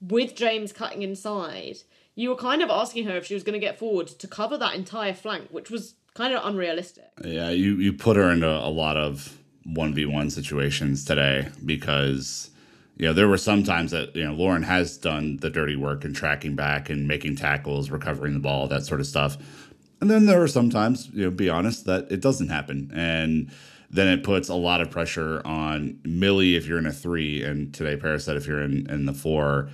with 0.00 0.34
James 0.34 0.72
cutting 0.72 1.02
inside, 1.02 1.78
you 2.14 2.30
were 2.30 2.36
kind 2.36 2.62
of 2.62 2.70
asking 2.70 3.06
her 3.06 3.16
if 3.16 3.26
she 3.26 3.34
was 3.34 3.42
going 3.42 3.60
to 3.60 3.66
get 3.66 3.78
forward 3.78 4.06
to 4.06 4.26
cover 4.26 4.56
that 4.58 4.74
entire 4.74 5.14
flank, 5.14 5.48
which 5.50 5.70
was 5.70 5.94
kind 6.14 6.34
of 6.34 6.44
unrealistic. 6.44 7.10
Yeah, 7.24 7.50
you, 7.50 7.76
you 7.76 7.92
put 7.92 8.16
her 8.16 8.30
into 8.30 8.48
a 8.48 8.70
lot 8.70 8.96
of 8.96 9.36
1v1 9.66 10.30
situations 10.32 11.04
today 11.04 11.48
because 11.64 12.50
you 12.98 13.06
know 13.06 13.12
there 13.12 13.28
were 13.28 13.38
some 13.38 13.62
times 13.62 13.92
that 13.92 14.14
you 14.14 14.24
know 14.24 14.34
Lauren 14.34 14.64
has 14.64 14.98
done 14.98 15.38
the 15.38 15.50
dirty 15.50 15.76
work 15.76 16.04
and 16.04 16.14
tracking 16.14 16.56
back 16.56 16.90
and 16.90 17.06
making 17.06 17.36
tackles, 17.36 17.90
recovering 17.90 18.34
the 18.34 18.40
ball, 18.40 18.66
that 18.68 18.84
sort 18.84 19.00
of 19.00 19.06
stuff. 19.06 19.38
And 20.00 20.10
then 20.10 20.26
there 20.26 20.42
are 20.42 20.48
some 20.48 20.70
times, 20.70 21.08
you 21.12 21.24
know, 21.24 21.30
be 21.30 21.48
honest, 21.48 21.86
that 21.86 22.10
it 22.10 22.20
doesn't 22.20 22.50
happen. 22.50 22.90
And 22.94 23.50
then 23.90 24.06
it 24.06 24.22
puts 24.22 24.48
a 24.48 24.54
lot 24.54 24.80
of 24.80 24.90
pressure 24.90 25.42
on 25.44 25.98
Millie 26.04 26.56
if 26.56 26.66
you're 26.66 26.78
in 26.78 26.86
a 26.86 26.92
three, 26.92 27.42
and 27.42 27.72
today 27.72 27.96
Perisset 27.96 28.36
if 28.36 28.46
you're 28.46 28.62
in, 28.62 28.88
in 28.90 29.06
the 29.06 29.14
four. 29.14 29.70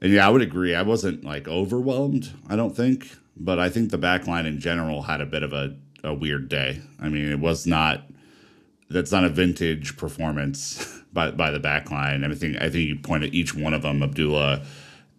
And 0.00 0.12
yeah, 0.12 0.26
I 0.26 0.30
would 0.30 0.42
agree. 0.42 0.74
I 0.74 0.82
wasn't 0.82 1.24
like 1.24 1.48
overwhelmed, 1.48 2.30
I 2.48 2.56
don't 2.56 2.76
think, 2.76 3.10
but 3.36 3.58
I 3.58 3.68
think 3.68 3.90
the 3.90 3.98
back 3.98 4.26
line 4.26 4.46
in 4.46 4.60
general 4.60 5.02
had 5.02 5.20
a 5.20 5.26
bit 5.26 5.42
of 5.42 5.52
a, 5.52 5.76
a 6.04 6.12
weird 6.12 6.48
day. 6.48 6.82
I 7.00 7.08
mean, 7.08 7.30
it 7.30 7.40
was 7.40 7.66
not 7.66 8.02
that's 8.90 9.12
not 9.12 9.24
a 9.24 9.28
vintage 9.28 9.96
performance 9.96 10.97
by 11.12 11.30
by 11.30 11.50
the 11.50 11.58
back 11.58 11.90
line. 11.90 12.24
I 12.24 12.34
think 12.34 12.56
I 12.60 12.70
think 12.70 12.88
you 12.88 12.96
point 12.96 13.24
at 13.24 13.34
each 13.34 13.54
one 13.54 13.74
of 13.74 13.82
them, 13.82 14.02
Abdullah, 14.02 14.64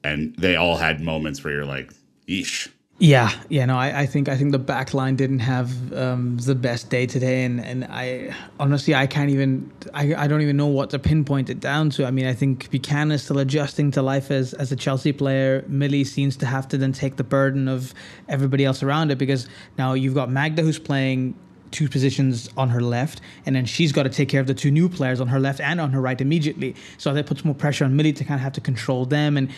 and 0.04 0.36
they 0.38 0.56
all 0.56 0.78
had 0.78 1.02
moments 1.02 1.44
where 1.44 1.54
you're 1.54 1.66
like, 1.66 1.92
"Eesh." 2.28 2.70
Yeah, 3.02 3.32
yeah, 3.48 3.66
no, 3.66 3.78
I, 3.78 4.02
I 4.02 4.06
think 4.06 4.28
I 4.28 4.36
think 4.36 4.52
the 4.52 4.60
back 4.60 4.94
line 4.94 5.16
didn't 5.16 5.40
have 5.40 5.94
um, 5.94 6.38
the 6.38 6.54
best 6.54 6.90
day 6.90 7.06
today, 7.06 7.46
and, 7.46 7.64
and 7.64 7.86
I 7.86 8.36
honestly 8.60 8.94
I 8.94 9.08
can't 9.08 9.30
even 9.30 9.72
I, 9.94 10.14
I 10.16 10.28
don't 10.28 10.42
even 10.42 10.58
know 10.58 10.68
what 10.68 10.90
to 10.90 11.00
pinpoint 11.00 11.50
it 11.50 11.62
down 11.62 11.92
to. 11.92 12.06
I 12.06 12.12
mean, 12.12 12.26
I 12.26 12.34
think 12.34 12.70
Buchanan 12.70 13.14
is 13.14 13.24
still 13.24 13.40
adjusting 13.40 13.92
to 13.92 14.02
life 14.02 14.32
as 14.32 14.54
as 14.54 14.74
a 14.74 14.76
Chelsea 14.76 15.14
player. 15.14 15.64
Millie 15.70 16.04
seems 16.04 16.36
to 16.38 16.46
have 16.46 16.68
to 16.70 16.78
then 16.78 16.92
take 16.92 17.16
the 17.16 17.24
burden 17.24 17.70
of 17.70 17.94
everybody 18.28 18.66
else 18.66 18.84
around 18.84 19.12
it 19.12 19.18
because 19.18 19.48
now 19.78 19.94
you've 19.94 20.14
got 20.14 20.30
Magda 20.30 20.62
who's 20.62 20.80
playing 20.80 21.36
two 21.72 21.88
positions 21.90 22.50
on 22.58 22.70
her 22.70 22.82
left, 22.82 23.22
and 23.46 23.56
then 23.56 23.66
she's 23.66 23.92
got 23.92 24.04
to 24.04 24.10
take 24.10 24.30
care 24.30 24.42
of 24.42 24.48
the 24.48 24.54
two 24.54 24.72
new 24.72 24.90
players 24.90 25.22
on 25.22 25.28
her 25.28 25.40
left 25.40 25.60
and 25.60 25.80
on 25.80 25.92
her 25.92 26.02
right 26.02 26.20
immediately. 26.20 26.76
So 26.98 27.14
that 27.14 27.26
puts 27.26 27.46
more 27.46 27.56
pressure 27.56 27.86
on 27.86 27.96
Millie 27.96 28.14
to 28.14 28.24
kind 28.24 28.36
of 28.36 28.42
have 28.42 28.54
to 28.54 28.62
control 28.62 29.06
them. 29.06 29.38
And 29.38 29.50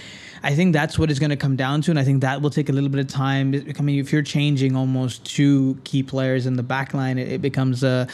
I 0.43 0.55
think 0.55 0.73
that's 0.73 0.97
what 0.97 1.11
it's 1.11 1.19
going 1.19 1.29
to 1.29 1.37
come 1.37 1.55
down 1.55 1.81
to. 1.83 1.91
And 1.91 1.99
I 1.99 2.03
think 2.03 2.21
that 2.21 2.41
will 2.41 2.49
take 2.49 2.69
a 2.69 2.71
little 2.71 2.89
bit 2.89 2.99
of 2.99 3.07
time. 3.07 3.53
I 3.77 3.81
mean, 3.81 3.99
if 3.99 4.11
you're 4.11 4.23
changing 4.23 4.75
almost 4.75 5.23
two 5.25 5.77
key 5.83 6.03
players 6.03 6.45
in 6.45 6.55
the 6.55 6.63
back 6.63 6.93
line, 6.93 7.17
it, 7.17 7.31
it 7.31 7.41
becomes 7.41 7.83
a, 7.83 8.07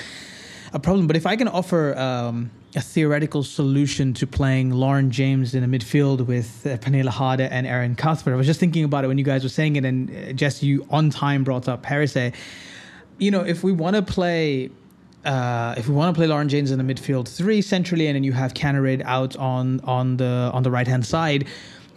a 0.74 0.80
problem. 0.80 1.08
But 1.08 1.16
if 1.16 1.26
I 1.26 1.36
can 1.36 1.48
offer 1.48 1.98
um, 1.98 2.52
a 2.76 2.82
theoretical 2.82 3.44
solution 3.44 4.14
to 4.16 4.28
playing 4.28 4.72
Lauren 4.72 5.10
James 5.10 5.56
in 5.56 5.64
a 5.64 5.68
midfield 5.68 6.26
with 6.26 6.68
uh, 6.68 7.10
Harder 7.10 7.48
and 7.50 7.66
Erin 7.66 7.96
Cuthbert, 7.96 8.34
I 8.34 8.36
was 8.36 8.46
just 8.46 8.60
thinking 8.60 8.84
about 8.84 9.06
it 9.06 9.08
when 9.08 9.18
you 9.18 9.24
guys 9.24 9.44
were 9.44 9.50
saying 9.50 9.78
it, 9.78 9.86
and 9.86 10.10
uh, 10.10 10.34
Jess, 10.34 10.62
you 10.62 10.86
on 10.90 11.10
time 11.10 11.44
brought 11.44 11.68
up 11.68 11.84
Perisset 11.84 12.36
you 13.18 13.32
know, 13.32 13.42
if 13.42 13.64
we 13.64 13.72
want 13.72 13.96
to 13.96 14.02
play 14.02 14.70
uh, 15.26 15.76
if 15.78 15.90
we 15.90 15.94
want 15.94 16.16
to 16.16 16.18
play 16.18 16.28
Lauren 16.28 16.48
James 16.48 16.72
in 16.72 16.78
the 16.78 16.94
midfield 16.94 17.28
three 17.28 17.62
centrally, 17.62 18.08
and 18.08 18.16
then 18.16 18.24
you 18.24 18.32
have 18.32 18.54
Kaneryd 18.54 19.02
out 19.04 19.36
on 19.36 19.82
on 19.82 20.18
the 20.18 20.50
on 20.54 20.64
the 20.64 20.72
right 20.72 20.88
hand 20.88 21.06
side, 21.06 21.48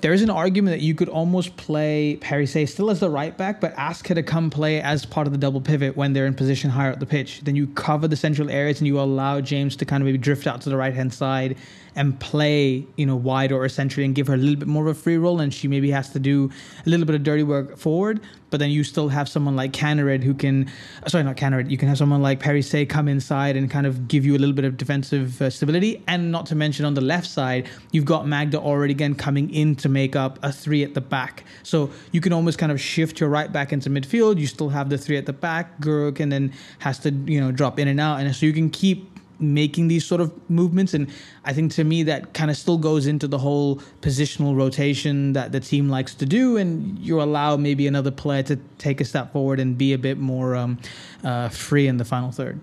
there 0.00 0.12
is 0.12 0.22
an 0.22 0.30
argument 0.30 0.76
that 0.76 0.84
you 0.84 0.94
could 0.94 1.08
almost 1.08 1.56
play 1.56 2.18
Perisset 2.20 2.68
still 2.68 2.90
as 2.90 3.00
the 3.00 3.10
right 3.10 3.36
back, 3.36 3.60
but 3.60 3.72
ask 3.76 4.08
her 4.08 4.14
to 4.14 4.22
come 4.22 4.50
play 4.50 4.80
as 4.80 5.04
part 5.04 5.26
of 5.26 5.32
the 5.32 5.38
double 5.38 5.60
pivot 5.60 5.96
when 5.96 6.12
they're 6.12 6.26
in 6.26 6.34
position 6.34 6.70
higher 6.70 6.90
up 6.90 6.98
the 6.98 7.06
pitch. 7.06 7.42
Then 7.42 7.54
you 7.54 7.68
cover 7.68 8.08
the 8.08 8.16
central 8.16 8.50
areas 8.50 8.80
and 8.80 8.86
you 8.86 8.98
allow 8.98 9.40
James 9.40 9.76
to 9.76 9.84
kind 9.84 10.02
of 10.02 10.06
maybe 10.06 10.18
drift 10.18 10.46
out 10.46 10.62
to 10.62 10.70
the 10.70 10.76
right 10.76 10.94
hand 10.94 11.12
side 11.12 11.56
and 11.96 12.18
play, 12.20 12.86
you 12.96 13.06
know, 13.06 13.16
wide 13.16 13.52
or 13.52 13.68
centrally 13.68 14.04
and 14.04 14.14
give 14.14 14.26
her 14.26 14.34
a 14.34 14.36
little 14.36 14.56
bit 14.56 14.68
more 14.68 14.86
of 14.86 14.96
a 14.96 15.00
free 15.00 15.16
role, 15.16 15.40
and 15.40 15.52
she 15.52 15.68
maybe 15.68 15.90
has 15.90 16.10
to 16.10 16.18
do 16.18 16.50
a 16.86 16.88
little 16.88 17.06
bit 17.06 17.14
of 17.14 17.22
dirty 17.22 17.42
work 17.42 17.76
forward. 17.76 18.20
But 18.50 18.58
then 18.58 18.70
you 18.70 18.82
still 18.82 19.08
have 19.08 19.28
someone 19.28 19.54
like 19.54 19.72
Kaneryd 19.72 20.24
who 20.24 20.34
can, 20.34 20.68
sorry, 21.06 21.22
not 21.22 21.36
Kaneryd. 21.36 21.70
You 21.70 21.78
can 21.78 21.88
have 21.88 21.98
someone 21.98 22.20
like 22.20 22.40
Perisset 22.40 22.88
come 22.88 23.06
inside 23.06 23.56
and 23.56 23.70
kind 23.70 23.86
of 23.86 24.08
give 24.08 24.26
you 24.26 24.36
a 24.36 24.38
little 24.38 24.54
bit 24.54 24.64
of 24.64 24.76
defensive 24.76 25.40
uh, 25.40 25.50
stability, 25.50 26.02
and 26.08 26.32
not 26.32 26.46
to 26.46 26.56
mention 26.56 26.84
on 26.84 26.94
the 26.94 27.00
left 27.00 27.28
side, 27.28 27.68
you've 27.92 28.04
got 28.04 28.26
Magda 28.26 28.58
already 28.58 28.92
again 28.92 29.14
coming 29.14 29.54
in 29.54 29.76
to 29.76 29.88
make 29.88 30.16
up 30.16 30.38
a 30.42 30.52
three 30.52 30.82
at 30.82 30.94
the 30.94 31.00
back. 31.00 31.44
So 31.62 31.90
you 32.10 32.20
can 32.20 32.32
almost 32.32 32.58
kind 32.58 32.72
of 32.72 32.80
shift 32.80 33.20
your 33.20 33.28
right 33.28 33.52
back 33.52 33.72
into 33.72 33.88
midfield. 33.88 34.38
You 34.38 34.46
still 34.46 34.70
have 34.70 34.90
the 34.90 34.98
three 34.98 35.16
at 35.16 35.26
the 35.26 35.32
back. 35.32 35.80
Guro 35.80 36.14
can 36.14 36.28
then 36.28 36.52
has 36.80 36.98
to 37.00 37.10
you 37.10 37.40
know 37.40 37.52
drop 37.52 37.78
in 37.78 37.86
and 37.88 38.00
out, 38.00 38.20
and 38.20 38.34
so 38.34 38.46
you 38.46 38.52
can 38.52 38.70
keep 38.70 39.09
making 39.40 39.88
these 39.88 40.04
sort 40.04 40.20
of 40.20 40.32
movements. 40.50 40.94
And 40.94 41.08
I 41.44 41.52
think 41.52 41.72
to 41.72 41.84
me, 41.84 42.02
that 42.04 42.34
kind 42.34 42.50
of 42.50 42.56
still 42.56 42.78
goes 42.78 43.06
into 43.06 43.26
the 43.26 43.38
whole 43.38 43.76
positional 44.00 44.56
rotation 44.56 45.32
that 45.32 45.52
the 45.52 45.60
team 45.60 45.88
likes 45.88 46.14
to 46.16 46.26
do. 46.26 46.56
And 46.56 46.98
you 46.98 47.20
allow 47.20 47.56
maybe 47.56 47.86
another 47.86 48.10
player 48.10 48.42
to 48.44 48.56
take 48.78 49.00
a 49.00 49.04
step 49.04 49.32
forward 49.32 49.60
and 49.60 49.76
be 49.76 49.92
a 49.92 49.98
bit 49.98 50.18
more 50.18 50.54
um, 50.56 50.78
uh, 51.24 51.48
free 51.48 51.86
in 51.86 51.96
the 51.96 52.04
final 52.04 52.30
third. 52.30 52.60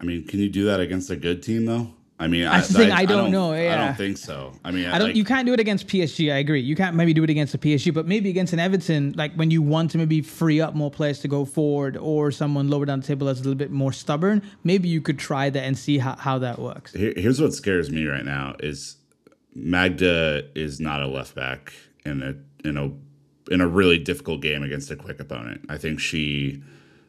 I 0.00 0.04
mean, 0.04 0.26
can 0.26 0.38
you 0.38 0.48
do 0.48 0.64
that 0.66 0.80
against 0.80 1.10
a 1.10 1.16
good 1.16 1.42
team, 1.42 1.66
though? 1.66 1.92
I 2.20 2.26
mean, 2.26 2.42
that's 2.42 2.70
I, 2.70 2.72
the 2.72 2.78
thing. 2.78 2.90
I, 2.90 2.96
I, 2.96 3.04
don't, 3.04 3.30
know. 3.30 3.54
Yeah. 3.54 3.74
I 3.74 3.86
don't 3.86 3.96
think 3.96 4.18
so. 4.18 4.52
I 4.64 4.72
mean, 4.72 4.86
I 4.86 4.98
don't. 4.98 5.08
Like, 5.08 5.16
you 5.16 5.24
can't 5.24 5.46
do 5.46 5.52
it 5.52 5.60
against 5.60 5.86
PSG. 5.86 6.32
I 6.32 6.38
agree. 6.38 6.60
You 6.60 6.74
can't 6.74 6.96
maybe 6.96 7.14
do 7.14 7.22
it 7.22 7.30
against 7.30 7.52
the 7.52 7.58
PSG, 7.58 7.94
but 7.94 8.06
maybe 8.06 8.28
against 8.28 8.52
an 8.52 8.58
Everton, 8.58 9.14
like 9.16 9.34
when 9.34 9.52
you 9.52 9.62
want 9.62 9.92
to 9.92 9.98
maybe 9.98 10.20
free 10.20 10.60
up 10.60 10.74
more 10.74 10.90
players 10.90 11.20
to 11.20 11.28
go 11.28 11.44
forward, 11.44 11.96
or 11.96 12.32
someone 12.32 12.68
lower 12.68 12.86
down 12.86 13.00
the 13.00 13.06
table 13.06 13.28
that's 13.28 13.38
a 13.40 13.42
little 13.44 13.56
bit 13.56 13.70
more 13.70 13.92
stubborn. 13.92 14.42
Maybe 14.64 14.88
you 14.88 15.00
could 15.00 15.18
try 15.18 15.48
that 15.48 15.62
and 15.62 15.78
see 15.78 15.98
how, 15.98 16.16
how 16.16 16.38
that 16.38 16.58
works. 16.58 16.92
Here, 16.92 17.12
here's 17.16 17.40
what 17.40 17.54
scares 17.54 17.88
me 17.88 18.04
right 18.06 18.24
now: 18.24 18.56
is 18.58 18.96
Magda 19.54 20.48
is 20.58 20.80
not 20.80 21.02
a 21.02 21.06
left 21.06 21.36
back 21.36 21.72
in 22.04 22.22
a 22.22 22.68
in 22.68 22.76
a 22.76 22.90
in 23.52 23.60
a 23.60 23.68
really 23.68 23.98
difficult 23.98 24.42
game 24.42 24.64
against 24.64 24.90
a 24.90 24.96
quick 24.96 25.20
opponent. 25.20 25.66
I 25.68 25.78
think 25.78 26.00
she 26.00 26.62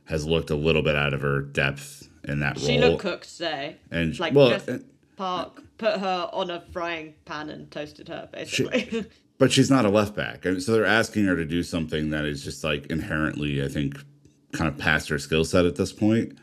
has 0.06 0.26
looked 0.26 0.50
a 0.50 0.56
little 0.56 0.82
bit 0.82 0.96
out 0.96 1.14
of 1.14 1.22
her 1.22 1.42
depth 1.42 2.10
in 2.24 2.40
that 2.40 2.60
she 2.60 2.68
role. 2.68 2.76
She 2.76 2.80
looked 2.80 3.02
cooked 3.02 3.38
today. 3.38 3.78
And 3.92 4.18
like 4.20 4.34
well, 4.34 4.50
just, 4.50 4.68
and, 4.68 4.86
Park 5.20 5.62
put 5.78 6.00
her 6.00 6.30
on 6.32 6.50
a 6.50 6.62
frying 6.72 7.14
pan 7.26 7.50
and 7.50 7.70
toasted 7.70 8.08
her, 8.08 8.30
basically. 8.32 8.88
She, 8.90 9.06
but 9.38 9.52
she's 9.52 9.70
not 9.70 9.84
a 9.84 9.90
left 9.90 10.16
back. 10.16 10.46
And 10.46 10.64
so 10.64 10.72
they're 10.72 10.86
asking 10.86 11.26
her 11.26 11.36
to 11.36 11.44
do 11.44 11.62
something 11.62 12.12
that 12.12 12.24
is 12.24 12.42
just 12.42 12.64
like 12.64 12.86
inherently, 12.86 13.62
I 13.62 13.68
think, 13.68 13.98
kind 14.54 14.70
of 14.70 14.78
past 14.78 15.10
her 15.10 15.20
skill 15.20 15.44
set 15.44 15.66
at 15.66 15.76
this 15.76 15.92
point. 15.92 16.38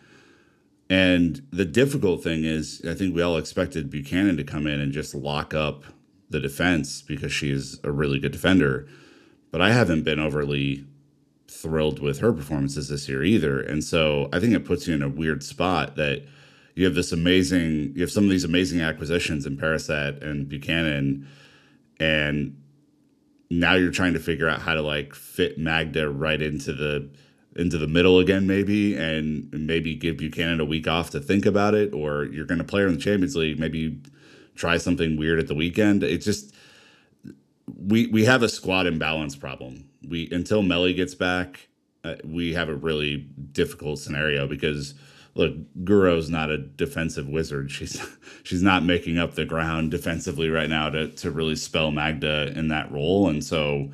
And 0.90 1.40
the 1.50 1.64
difficult 1.64 2.22
thing 2.22 2.44
is, 2.44 2.82
I 2.86 2.92
think 2.92 3.14
we 3.14 3.22
all 3.22 3.38
expected 3.38 3.88
Buchanan 3.88 4.36
to 4.36 4.44
come 4.44 4.66
in 4.66 4.78
and 4.78 4.92
just 4.92 5.14
lock 5.14 5.54
up 5.54 5.84
the 6.28 6.38
defense 6.38 7.00
because 7.00 7.32
she 7.32 7.50
is 7.50 7.80
a 7.82 7.90
really 7.90 8.18
good 8.18 8.32
defender. 8.32 8.86
But 9.50 9.62
I 9.62 9.72
haven't 9.72 10.04
been 10.04 10.20
overly 10.20 10.84
thrilled 11.48 12.00
with 12.00 12.18
her 12.18 12.30
performances 12.30 12.90
this 12.90 13.08
year 13.08 13.24
either. 13.24 13.58
And 13.58 13.82
so 13.82 14.28
I 14.34 14.38
think 14.38 14.52
it 14.52 14.66
puts 14.66 14.86
you 14.86 14.94
in 14.94 15.02
a 15.02 15.08
weird 15.08 15.42
spot 15.42 15.96
that 15.96 16.26
you 16.76 16.84
have 16.84 16.94
this 16.94 17.10
amazing 17.10 17.92
you 17.94 18.02
have 18.02 18.10
some 18.10 18.24
of 18.24 18.30
these 18.30 18.44
amazing 18.44 18.80
acquisitions 18.80 19.44
in 19.44 19.56
Perisset 19.56 20.22
and 20.22 20.48
Buchanan 20.48 21.26
and 21.98 22.56
now 23.50 23.74
you're 23.74 23.90
trying 23.90 24.12
to 24.12 24.20
figure 24.20 24.48
out 24.48 24.60
how 24.62 24.74
to 24.74 24.82
like 24.82 25.14
fit 25.14 25.58
Magda 25.58 26.08
right 26.08 26.40
into 26.40 26.72
the 26.72 27.10
into 27.56 27.78
the 27.78 27.86
middle 27.86 28.18
again 28.18 28.46
maybe 28.46 28.94
and 28.94 29.50
maybe 29.52 29.96
give 29.96 30.18
Buchanan 30.18 30.60
a 30.60 30.64
week 30.64 30.86
off 30.86 31.10
to 31.10 31.20
think 31.20 31.46
about 31.46 31.74
it 31.74 31.92
or 31.92 32.24
you're 32.24 32.46
going 32.46 32.58
to 32.58 32.64
play 32.64 32.82
her 32.82 32.86
in 32.86 32.94
the 32.94 33.00
Champions 33.00 33.34
League 33.34 33.58
maybe 33.58 34.00
try 34.56 34.78
something 34.78 35.16
weird 35.16 35.38
at 35.38 35.46
the 35.46 35.54
weekend. 35.54 36.02
It's 36.02 36.24
just 36.24 36.52
we 37.66 38.06
we 38.08 38.24
have 38.24 38.42
a 38.42 38.48
squad 38.48 38.86
imbalance 38.86 39.36
problem. 39.36 39.88
We 40.06 40.28
until 40.30 40.62
Melly 40.62 40.94
gets 40.94 41.14
back 41.14 41.68
uh, 42.04 42.16
we 42.24 42.54
have 42.54 42.68
a 42.68 42.74
really 42.74 43.28
difficult 43.52 43.98
scenario 43.98 44.46
because 44.46 44.94
look, 45.37 45.55
Guro's 45.84 46.30
not 46.30 46.51
a 46.51 46.57
defensive 46.59 47.28
wizard. 47.28 47.70
She's 47.70 48.05
she's 48.43 48.62
not 48.62 48.82
making 48.82 49.18
up 49.18 49.34
the 49.34 49.45
ground 49.45 49.91
defensively 49.91 50.49
right 50.49 50.68
now 50.68 50.91
to 50.91 51.09
to 51.09 51.30
really 51.30 51.57
spell 51.57 51.91
Magda 51.93 52.53
in 52.57 52.68
that 52.68 52.91
role, 52.91 53.28
and 53.28 53.45
so 53.45 53.91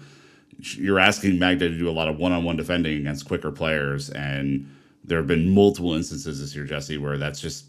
you're 0.58 1.00
asking 1.00 1.38
Magda 1.38 1.68
to 1.68 1.76
do 1.76 1.88
a 1.88 1.90
lot 1.90 2.08
of 2.08 2.18
one-on-one 2.18 2.56
defending 2.56 2.96
against 2.98 3.26
quicker 3.26 3.50
players, 3.50 4.10
and 4.10 4.70
there 5.04 5.18
have 5.18 5.26
been 5.26 5.52
multiple 5.52 5.92
instances 5.94 6.40
this 6.40 6.54
year, 6.54 6.64
Jesse, 6.64 6.98
where 6.98 7.18
that's 7.18 7.40
just 7.40 7.64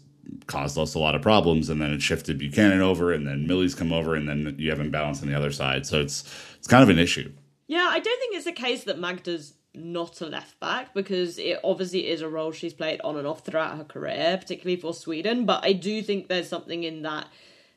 caused 0.46 0.78
us 0.78 0.94
a 0.94 0.98
lot 0.98 1.16
of 1.16 1.20
problems, 1.20 1.68
and 1.68 1.82
then 1.82 1.92
it 1.92 2.00
shifted 2.00 2.38
Buchanan 2.38 2.80
over, 2.80 3.12
and 3.12 3.26
then 3.26 3.46
Millie's 3.48 3.74
come 3.74 3.92
over, 3.92 4.14
and 4.14 4.28
then 4.28 4.54
you 4.58 4.70
have 4.70 4.78
imbalance 4.78 5.20
on 5.22 5.28
the 5.28 5.34
other 5.34 5.50
side. 5.50 5.84
So 5.86 6.00
it's 6.00 6.24
it's 6.56 6.68
kind 6.68 6.82
of 6.82 6.88
an 6.88 6.98
issue. 6.98 7.32
Yeah, 7.66 7.88
I 7.90 7.98
don't 7.98 8.20
think 8.20 8.36
it's 8.36 8.46
a 8.46 8.52
case 8.52 8.84
that 8.84 9.00
Magda's 9.00 9.54
not 9.74 10.20
a 10.20 10.26
left 10.26 10.58
back 10.60 10.94
because 10.94 11.38
it 11.38 11.58
obviously 11.64 12.08
is 12.08 12.20
a 12.20 12.28
role 12.28 12.52
she's 12.52 12.74
played 12.74 13.00
on 13.02 13.16
and 13.16 13.26
off 13.26 13.44
throughout 13.44 13.76
her 13.76 13.84
career, 13.84 14.36
particularly 14.40 14.80
for 14.80 14.94
Sweden. 14.94 15.44
But 15.44 15.64
I 15.64 15.72
do 15.72 16.02
think 16.02 16.28
there's 16.28 16.48
something 16.48 16.84
in 16.84 17.02
that 17.02 17.28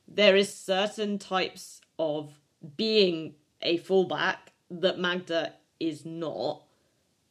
there 0.06 0.36
is 0.36 0.52
certain 0.52 1.18
types 1.18 1.80
of 1.98 2.32
being 2.76 3.34
a 3.62 3.76
fullback 3.78 4.52
that 4.70 4.98
Magda 4.98 5.54
is 5.80 6.04
not. 6.04 6.62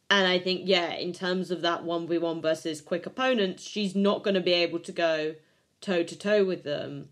And 0.10 0.28
I 0.28 0.40
think, 0.40 0.62
yeah, 0.66 0.94
in 0.94 1.12
terms 1.12 1.52
of 1.52 1.62
that 1.62 1.84
1v1 1.84 2.42
versus 2.42 2.82
quick 2.82 3.06
opponents, 3.06 3.64
she's 3.64 3.96
not 3.96 4.24
going 4.24 4.36
to 4.36 4.42
be 4.42 4.54
able 4.54 4.80
to 4.80 4.92
go 4.92 5.36
toe 5.82 6.04
to 6.04 6.18
toe 6.18 6.46
with 6.46 6.64
them 6.64 7.10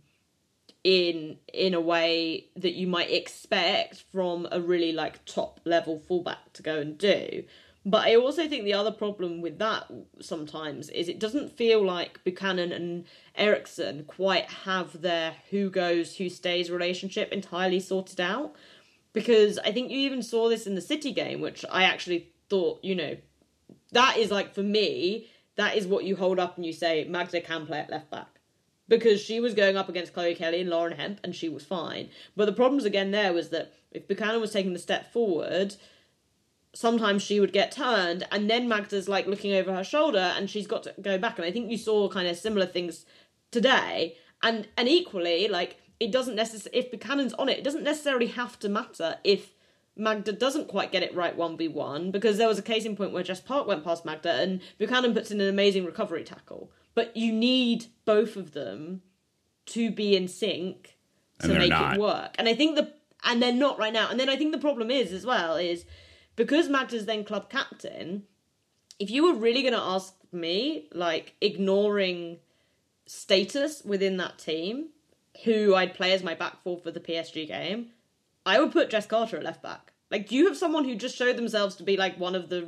in 0.86 1.36
in 1.52 1.74
a 1.74 1.82
way 1.82 2.46
that 2.56 2.76
you 2.76 2.86
might 2.86 3.10
expect 3.12 4.04
from 4.12 4.48
a 4.52 4.62
really 4.62 4.94
like 4.94 5.26
top 5.26 5.60
level 5.66 5.98
fullback 5.98 6.54
to 6.54 6.62
go 6.62 6.78
and 6.80 6.96
do. 6.98 7.44
But 7.88 8.08
I 8.08 8.16
also 8.16 8.48
think 8.48 8.64
the 8.64 8.74
other 8.74 8.92
problem 8.92 9.42
with 9.42 9.58
that 9.58 9.92
sometimes 10.22 10.90
is 10.90 11.10
it 11.10 11.20
doesn't 11.20 11.58
feel 11.58 11.84
like 11.84 12.24
Buchanan 12.24 12.72
and 12.72 13.06
Eriksson 13.36 14.06
quite 14.06 14.46
have 14.46 15.02
their 15.02 15.36
who 15.50 15.72
goes, 15.72 16.18
who 16.18 16.30
stays 16.30 16.70
relationship 16.70 17.32
entirely 17.32 17.80
sorted 17.80 18.22
out. 18.22 18.56
Because 19.12 19.58
I 19.60 19.72
think 19.72 19.90
you 19.90 19.98
even 20.00 20.22
saw 20.22 20.50
this 20.50 20.68
in 20.68 20.76
the 20.76 20.82
City 20.82 21.12
game, 21.12 21.42
which 21.42 21.64
I 21.72 21.84
actually 21.84 22.30
thought, 22.50 22.84
you 22.84 22.96
know, 22.96 23.18
that 23.92 24.18
is 24.18 24.30
like 24.30 24.54
for 24.54 24.64
me, 24.64 25.30
that 25.56 25.78
is 25.78 25.88
what 25.88 26.04
you 26.04 26.16
hold 26.16 26.40
up 26.40 26.58
and 26.58 26.66
you 26.66 26.74
say 26.74 27.06
Magda 27.06 27.42
can 27.42 27.66
play 27.66 27.80
at 27.80 27.90
left 27.90 28.12
back. 28.12 28.36
Because 28.88 29.20
she 29.20 29.40
was 29.40 29.56
going 29.56 29.78
up 29.78 29.90
against 29.90 30.14
Chloe 30.14 30.36
Kelly 30.36 30.62
and 30.62 30.70
Lauren 30.70 30.98
Hemp 30.98 31.20
and 31.24 31.36
she 31.36 31.50
was 31.50 31.66
fine. 31.66 32.10
But 32.36 32.46
the 32.46 32.54
problems 32.54 32.86
again 32.86 33.12
there 33.12 33.34
was 33.34 33.50
that 33.50 33.74
if 33.92 34.08
Buchanan 34.08 34.42
was 34.42 34.52
taking 34.52 34.74
the 34.74 34.80
step 34.80 35.12
forward, 35.12 35.76
sometimes 36.74 37.24
she 37.24 37.40
would 37.40 37.54
get 37.54 37.72
turned 37.72 38.28
and 38.32 38.50
then 38.50 38.68
Magda's 38.68 39.10
like 39.10 39.26
looking 39.26 39.54
over 39.54 39.74
her 39.74 39.84
shoulder 39.84 40.34
and 40.36 40.50
she's 40.50 40.68
got 40.68 40.84
to 40.84 40.94
go 41.02 41.18
back. 41.18 41.40
And 41.40 41.48
I 41.48 41.52
think 41.52 41.72
you 41.72 41.78
saw 41.78 42.10
kind 42.10 42.28
of 42.28 42.38
similar 42.38 42.68
things 42.68 43.06
today. 43.52 44.18
And 44.44 44.68
and 44.78 44.88
equally 44.88 45.48
like 45.48 45.78
it 46.00 46.12
doesn't 46.12 46.36
necessarily 46.36 46.80
if 46.80 46.92
Buchanan's 46.92 47.34
on 47.34 47.50
it 47.50 47.58
it 47.60 47.64
doesn't 47.64 47.84
necessarily 47.84 48.28
have 48.28 48.60
to 48.60 48.70
matter 48.70 49.18
if 49.24 49.54
Magda 49.98 50.34
doesn't 50.34 50.68
quite 50.68 50.92
get 50.92 51.04
it 51.04 51.16
right 51.16 51.38
1v1 51.38 52.12
because 52.12 52.38
there 52.38 52.50
was 52.50 52.60
a 52.60 52.62
case 52.62 52.84
in 52.86 52.98
point 52.98 53.14
where 53.14 53.24
Jess 53.24 53.40
Park 53.40 53.66
went 53.66 53.84
past 53.84 54.04
Magda 54.04 54.34
and 54.34 54.62
Buchanan 54.78 55.14
puts 55.14 55.32
in 55.32 55.40
an 55.40 55.48
amazing 55.48 55.86
recovery 55.86 56.24
tackle 56.24 56.70
but 56.96 57.16
you 57.16 57.32
need 57.32 57.86
both 58.06 58.36
of 58.36 58.54
them 58.54 59.02
to 59.68 59.92
be 59.92 60.16
in 60.16 60.28
sync 60.28 60.98
to 61.40 61.50
make 61.50 61.70
not. 61.70 61.96
it 61.96 62.00
work 62.00 62.34
and 62.40 62.48
I 62.48 62.56
think 62.56 62.76
the 62.76 62.94
and 63.24 63.42
they're 63.42 63.54
not 63.54 63.78
right 63.78 63.94
now 63.94 64.10
and 64.10 64.20
then 64.20 64.30
I 64.30 64.36
think 64.36 64.52
the 64.52 64.58
problem 64.58 64.90
is 64.90 65.12
as 65.12 65.26
well 65.26 65.56
is 65.56 65.86
because 66.36 66.70
Magda's 66.70 67.06
then 67.06 67.24
club 67.24 67.50
captain, 67.50 68.24
if 69.00 69.10
you 69.10 69.24
were 69.24 69.40
really 69.40 69.62
going 69.62 69.74
to 69.74 69.80
ask 69.80 70.14
me, 70.32 70.88
like 70.94 71.34
ignoring 71.42 72.40
status 73.06 73.84
within 73.86 74.18
that 74.18 74.38
team, 74.38 74.90
who 75.44 75.76
I'd 75.76 75.94
play 75.94 76.12
as 76.12 76.24
my 76.24 76.36
back 76.36 76.62
four 76.64 76.78
for 76.78 76.92
the 76.92 77.00
PSG 77.00 77.48
game, 77.48 77.88
I 78.46 78.60
would 78.60 78.72
put 78.72 78.90
Jess 78.90 79.06
Carter 79.06 79.38
at 79.38 79.44
left 79.44 79.64
back. 79.64 79.94
Like, 80.12 80.28
do 80.28 80.36
you 80.36 80.48
have 80.48 80.58
someone 80.58 80.86
who 80.86 80.96
just 80.96 81.16
showed 81.16 81.38
themselves 81.38 81.76
to 81.78 81.84
be 81.84 81.98
like 81.98 82.20
one 82.20 82.36
of 82.36 82.50
the 82.50 82.68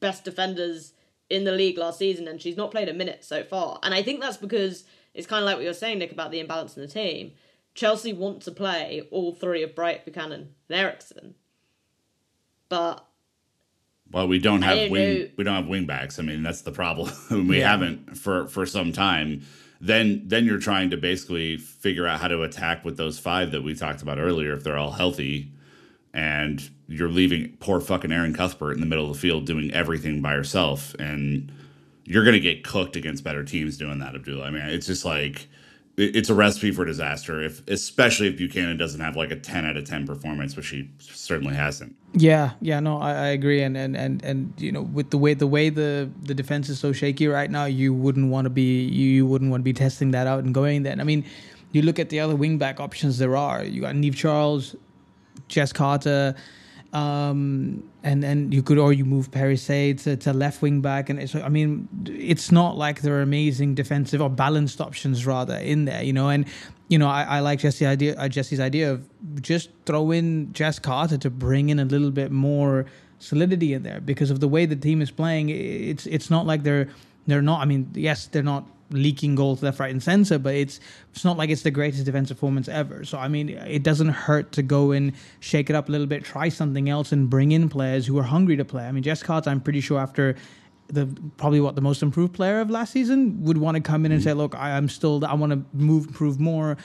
best 0.00 0.24
defenders 0.24 0.92
in 1.32 1.44
the 1.44 1.52
league 1.52 1.78
last 1.78 1.98
season, 1.98 2.28
and 2.28 2.40
she's 2.40 2.56
not 2.56 2.70
played 2.70 2.88
a 2.88 2.94
minute 2.94 3.24
so 3.24 3.42
far? 3.42 3.78
And 3.82 3.94
I 3.94 4.02
think 4.02 4.20
that's 4.20 4.36
because 4.36 4.84
it's 5.14 5.26
kind 5.26 5.42
of 5.42 5.46
like 5.46 5.56
what 5.56 5.64
you're 5.64 5.74
saying, 5.74 5.98
Nick, 5.98 6.12
about 6.12 6.30
the 6.30 6.40
imbalance 6.40 6.76
in 6.76 6.82
the 6.82 6.88
team. 6.88 7.32
Chelsea 7.74 8.12
want 8.12 8.42
to 8.42 8.50
play 8.50 9.08
all 9.10 9.32
three 9.32 9.62
of 9.62 9.74
Bright, 9.74 10.04
Buchanan, 10.04 10.54
and 10.68 10.78
Eriksson 10.78 11.34
but 12.72 13.06
well, 14.10 14.26
we 14.26 14.38
don't 14.38 14.62
have 14.62 14.90
wing 14.90 15.18
know. 15.18 15.28
we 15.36 15.44
don't 15.44 15.56
have 15.56 15.66
wing 15.66 15.84
backs. 15.84 16.18
I 16.18 16.22
mean, 16.22 16.42
that's 16.42 16.62
the 16.62 16.72
problem. 16.72 17.12
we 17.48 17.58
yeah. 17.58 17.70
haven't 17.70 18.16
for 18.16 18.46
for 18.46 18.64
some 18.64 18.92
time. 18.94 19.42
Then 19.78 20.22
then 20.24 20.46
you're 20.46 20.58
trying 20.58 20.88
to 20.88 20.96
basically 20.96 21.58
figure 21.58 22.06
out 22.06 22.20
how 22.20 22.28
to 22.28 22.40
attack 22.40 22.82
with 22.82 22.96
those 22.96 23.18
five 23.18 23.50
that 23.52 23.62
we 23.62 23.74
talked 23.74 24.00
about 24.00 24.18
earlier 24.18 24.54
if 24.54 24.64
they're 24.64 24.78
all 24.78 24.92
healthy. 24.92 25.51
And 26.14 26.68
you're 26.88 27.08
leaving 27.08 27.56
poor 27.58 27.80
fucking 27.80 28.12
Erin 28.12 28.34
Cuthbert 28.34 28.74
in 28.74 28.80
the 28.80 28.86
middle 28.86 29.08
of 29.08 29.14
the 29.14 29.18
field 29.18 29.46
doing 29.46 29.72
everything 29.72 30.20
by 30.20 30.32
herself 30.32 30.94
and 30.98 31.50
you're 32.04 32.24
to 32.24 32.40
get 32.40 32.64
cooked 32.64 32.96
against 32.96 33.24
better 33.24 33.44
teams 33.44 33.76
doing 33.76 33.98
that, 34.00 34.14
Abdullah. 34.14 34.44
I 34.44 34.50
mean, 34.50 34.62
it's 34.62 34.86
just 34.86 35.04
like 35.04 35.48
it's 35.98 36.30
a 36.30 36.34
recipe 36.34 36.70
for 36.70 36.86
disaster 36.86 37.42
if 37.42 37.66
especially 37.68 38.26
if 38.26 38.38
Buchanan 38.38 38.78
doesn't 38.78 39.00
have 39.00 39.14
like 39.14 39.30
a 39.30 39.36
10 39.36 39.66
out 39.66 39.76
of 39.76 39.84
10 39.84 40.06
performance 40.06 40.56
which 40.56 40.68
he 40.68 40.88
certainly 40.98 41.54
hasn't. 41.54 41.94
Yeah 42.14 42.52
yeah 42.62 42.80
no 42.80 42.98
I, 42.98 43.10
I, 43.10 43.26
agree 43.26 43.62
and, 43.62 43.76
and 43.76 43.94
and 43.94 44.24
and 44.24 44.54
you 44.56 44.72
know 44.72 44.80
with 44.80 45.10
the 45.10 45.18
way 45.18 45.34
the 45.34 45.46
way 45.46 45.68
the 45.68 46.10
the 46.22 46.32
defense 46.32 46.70
is 46.70 46.80
so 46.80 46.92
shaky 46.92 47.28
right 47.28 47.50
now 47.50 47.66
you 47.66 47.92
wouldn't 47.92 48.30
want 48.30 48.46
to 48.46 48.50
be 48.50 48.84
you 48.84 49.26
wouldn't 49.26 49.50
want 49.50 49.60
to 49.60 49.64
be 49.64 49.74
testing 49.74 50.12
that 50.12 50.26
out 50.26 50.44
and 50.44 50.54
going 50.54 50.82
there 50.82 50.96
I 50.98 51.04
mean 51.04 51.26
you 51.72 51.82
look 51.82 51.98
at 51.98 52.08
the 52.08 52.20
other 52.20 52.34
wingback 52.34 52.80
options 52.80 53.18
there 53.18 53.36
are. 53.36 53.64
You 53.64 53.82
got 53.82 53.94
Niamh 53.94 54.14
Charles 54.14 54.76
Jess 55.52 55.72
Carter 55.72 56.34
um, 56.92 57.82
and 58.02 58.22
then 58.22 58.52
you 58.52 58.62
could 58.62 58.76
or 58.76 58.92
you 58.92 59.06
move 59.06 59.30
Perisset 59.30 60.02
to, 60.02 60.16
to 60.16 60.32
left 60.32 60.60
wing 60.60 60.82
back, 60.82 61.08
and 61.08 61.28
so 61.28 61.40
I 61.40 61.48
mean, 61.48 61.88
it's 62.06 62.52
not 62.52 62.76
like 62.76 63.00
there 63.00 63.14
are 63.14 63.22
amazing 63.22 63.74
defensive 63.74 64.20
or 64.20 64.28
balanced 64.28 64.80
options 64.80 65.24
rather 65.24 65.56
in 65.56 65.86
there, 65.86 66.02
you 66.02 66.12
know. 66.12 66.28
And 66.28 66.44
you 66.88 66.98
know, 66.98 67.08
I, 67.08 67.22
I 67.22 67.40
like 67.40 67.60
Jesse's 67.60 67.86
idea, 67.86 68.14
uh, 68.18 68.28
Jesse's 68.28 68.60
idea 68.60 68.92
of 68.92 69.08
just 69.40 69.70
throw 69.86 70.10
in 70.10 70.52
Jess 70.52 70.78
Carter 70.78 71.16
to 71.16 71.30
bring 71.30 71.70
in 71.70 71.78
a 71.78 71.86
little 71.86 72.10
bit 72.10 72.30
more 72.30 72.84
solidity 73.18 73.72
in 73.72 73.84
there 73.84 74.00
because 74.00 74.30
of 74.30 74.40
the 74.40 74.48
way 74.48 74.66
the 74.66 74.76
team 74.76 75.00
is 75.00 75.10
playing. 75.10 75.48
It's 75.48 76.04
it's 76.04 76.28
not 76.28 76.44
like 76.44 76.62
they're 76.62 76.90
they're 77.26 77.40
not. 77.40 77.62
I 77.62 77.64
mean, 77.64 77.90
yes, 77.94 78.26
they're 78.26 78.42
not 78.42 78.66
leaking 78.92 79.34
goals 79.34 79.62
left, 79.62 79.80
right, 79.80 79.90
and 79.90 80.02
center, 80.02 80.38
but 80.38 80.54
it's 80.54 80.80
it's 81.12 81.24
not 81.24 81.36
like 81.36 81.50
it's 81.50 81.62
the 81.62 81.70
greatest 81.70 82.04
defensive 82.04 82.36
performance 82.36 82.68
ever. 82.68 83.04
So 83.04 83.18
I 83.18 83.28
mean, 83.28 83.48
it 83.50 83.82
doesn't 83.82 84.10
hurt 84.10 84.52
to 84.52 84.62
go 84.62 84.92
and 84.92 85.12
shake 85.40 85.70
it 85.70 85.76
up 85.76 85.88
a 85.88 85.92
little 85.92 86.06
bit, 86.06 86.24
try 86.24 86.48
something 86.48 86.88
else, 86.88 87.12
and 87.12 87.28
bring 87.28 87.52
in 87.52 87.68
players 87.68 88.06
who 88.06 88.18
are 88.18 88.24
hungry 88.24 88.56
to 88.56 88.64
play. 88.64 88.84
I 88.84 88.92
mean, 88.92 89.02
Jess 89.02 89.22
Carter, 89.22 89.50
I'm 89.50 89.60
pretty 89.60 89.80
sure 89.80 89.98
after 89.98 90.36
the 90.88 91.06
probably 91.36 91.60
what 91.60 91.74
the 91.74 91.80
most 91.80 92.02
improved 92.02 92.34
player 92.34 92.60
of 92.60 92.70
last 92.70 92.92
season 92.92 93.42
would 93.44 93.58
want 93.58 93.76
to 93.76 93.80
come 93.80 94.04
in 94.04 94.12
and 94.12 94.20
mm-hmm. 94.20 94.28
say, 94.28 94.34
look, 94.34 94.54
I, 94.54 94.70
am 94.70 94.88
still 94.88 95.24
I 95.24 95.34
want 95.34 95.52
to 95.52 95.64
move, 95.72 96.06
improve 96.08 96.38
more, 96.38 96.76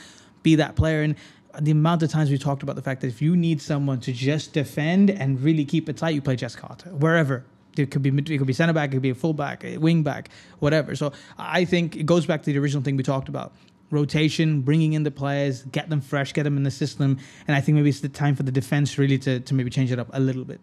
be 0.44 0.56
that 0.56 0.76
player 0.76 1.02
and. 1.02 1.16
The 1.60 1.72
amount 1.72 2.04
of 2.04 2.12
times 2.12 2.30
we 2.30 2.38
talked 2.38 2.62
about 2.62 2.76
the 2.76 2.84
fact 2.84 3.02
that 3.02 3.08
if 3.08 3.20
you 3.20 3.36
need 3.36 3.64
someone 3.64 4.00
to 4.02 4.14
just 4.14 4.54
defend 4.54 5.10
and 5.10 5.42
really 5.42 5.66
keep 5.66 5.90
it 5.90 5.98
tight, 5.98 6.12
you 6.12 6.22
play 6.22 6.36
Jess 6.36 6.56
Carter 6.56 6.90
wherever 6.90 7.46
it 7.80 7.92
could 7.92 8.02
be 8.02 8.10
it 8.10 8.38
could 8.38 8.48
be 8.48 8.54
center 8.54 8.74
back, 8.74 8.90
it 8.90 8.94
could 8.94 9.02
be 9.02 9.10
a 9.10 9.16
fullback, 9.16 9.64
a 9.64 9.78
wing 9.78 10.04
back, 10.04 10.30
whatever. 10.60 10.96
So 10.96 11.14
I 11.38 11.66
think 11.66 11.96
it 11.96 12.06
goes 12.06 12.26
back 12.26 12.44
to 12.44 12.52
the 12.52 12.60
original 12.60 12.84
thing 12.84 12.98
we 12.98 13.04
talked 13.04 13.30
about 13.30 13.54
rotation, 13.92 14.62
bringing 14.62 14.94
in 14.94 15.04
the 15.04 15.12
players, 15.12 15.64
get 15.64 15.90
them 15.90 16.02
fresh, 16.02 16.34
get 16.34 16.44
them 16.44 16.58
in 16.58 16.64
the 16.64 16.72
system, 16.72 17.20
and 17.48 17.56
I 17.56 17.62
think 17.62 17.76
maybe 17.76 17.90
it's 17.90 18.02
the 18.02 18.10
time 18.10 18.36
for 18.36 18.44
the 18.44 18.52
defense 18.52 18.98
really 18.98 19.18
to 19.20 19.40
to 19.40 19.54
maybe 19.54 19.70
change 19.70 19.92
it 19.92 20.00
up 20.00 20.10
a 20.14 20.20
little 20.20 20.46
bit. 20.46 20.60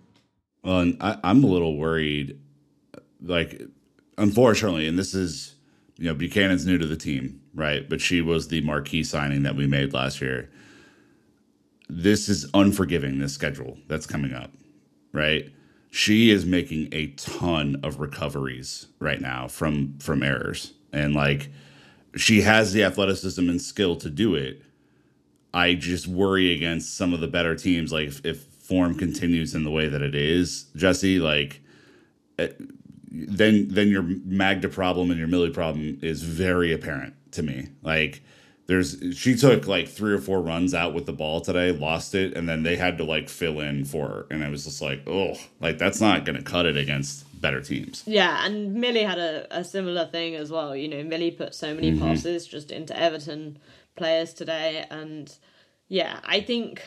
Well, 0.63 0.81
and 0.81 0.97
I, 1.01 1.19
I'm 1.25 1.45
a 1.45 1.47
little 1.47 1.77
worried, 1.77 2.39
like 3.23 3.63
unfortunately, 4.19 4.87
and 4.87 4.99
this 4.99 5.15
is 5.15 5.55
you 5.99 6.07
know 6.07 6.15
Buchanan's 6.15 6.67
new 6.67 6.79
to 6.79 6.87
the 6.87 6.97
team, 6.97 7.41
right? 7.55 7.89
But 7.89 8.01
she 8.01 8.21
was 8.21 8.49
the 8.49 8.61
marquee 8.63 9.05
signing 9.05 9.43
that 9.43 9.57
we 9.57 9.67
made 9.67 9.93
last 9.93 10.21
year. 10.21 10.51
This 11.89 12.29
is 12.29 12.49
unforgiving. 12.55 13.19
This 13.19 13.35
schedule 13.35 13.79
that's 13.89 14.07
coming 14.07 14.33
up, 14.33 14.51
right? 15.13 15.51
She 15.95 16.31
is 16.31 16.45
making 16.45 16.89
a 16.91 17.07
ton 17.13 17.79
of 17.85 18.01
recoveries 18.01 18.89
right 18.99 19.21
now 19.21 19.47
from 19.47 19.97
from 20.01 20.25
errors. 20.25 20.73
And 20.93 21.15
like 21.15 21.51
she 22.17 22.41
has 22.41 22.73
the 22.73 22.83
athleticism 22.83 23.49
and 23.49 23.63
skill 23.63 23.95
to 23.97 24.11
do 24.11 24.35
it. 24.35 24.61
I 25.53 25.75
just 25.75 26.09
worry 26.09 26.53
against 26.53 26.97
some 26.97 27.15
of 27.15 27.21
the 27.21 27.29
better 27.29 27.55
teams 27.55 27.93
like 27.93 28.09
if, 28.09 28.27
if 28.27 28.43
form 28.43 28.97
continues 28.97 29.55
in 29.55 29.63
the 29.63 29.71
way 29.71 29.89
that 29.89 30.01
it 30.01 30.15
is 30.15 30.65
jesse 30.75 31.19
like 31.21 31.61
eh, 32.39 32.49
then 33.13 33.69
then 33.69 33.89
your 33.89 34.03
magda 34.03 34.69
problem 34.69 35.11
and 35.11 35.19
your 35.19 35.29
millie 35.29 35.51
problem 35.51 35.99
is 36.03 36.23
very 36.23 36.73
apparent 36.73 37.15
to 37.33 37.43
me. 37.45 37.69
Like 37.83 38.25
there's 38.67 38.97
she 39.13 39.35
took 39.37 39.67
like 39.67 39.89
three 39.89 40.13
or 40.13 40.19
four 40.19 40.41
runs 40.41 40.75
out 40.75 40.95
with 40.95 41.07
the 41.07 41.13
ball 41.13 41.41
today, 41.41 41.73
lost 41.73 42.15
it, 42.15 42.37
and 42.37 42.49
then 42.49 42.63
they 42.63 42.77
had 42.77 42.99
to 42.99 43.05
like 43.05 43.29
fill 43.29 43.61
in 43.61 43.85
for 43.85 44.09
her. 44.09 44.27
And 44.31 44.43
I 44.43 44.49
was 44.49 44.65
just 44.65 44.81
like, 44.81 45.03
oh, 45.07 45.35
like 45.61 45.79
that's 45.79 46.01
not 46.01 46.25
gonna 46.25 46.43
cut 46.43 46.67
it 46.67 46.77
against 46.77 47.25
better 47.41 47.61
teams. 47.61 48.03
Yeah, 48.07 48.45
and 48.47 48.75
Millie 48.75 49.03
had 49.03 49.19
a, 49.19 49.47
a 49.59 49.65
similar 49.65 50.07
thing 50.07 50.35
as 50.35 50.51
well. 50.51 50.75
You 50.75 50.89
know, 50.89 51.03
Millie 51.03 51.31
put 51.31 51.55
so 51.55 51.75
many 51.75 51.93
mm-hmm. 51.93 52.05
passes 52.05 52.47
just 52.47 52.71
into 52.71 52.99
Everton 52.99 53.59
players 53.97 54.33
today, 54.33 54.87
and 54.91 55.35
yeah, 55.89 56.21
I 56.25 56.41
think, 56.41 56.83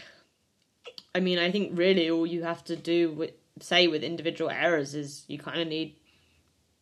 I 1.14 1.20
mean, 1.20 1.38
I 1.38 1.52
think 1.52 1.78
really 1.78 2.10
all 2.10 2.26
you 2.26 2.44
have 2.44 2.64
to 2.66 2.76
do 2.76 3.12
with 3.12 3.32
say 3.60 3.88
with 3.88 4.04
individual 4.04 4.50
errors 4.50 4.96
is 4.96 5.26
you 5.28 5.38
kind 5.38 5.62
of 5.62 5.68
need 5.68 5.96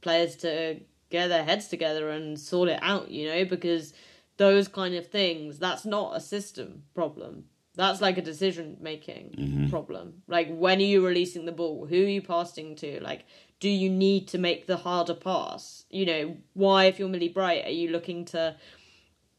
players 0.02 0.36
to 0.38 0.80
get 1.10 1.28
their 1.28 1.44
heads 1.44 1.68
together 1.68 2.10
and 2.10 2.40
sort 2.40 2.70
it 2.70 2.80
out. 2.82 3.12
You 3.12 3.28
know, 3.28 3.44
because 3.46 3.94
those 4.38 4.68
kind 4.68 4.96
of 4.96 5.08
things, 5.08 5.60
that's 5.60 5.86
not 5.86 6.16
a 6.16 6.22
system 6.22 6.84
problem. 6.94 7.46
That's 7.76 8.02
like 8.02 8.18
a 8.18 8.22
decision 8.22 8.78
making 8.80 9.36
mm-hmm. 9.38 9.70
problem. 9.70 10.24
Like, 10.28 10.48
when 10.50 10.80
are 10.80 10.84
you 10.84 11.06
releasing 11.06 11.46
the 11.46 11.52
ball? 11.52 11.86
Who 11.86 11.96
are 11.96 12.10
you 12.10 12.22
passing 12.22 12.76
to? 12.78 13.02
Like, 13.02 13.26
do 13.60 13.70
you 13.70 13.90
need 13.90 14.28
to 14.30 14.38
make 14.38 14.66
the 14.66 14.78
harder 14.78 15.14
pass? 15.14 15.86
You 15.90 16.06
know, 16.06 16.38
why, 16.54 16.86
if 16.86 17.00
you're 17.00 17.10
Millie 17.10 17.30
Bright, 17.30 17.66
are 17.66 17.72
you 17.72 17.90
looking 17.90 18.26
to 18.26 18.56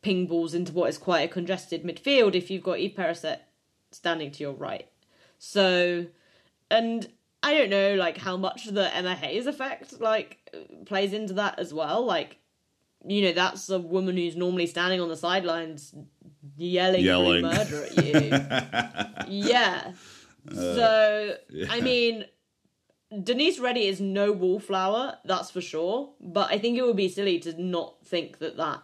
ping 0.02 0.26
balls 0.26 0.54
into 0.54 0.72
what 0.72 0.88
is 0.88 0.98
quite 0.98 1.22
a 1.22 1.28
congested 1.32 1.82
midfield 1.82 2.34
if 2.34 2.50
you've 2.50 2.62
got 2.62 2.78
Eve 2.78 2.94
Perisset 2.96 3.40
standing 3.90 4.30
to 4.32 4.42
your 4.42 4.52
right? 4.52 4.88
So, 5.38 6.06
and 6.70 7.08
I 7.42 7.54
don't 7.54 7.70
know 7.70 7.94
like 7.94 8.18
how 8.18 8.36
much 8.36 8.66
the 8.66 8.94
Emma 8.94 9.14
Hayes 9.14 9.46
effect 9.46 10.00
like 10.00 10.38
plays 10.84 11.12
into 11.12 11.34
that 11.34 11.58
as 11.58 11.72
well. 11.72 12.04
Like, 12.04 12.38
you 13.06 13.22
know, 13.22 13.32
that's 13.32 13.68
a 13.70 13.78
woman 13.78 14.16
who's 14.16 14.36
normally 14.36 14.66
standing 14.66 15.00
on 15.00 15.08
the 15.08 15.16
sidelines 15.16 15.94
yelling, 16.56 17.04
Yelling. 17.04 17.42
murder 17.42 17.84
at 17.84 18.04
you. 18.04 19.34
yeah. 19.46 19.92
Uh, 20.50 20.54
so 20.54 21.34
yeah. 21.50 21.66
I 21.70 21.80
mean, 21.80 22.24
Denise 23.22 23.58
Reddy 23.58 23.86
is 23.86 24.00
no 24.00 24.32
wallflower, 24.32 25.18
that's 25.24 25.50
for 25.50 25.60
sure. 25.60 26.10
But 26.20 26.50
I 26.50 26.58
think 26.58 26.76
it 26.76 26.82
would 26.82 26.96
be 26.96 27.08
silly 27.08 27.38
to 27.40 27.60
not 27.60 28.04
think 28.04 28.38
that 28.38 28.56
that 28.56 28.82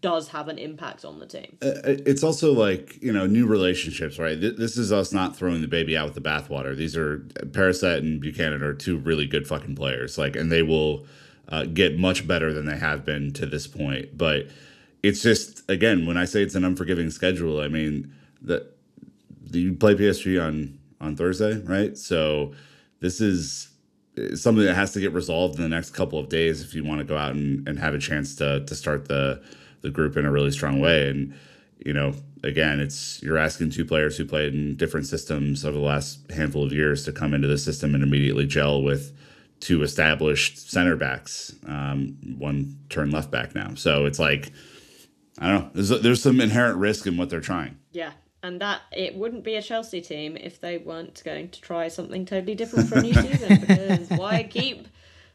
does 0.00 0.28
have 0.28 0.48
an 0.48 0.58
impact 0.58 1.04
on 1.04 1.20
the 1.20 1.26
team. 1.26 1.56
Uh, 1.62 1.66
uh 1.66 1.96
it's 2.04 2.24
also 2.24 2.52
like 2.52 3.00
you 3.00 3.12
know 3.12 3.26
new 3.26 3.46
relationships 3.46 4.18
right 4.18 4.40
Th- 4.40 4.56
this 4.56 4.76
is 4.76 4.90
us 4.92 5.12
not 5.12 5.36
throwing 5.36 5.60
the 5.60 5.68
baby 5.68 5.96
out 5.96 6.06
with 6.06 6.14
the 6.14 6.20
bathwater 6.20 6.76
these 6.76 6.96
are 6.96 7.28
uh, 7.38 7.44
Perisset 7.44 7.98
and 7.98 8.20
buchanan 8.20 8.62
are 8.62 8.74
two 8.74 8.96
really 8.98 9.26
good 9.26 9.46
fucking 9.46 9.76
players 9.76 10.18
like 10.18 10.34
and 10.34 10.50
they 10.50 10.62
will 10.62 11.06
uh, 11.48 11.64
get 11.64 11.98
much 11.98 12.26
better 12.26 12.52
than 12.52 12.66
they 12.66 12.76
have 12.76 13.04
been 13.04 13.32
to 13.32 13.46
this 13.46 13.66
point 13.66 14.16
but 14.16 14.46
it's 15.02 15.22
just 15.22 15.68
again 15.70 16.06
when 16.06 16.16
i 16.16 16.24
say 16.24 16.42
it's 16.42 16.54
an 16.54 16.64
unforgiving 16.64 17.10
schedule 17.10 17.60
i 17.60 17.68
mean 17.68 18.12
that 18.42 18.76
you 19.50 19.74
play 19.74 19.94
psg 19.94 20.42
on 20.42 20.78
on 21.00 21.16
thursday 21.16 21.58
right 21.62 21.98
so 21.98 22.52
this 23.00 23.20
is 23.20 23.68
uh, 24.18 24.34
something 24.34 24.64
that 24.64 24.74
has 24.74 24.92
to 24.92 25.00
get 25.00 25.12
resolved 25.12 25.56
in 25.56 25.62
the 25.62 25.68
next 25.68 25.90
couple 25.90 26.18
of 26.18 26.28
days 26.28 26.62
if 26.62 26.74
you 26.74 26.84
want 26.84 26.98
to 26.98 27.04
go 27.04 27.16
out 27.16 27.32
and, 27.32 27.68
and 27.68 27.78
have 27.78 27.94
a 27.94 27.98
chance 27.98 28.34
to 28.36 28.64
to 28.64 28.74
start 28.74 29.08
the 29.08 29.42
the 29.84 29.90
group 29.90 30.16
in 30.16 30.24
a 30.24 30.32
really 30.32 30.50
strong 30.50 30.80
way. 30.80 31.08
And 31.08 31.34
you 31.78 31.92
know, 31.92 32.14
again, 32.42 32.80
it's 32.80 33.22
you're 33.22 33.38
asking 33.38 33.70
two 33.70 33.84
players 33.84 34.16
who 34.16 34.24
played 34.24 34.54
in 34.54 34.76
different 34.76 35.06
systems 35.06 35.64
over 35.64 35.76
the 35.76 35.84
last 35.84 36.18
handful 36.32 36.64
of 36.64 36.72
years 36.72 37.04
to 37.04 37.12
come 37.12 37.34
into 37.34 37.46
the 37.46 37.58
system 37.58 37.94
and 37.94 38.02
immediately 38.02 38.46
gel 38.46 38.82
with 38.82 39.16
two 39.60 39.82
established 39.82 40.70
center 40.70 40.96
backs, 40.96 41.54
um, 41.66 42.16
one 42.38 42.78
turn 42.88 43.10
left 43.10 43.30
back 43.30 43.54
now. 43.54 43.74
So 43.74 44.06
it's 44.06 44.18
like 44.18 44.52
I 45.38 45.48
don't 45.48 45.62
know. 45.62 45.70
There's 45.74 46.02
there's 46.02 46.22
some 46.22 46.40
inherent 46.40 46.78
risk 46.78 47.06
in 47.06 47.16
what 47.16 47.30
they're 47.30 47.40
trying. 47.40 47.78
Yeah. 47.92 48.12
And 48.42 48.60
that 48.60 48.82
it 48.92 49.16
wouldn't 49.16 49.42
be 49.42 49.56
a 49.56 49.62
Chelsea 49.62 50.02
team 50.02 50.36
if 50.36 50.60
they 50.60 50.76
weren't 50.76 51.22
going 51.24 51.48
to 51.48 51.60
try 51.60 51.88
something 51.88 52.26
totally 52.26 52.54
different 52.54 52.88
for 52.88 52.98
a 52.98 53.02
new 53.02 53.14
season. 53.14 53.60
Because 53.60 54.10
why 54.10 54.42
keep 54.42 54.86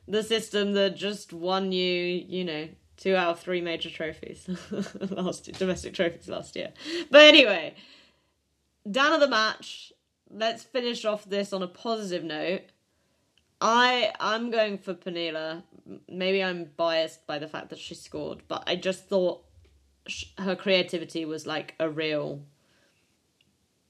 the 0.07 0.21
system 0.21 0.73
that 0.73 0.95
just 0.95 1.33
won 1.33 1.71
you, 1.71 2.23
you 2.27 2.45
know, 2.45 2.69
two 2.97 3.15
out 3.15 3.31
of 3.31 3.39
three 3.39 3.61
major 3.61 3.89
trophies 3.89 4.47
last 5.09 5.51
domestic 5.53 5.95
trophies 5.95 6.29
last 6.29 6.55
year. 6.55 6.71
But 7.09 7.21
anyway, 7.21 7.73
down 8.89 9.13
of 9.13 9.19
the 9.19 9.27
match. 9.27 9.91
Let's 10.31 10.61
finish 10.61 11.05
off 11.05 11.25
this 11.25 11.53
on 11.53 11.63
a 11.63 11.67
positive 11.67 12.23
note. 12.23 12.61
I 13.61 14.11
I'm 14.19 14.51
going 14.51 14.77
for 14.77 14.93
Pernille. 14.93 15.63
Maybe 16.07 16.43
I'm 16.43 16.69
biased 16.77 17.25
by 17.27 17.39
the 17.39 17.47
fact 17.47 17.69
that 17.69 17.79
she 17.79 17.95
scored, 17.95 18.43
but 18.47 18.63
I 18.67 18.75
just 18.75 19.07
thought 19.07 19.43
sh- 20.07 20.25
her 20.37 20.55
creativity 20.55 21.25
was 21.25 21.45
like 21.47 21.75
a 21.79 21.89
real 21.89 22.43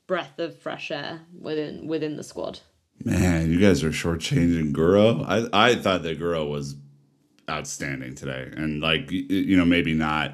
breath 0.07 0.39
of 0.39 0.57
fresh 0.57 0.91
air 0.91 1.21
within 1.39 1.87
within 1.87 2.15
the 2.15 2.23
squad. 2.23 2.59
Man, 3.03 3.51
you 3.51 3.59
guys 3.59 3.83
are 3.83 3.91
shortchanging 3.91 4.73
Guro. 4.73 5.23
I 5.25 5.69
I 5.69 5.75
thought 5.75 6.03
that 6.03 6.19
Guro 6.19 6.49
was 6.49 6.75
outstanding 7.49 8.15
today, 8.15 8.51
and 8.55 8.81
like 8.81 9.11
you 9.11 9.55
know 9.55 9.65
maybe 9.65 9.93
not 9.93 10.33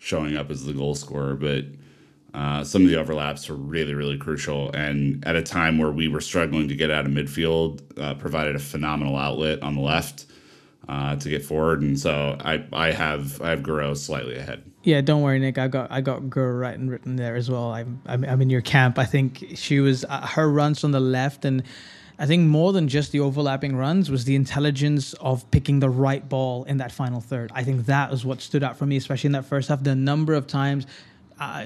showing 0.00 0.36
up 0.36 0.50
as 0.50 0.64
the 0.64 0.72
goal 0.72 0.94
scorer, 0.94 1.34
but 1.34 1.64
uh, 2.34 2.64
some 2.64 2.82
of 2.82 2.88
the 2.88 2.96
overlaps 2.96 3.48
were 3.48 3.56
really 3.56 3.94
really 3.94 4.18
crucial. 4.18 4.70
And 4.72 5.24
at 5.26 5.36
a 5.36 5.42
time 5.42 5.78
where 5.78 5.90
we 5.90 6.08
were 6.08 6.20
struggling 6.20 6.68
to 6.68 6.76
get 6.76 6.90
out 6.90 7.06
of 7.06 7.12
midfield, 7.12 7.80
uh, 7.98 8.14
provided 8.14 8.56
a 8.56 8.58
phenomenal 8.58 9.16
outlet 9.16 9.62
on 9.62 9.76
the 9.76 9.80
left 9.80 10.26
uh, 10.88 11.16
to 11.16 11.28
get 11.28 11.44
forward. 11.44 11.82
And 11.82 11.98
so 11.98 12.36
I 12.40 12.64
I 12.72 12.90
have 12.90 13.40
I 13.40 13.50
have 13.50 13.60
Guro 13.60 13.96
slightly 13.96 14.36
ahead. 14.36 14.62
Yeah, 14.82 15.00
don't 15.00 15.22
worry, 15.22 15.38
Nick. 15.38 15.56
I 15.56 15.68
got 15.68 15.90
I 15.90 16.02
got 16.02 16.28
girl 16.28 16.52
right 16.58 16.78
and 16.78 16.90
written 16.90 17.16
there 17.16 17.36
as 17.36 17.50
well. 17.50 17.72
I'm 17.72 18.02
I'm, 18.04 18.24
I'm 18.24 18.42
in 18.42 18.50
your 18.50 18.60
camp. 18.60 18.98
I 18.98 19.06
think 19.06 19.52
she 19.54 19.80
was 19.80 20.04
uh, 20.04 20.26
her 20.26 20.50
runs 20.50 20.84
on 20.84 20.90
the 20.90 21.00
left, 21.00 21.46
and 21.46 21.62
I 22.18 22.26
think 22.26 22.48
more 22.48 22.72
than 22.72 22.88
just 22.88 23.10
the 23.10 23.20
overlapping 23.20 23.76
runs 23.76 24.10
was 24.10 24.24
the 24.24 24.36
intelligence 24.36 25.14
of 25.14 25.50
picking 25.50 25.80
the 25.80 25.88
right 25.88 26.28
ball 26.28 26.64
in 26.64 26.76
that 26.76 26.92
final 26.92 27.20
third. 27.20 27.50
I 27.54 27.64
think 27.64 27.86
that 27.86 28.10
was 28.10 28.24
what 28.24 28.40
stood 28.42 28.62
out 28.62 28.76
for 28.76 28.86
me, 28.86 28.96
especially 28.96 29.28
in 29.28 29.32
that 29.32 29.46
first 29.46 29.68
half. 29.68 29.82
The 29.82 29.94
number 29.94 30.34
of 30.34 30.46
times, 30.46 30.86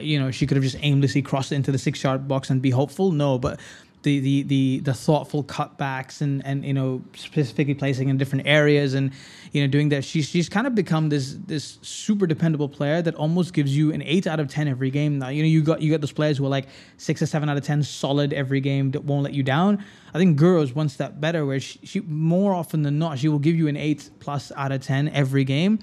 you 0.00 0.18
know, 0.18 0.30
she 0.30 0.46
could 0.46 0.56
have 0.56 0.64
just 0.64 0.76
aimlessly 0.80 1.22
crossed 1.22 1.52
it 1.52 1.56
into 1.56 1.72
the 1.72 1.78
six 1.78 2.02
yard 2.02 2.28
box 2.28 2.50
and 2.50 2.62
be 2.62 2.70
hopeful. 2.70 3.12
No, 3.12 3.38
but 3.38 3.60
the 4.02 4.20
the 4.20 4.42
the 4.44 4.80
the 4.80 4.94
thoughtful 4.94 5.42
cutbacks 5.42 6.20
and 6.20 6.44
and 6.46 6.64
you 6.64 6.72
know 6.72 7.02
specifically 7.14 7.74
placing 7.74 8.08
in 8.08 8.16
different 8.16 8.46
areas 8.46 8.94
and 8.94 9.12
you 9.52 9.60
know 9.62 9.66
doing 9.66 9.88
that. 9.88 10.04
She's 10.04 10.28
she's 10.28 10.48
kind 10.48 10.66
of 10.66 10.74
become 10.74 11.08
this 11.08 11.36
this 11.46 11.78
super 11.82 12.26
dependable 12.26 12.68
player 12.68 13.02
that 13.02 13.14
almost 13.16 13.52
gives 13.52 13.76
you 13.76 13.92
an 13.92 14.02
8 14.02 14.26
out 14.26 14.40
of 14.40 14.48
10 14.48 14.68
every 14.68 14.90
game. 14.90 15.18
Now 15.18 15.28
you 15.28 15.42
know 15.42 15.48
you 15.48 15.62
got 15.62 15.82
you 15.82 15.90
got 15.90 16.00
those 16.00 16.12
players 16.12 16.38
who 16.38 16.46
are 16.46 16.50
like 16.50 16.68
6 16.98 17.22
or 17.22 17.26
7 17.26 17.48
out 17.48 17.56
of 17.56 17.64
10 17.64 17.82
solid 17.82 18.32
every 18.32 18.60
game 18.60 18.92
that 18.92 19.04
won't 19.04 19.24
let 19.24 19.34
you 19.34 19.42
down. 19.42 19.84
I 20.14 20.18
think 20.18 20.38
Guro 20.38 20.62
is 20.62 20.74
one 20.74 20.88
step 20.88 21.20
better 21.20 21.44
where 21.44 21.60
she, 21.60 21.80
she 21.82 22.00
more 22.00 22.54
often 22.54 22.82
than 22.82 22.98
not 22.98 23.18
she 23.18 23.28
will 23.28 23.38
give 23.38 23.56
you 23.56 23.68
an 23.68 23.76
8 23.76 24.10
plus 24.20 24.52
out 24.56 24.72
of 24.72 24.80
10 24.80 25.08
every 25.08 25.44
game. 25.44 25.80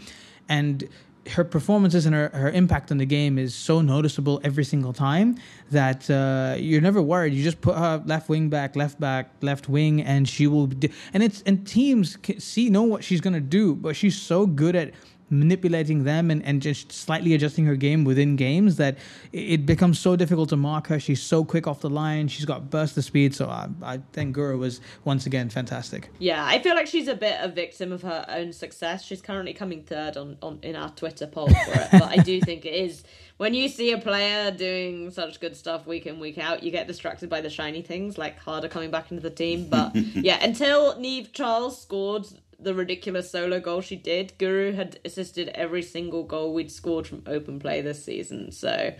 And 0.47 0.87
her 1.29 1.43
performances 1.43 2.05
and 2.05 2.13
her, 2.13 2.29
her 2.33 2.51
impact 2.51 2.91
on 2.91 2.97
the 2.97 3.05
game 3.05 3.37
is 3.37 3.55
so 3.55 3.81
noticeable 3.81 4.39
every 4.43 4.63
single 4.63 4.93
time 4.93 5.37
that 5.71 6.09
uh, 6.09 6.55
you're 6.57 6.81
never 6.81 7.01
worried. 7.01 7.33
You 7.33 7.43
just 7.43 7.61
put 7.61 7.75
her 7.75 8.01
left 8.05 8.29
wing 8.29 8.49
back, 8.49 8.75
left 8.75 8.99
back, 8.99 9.31
left 9.41 9.67
wing, 9.67 10.01
and 10.01 10.27
she 10.27 10.47
will. 10.47 10.67
Do, 10.67 10.87
and 11.13 11.23
it's 11.23 11.41
and 11.43 11.65
teams 11.65 12.17
see 12.37 12.69
know 12.69 12.83
what 12.83 13.03
she's 13.03 13.21
gonna 13.21 13.39
do, 13.39 13.75
but 13.75 13.95
she's 13.95 14.19
so 14.19 14.45
good 14.45 14.75
at 14.75 14.93
manipulating 15.29 16.03
them 16.03 16.29
and, 16.29 16.43
and 16.45 16.61
just 16.61 16.91
slightly 16.91 17.33
adjusting 17.33 17.65
her 17.65 17.75
game 17.75 18.03
within 18.03 18.35
games 18.35 18.75
that 18.77 18.97
it 19.31 19.65
becomes 19.65 19.99
so 19.99 20.15
difficult 20.15 20.49
to 20.49 20.57
mark 20.57 20.87
her. 20.87 20.99
She's 20.99 21.21
so 21.21 21.43
quick 21.43 21.67
off 21.67 21.81
the 21.81 21.89
line. 21.89 22.27
She's 22.27 22.45
got 22.45 22.69
burst 22.69 22.97
of 22.97 23.03
speed. 23.03 23.33
So 23.33 23.47
I, 23.47 23.67
I 23.81 23.99
think 24.13 24.35
Guro 24.35 24.57
was 24.57 24.81
once 25.03 25.25
again 25.25 25.49
fantastic. 25.49 26.09
Yeah, 26.19 26.45
I 26.45 26.59
feel 26.59 26.75
like 26.75 26.87
she's 26.87 27.07
a 27.07 27.15
bit 27.15 27.37
a 27.39 27.47
victim 27.47 27.91
of 27.91 28.01
her 28.03 28.25
own 28.29 28.53
success. 28.53 29.03
She's 29.03 29.21
currently 29.21 29.53
coming 29.53 29.83
third 29.83 30.17
on, 30.17 30.37
on 30.41 30.59
in 30.61 30.75
our 30.75 30.89
Twitter 30.89 31.27
poll 31.27 31.47
for 31.47 31.73
it, 31.73 31.87
but 31.91 32.03
I 32.03 32.17
do 32.17 32.39
think 32.45 32.65
it 32.65 32.73
is 32.73 33.03
when 33.37 33.53
you 33.53 33.67
see 33.67 33.91
a 33.91 33.97
player 33.97 34.49
doing 34.51 35.11
such 35.11 35.41
good 35.41 35.57
stuff 35.57 35.85
week 35.85 36.05
in 36.05 36.19
week 36.19 36.37
out, 36.37 36.63
you 36.63 36.71
get 36.71 36.87
distracted 36.87 37.29
by 37.29 37.41
the 37.41 37.49
shiny 37.49 37.81
things 37.81 38.17
like 38.17 38.39
Harder 38.39 38.69
coming 38.69 38.91
back 38.91 39.11
into 39.11 39.21
the 39.21 39.29
team. 39.29 39.67
But 39.69 39.93
yeah, 40.15 40.41
until 40.41 40.95
Niamh 40.95 41.33
Charles 41.33 41.81
scored 41.81 42.25
the 42.59 42.73
ridiculous 42.73 43.31
solo 43.31 43.59
goal 43.59 43.81
she 43.81 43.95
did, 43.95 44.33
Guro 44.39 44.73
had 44.73 44.99
assisted 45.05 45.49
every 45.49 45.81
single 45.81 46.23
goal 46.23 46.53
we'd 46.53 46.71
scored 46.71 47.07
from 47.07 47.23
open 47.27 47.59
play 47.59 47.81
this 47.81 48.03
season. 48.03 48.51
So 48.51 48.93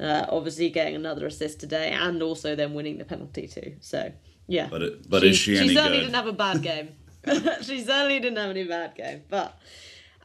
uh, 0.00 0.26
obviously 0.28 0.70
getting 0.70 0.94
another 0.96 1.26
assist 1.26 1.60
today, 1.60 1.90
and 1.90 2.22
also 2.22 2.54
then 2.56 2.74
winning 2.74 2.98
the 2.98 3.04
penalty 3.04 3.46
too. 3.46 3.76
So 3.80 4.12
yeah, 4.46 4.68
But 4.70 4.82
it, 4.82 5.08
but 5.10 5.24
is 5.24 5.36
she 5.36 5.56
she 5.56 5.74
certainly 5.74 5.98
good? 5.98 6.04
didn't 6.04 6.14
have 6.14 6.26
a 6.26 6.32
bad 6.32 6.62
game. 6.62 6.88
she 7.62 7.82
certainly 7.84 8.18
didn't 8.18 8.38
have 8.38 8.50
any 8.50 8.64
bad 8.64 8.94
game. 8.96 9.22
But 9.28 9.56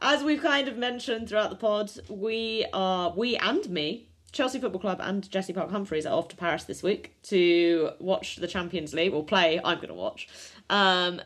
as 0.02 0.22
we've 0.24 0.42
kind 0.42 0.66
of 0.68 0.76
mentioned 0.76 1.28
throughout 1.28 1.50
the 1.50 1.56
pod, 1.56 1.90
we 2.08 2.66
are 2.72 3.12
we 3.16 3.36
and 3.36 3.68
me, 3.70 4.08
Chelsea 4.32 4.58
Football 4.58 4.80
Club 4.80 4.98
and 5.00 5.28
Jesse 5.30 5.52
Parker 5.52 5.70
Humphreys 5.70 6.06
are 6.06 6.14
off 6.18 6.28
to 6.28 6.36
Paris 6.36 6.64
this 6.64 6.82
week 6.82 7.14
to 7.24 7.90
watch 8.00 8.36
the 8.36 8.48
Champions 8.48 8.92
League 8.94 9.12
or 9.14 9.24
play. 9.24 9.60
I'm 9.64 9.76
going 9.76 9.88
to 9.88 9.94
watch, 9.94 10.28
um, 10.70 11.20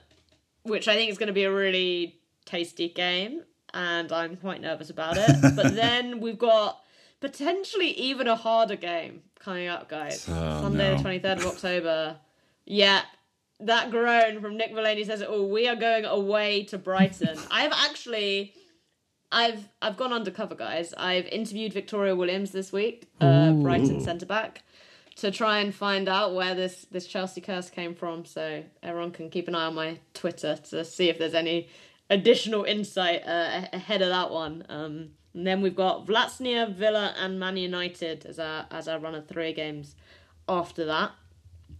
which 0.65 0.89
I 0.89 0.95
think 0.95 1.11
is 1.11 1.19
going 1.19 1.29
to 1.29 1.33
be 1.33 1.45
a 1.45 1.53
really 1.53 2.21
tasty 2.45 2.89
game, 2.89 3.43
and 3.75 4.13
I'm 4.13 4.37
quite 4.37 4.61
nervous 4.61 4.91
about 4.91 5.17
it. 5.17 5.37
but 5.57 5.75
then 5.75 6.21
we've 6.21 6.39
got 6.39 6.83
potentially 7.21 7.91
even 7.93 8.27
a 8.27 8.37
harder 8.37 8.77
game 8.77 9.23
coming 9.39 9.69
up, 9.69 9.89
guys. 9.89 10.27
Oh, 10.29 10.63
Sunday, 10.63 10.97
no. 10.97 11.03
the 11.03 11.09
23rd 11.09 11.39
of 11.39 11.47
October. 11.47 12.17
Yeah, 12.65 13.03
that 13.61 13.91
groan 13.91 14.41
from 14.41 14.57
Nick 14.57 14.73
Mulaney 14.73 15.07
says, 15.07 15.23
"Oh, 15.27 15.47
we 15.47 15.69
are 15.69 15.77
going 15.77 16.05
away 16.05 16.65
to 16.65 16.79
Brighton." 16.79 17.39
I've 17.51 17.73
actually, 17.73 18.55
I've 19.31 19.69
I've 19.81 19.97
gone 19.97 20.13
undercover, 20.13 20.55
guys. 20.55 20.93
I've 20.97 21.27
interviewed 21.27 21.73
Victoria 21.73 22.15
Williams 22.15 22.51
this 22.51 22.73
week, 22.73 23.09
uh, 23.21 23.53
Brighton 23.53 24.01
centre 24.01 24.27
back, 24.27 24.63
to 25.23 25.31
try 25.31 25.61
and 25.61 25.73
find 25.73 26.09
out 26.09 26.35
where 26.35 26.53
this 26.53 26.85
this 26.91 27.07
Chelsea 27.07 27.41
curse 27.41 27.70
came 27.70 27.95
from. 27.95 28.25
So 28.25 28.64
everyone 28.83 29.12
can 29.12 29.31
keep 29.31 29.47
an 29.47 29.55
eye 29.55 29.66
on 29.66 29.75
my 29.77 30.01
Twitter 30.14 30.57
to 30.70 30.85
see 30.85 31.09
if 31.09 31.18
there's 31.18 31.35
any 31.35 31.68
additional 32.11 32.64
insight 32.64 33.23
uh, 33.25 33.68
ahead 33.73 34.03
of 34.03 34.09
that 34.09 34.33
one. 34.33 34.64
Um, 34.68 35.11
and 35.33 35.47
then 35.47 35.62
we've 35.62 35.77
got 35.77 36.07
Vllaznia, 36.07 36.75
Villa, 36.75 37.14
and 37.16 37.39
Man 37.39 37.57
United 37.57 38.27
as 38.27 38.41
our 38.41 38.66
as 38.73 38.89
our 38.89 38.99
run 38.99 39.14
of 39.14 39.29
three 39.29 39.53
games 39.53 39.95
after 40.49 40.85
that. 40.87 41.12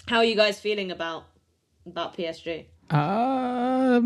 How 0.07 0.19
are 0.19 0.25
you 0.25 0.37
guys 0.37 0.61
feeling 0.61 0.93
about 0.93 1.25
about 1.85 2.17
PSG? 2.17 2.67
Um, 2.91 4.03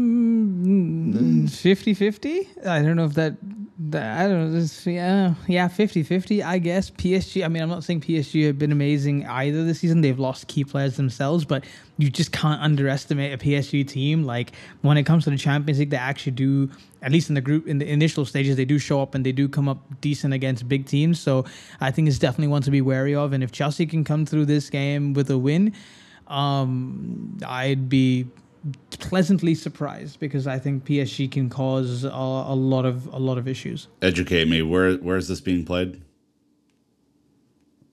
50 1.46 1.92
50? 1.92 2.48
I 2.64 2.80
don't 2.80 2.96
know 2.96 3.04
if 3.04 3.14
that 3.14 3.34
I 3.78 4.26
don't 4.26 4.30
know. 4.30 4.52
This, 4.52 4.86
yeah, 4.86 5.34
yeah, 5.46 5.68
50-50, 5.68 6.42
I 6.42 6.58
guess. 6.58 6.90
PSG. 6.90 7.44
I 7.44 7.48
mean, 7.48 7.62
I'm 7.62 7.68
not 7.68 7.84
saying 7.84 8.00
PSG 8.00 8.46
have 8.46 8.58
been 8.58 8.72
amazing 8.72 9.26
either 9.26 9.64
this 9.64 9.80
season. 9.80 10.00
They've 10.00 10.18
lost 10.18 10.48
key 10.48 10.64
players 10.64 10.96
themselves, 10.96 11.44
but 11.44 11.62
you 11.98 12.08
just 12.08 12.32
can't 12.32 12.60
underestimate 12.62 13.34
a 13.34 13.36
PSG 13.36 13.86
team. 13.86 14.24
Like 14.24 14.52
when 14.80 14.96
it 14.96 15.02
comes 15.02 15.24
to 15.24 15.30
the 15.30 15.36
Champions 15.36 15.78
League, 15.78 15.90
they 15.90 15.98
actually 15.98 16.32
do. 16.32 16.70
At 17.02 17.12
least 17.12 17.28
in 17.28 17.34
the 17.34 17.42
group, 17.42 17.68
in 17.68 17.76
the 17.76 17.88
initial 17.88 18.24
stages, 18.24 18.56
they 18.56 18.64
do 18.64 18.78
show 18.78 19.02
up 19.02 19.14
and 19.14 19.24
they 19.24 19.30
do 19.30 19.46
come 19.46 19.68
up 19.68 20.00
decent 20.00 20.32
against 20.32 20.66
big 20.66 20.86
teams. 20.86 21.20
So 21.20 21.44
I 21.78 21.90
think 21.90 22.08
it's 22.08 22.18
definitely 22.18 22.48
one 22.48 22.62
to 22.62 22.70
be 22.70 22.80
wary 22.80 23.14
of. 23.14 23.34
And 23.34 23.44
if 23.44 23.52
Chelsea 23.52 23.84
can 23.84 24.04
come 24.04 24.24
through 24.24 24.46
this 24.46 24.70
game 24.70 25.12
with 25.12 25.30
a 25.30 25.36
win, 25.36 25.74
um, 26.28 27.38
I'd 27.46 27.90
be 27.90 28.26
pleasantly 28.90 29.54
surprised 29.54 30.18
because 30.20 30.46
I 30.46 30.58
think 30.58 30.84
PSG 30.84 31.30
can 31.30 31.48
cause 31.48 32.04
a, 32.04 32.08
a, 32.08 32.54
lot 32.54 32.84
of 32.84 33.06
a 33.12 33.18
lot 33.18 33.38
of 33.38 33.46
issues. 33.46 33.88
Educate 34.02 34.48
me. 34.48 34.62
Where 34.62 34.94
where 34.96 35.16
is 35.16 35.28
this 35.28 35.40
being 35.40 35.64
played? 35.64 36.02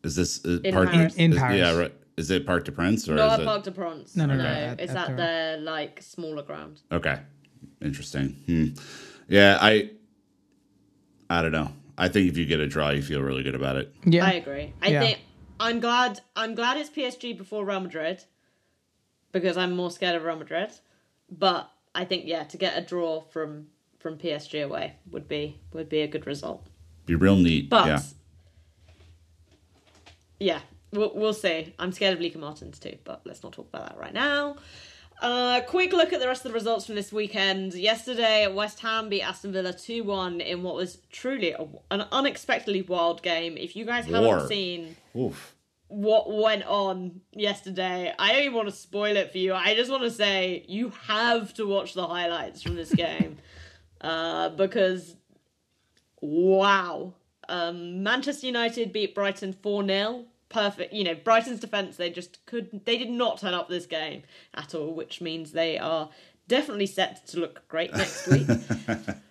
Is 0.03 0.15
this 0.15 0.43
uh, 0.45 0.59
in 0.63 0.73
Parc- 0.73 0.89
Paris? 0.91 1.15
In 1.15 1.33
is- 1.33 1.39
Paris. 1.39 1.57
Yeah, 1.57 1.77
right. 1.77 1.93
Is 2.15 2.29
it 2.29 2.45
Parc 2.45 2.65
des 2.65 2.71
Princes 2.71 3.09
or 3.09 3.15
Not 3.15 3.33
is 3.33 3.39
it? 3.39 3.45
Parc 3.45 3.63
de 3.63 3.71
France. 3.71 4.15
No, 4.15 4.25
no, 4.27 4.35
no. 4.35 4.43
no, 4.43 4.49
at- 4.49 4.79
it's 4.79 4.91
at 4.93 5.09
at 5.11 5.17
the- 5.17 5.61
like 5.63 6.01
smaller 6.01 6.43
ground. 6.43 6.81
Okay, 6.91 7.19
interesting. 7.81 8.29
Hmm. 8.45 8.67
Yeah, 9.27 9.57
I. 9.61 9.91
I 11.29 11.41
don't 11.41 11.51
know. 11.53 11.71
I 11.97 12.09
think 12.09 12.29
if 12.29 12.37
you 12.37 12.45
get 12.45 12.59
a 12.59 12.67
draw, 12.67 12.89
you 12.89 13.01
feel 13.01 13.21
really 13.21 13.43
good 13.43 13.55
about 13.55 13.77
it. 13.77 13.93
Yeah, 14.05 14.25
I 14.25 14.33
agree. 14.33 14.73
I 14.81 14.87
Yeah. 14.89 14.99
think 14.99 15.19
I'm 15.59 15.79
glad. 15.79 16.19
I'm 16.35 16.53
glad 16.53 16.77
it's 16.77 16.89
PSG 16.89 17.37
before 17.37 17.65
Real 17.65 17.79
Madrid 17.79 18.23
because 19.33 19.57
I'm 19.57 19.75
more 19.75 19.91
scared 19.91 20.15
of 20.15 20.23
Real 20.23 20.37
Madrid. 20.37 20.71
But 21.29 21.69
I 21.93 22.05
think 22.05 22.25
yeah, 22.25 22.43
to 22.45 22.57
get 22.57 22.77
a 22.77 22.81
draw 22.81 23.21
from 23.21 23.67
from 23.99 24.17
PSG 24.17 24.63
away 24.63 24.93
would 25.11 25.27
be 25.27 25.59
would 25.73 25.89
be 25.89 26.01
a 26.01 26.07
good 26.07 26.25
result. 26.25 26.65
Be 27.05 27.15
real 27.15 27.35
neat. 27.35 27.69
But 27.69 27.87
yeah. 27.87 27.99
yeah, 30.39 30.59
we'll, 30.93 31.11
we'll 31.13 31.33
see. 31.33 31.73
I'm 31.77 31.91
scared 31.91 32.13
of 32.13 32.21
Lika 32.21 32.37
Martins 32.37 32.79
too, 32.79 32.97
but 33.03 33.21
let's 33.25 33.43
not 33.43 33.51
talk 33.51 33.67
about 33.67 33.89
that 33.89 33.99
right 33.99 34.13
now. 34.13 34.55
Uh, 35.21 35.61
quick 35.61 35.93
look 35.93 36.11
at 36.11 36.19
the 36.19 36.27
rest 36.27 36.43
of 36.45 36.51
the 36.51 36.53
results 36.53 36.85
from 36.85 36.95
this 36.95 37.13
weekend. 37.13 37.73
Yesterday, 37.73 38.51
West 38.51 38.79
Ham 38.81 39.09
beat 39.09 39.21
Aston 39.21 39.51
Villa 39.51 39.73
2 39.73 40.03
1 40.03 40.41
in 40.41 40.63
what 40.63 40.75
was 40.75 40.97
truly 41.11 41.51
a, 41.51 41.65
an 41.91 42.05
unexpectedly 42.11 42.81
wild 42.81 43.21
game. 43.21 43.57
If 43.57 43.75
you 43.75 43.85
guys 43.85 44.05
haven't 44.05 44.47
seen 44.47 44.95
Oof. 45.15 45.55
What 45.87 46.33
went 46.33 46.63
on 46.65 47.21
yesterday, 47.31 48.13
I 48.17 48.33
don't 48.33 48.41
even 48.43 48.53
want 48.53 48.69
to 48.69 48.75
spoil 48.75 49.15
it 49.15 49.31
for 49.31 49.37
you. 49.37 49.53
I 49.53 49.75
just 49.75 49.91
want 49.91 50.03
to 50.03 50.11
say 50.11 50.65
you 50.67 50.91
have 51.07 51.53
to 51.55 51.67
watch 51.67 51.93
the 51.93 52.07
highlights 52.07 52.61
from 52.61 52.75
this 52.75 52.93
game 52.93 53.37
uh, 54.01 54.49
because, 54.49 55.15
wow. 56.21 57.13
Um, 57.49 58.03
Manchester 58.03 58.47
United 58.47 58.93
beat 58.93 59.13
Brighton 59.13 59.53
4 59.53 59.85
0. 59.85 60.25
Perfect. 60.49 60.93
You 60.93 61.03
know, 61.03 61.15
Brighton's 61.15 61.59
defence, 61.59 61.97
they 61.97 62.09
just 62.09 62.45
could, 62.45 62.85
they 62.85 62.97
did 62.97 63.09
not 63.09 63.39
turn 63.39 63.53
up 63.53 63.69
this 63.69 63.85
game 63.85 64.23
at 64.53 64.73
all, 64.73 64.93
which 64.93 65.19
means 65.19 65.51
they 65.51 65.77
are 65.77 66.09
definitely 66.47 66.85
set 66.85 67.25
to 67.27 67.39
look 67.39 67.67
great 67.67 67.93
next 67.93 68.27
week. 68.27 68.47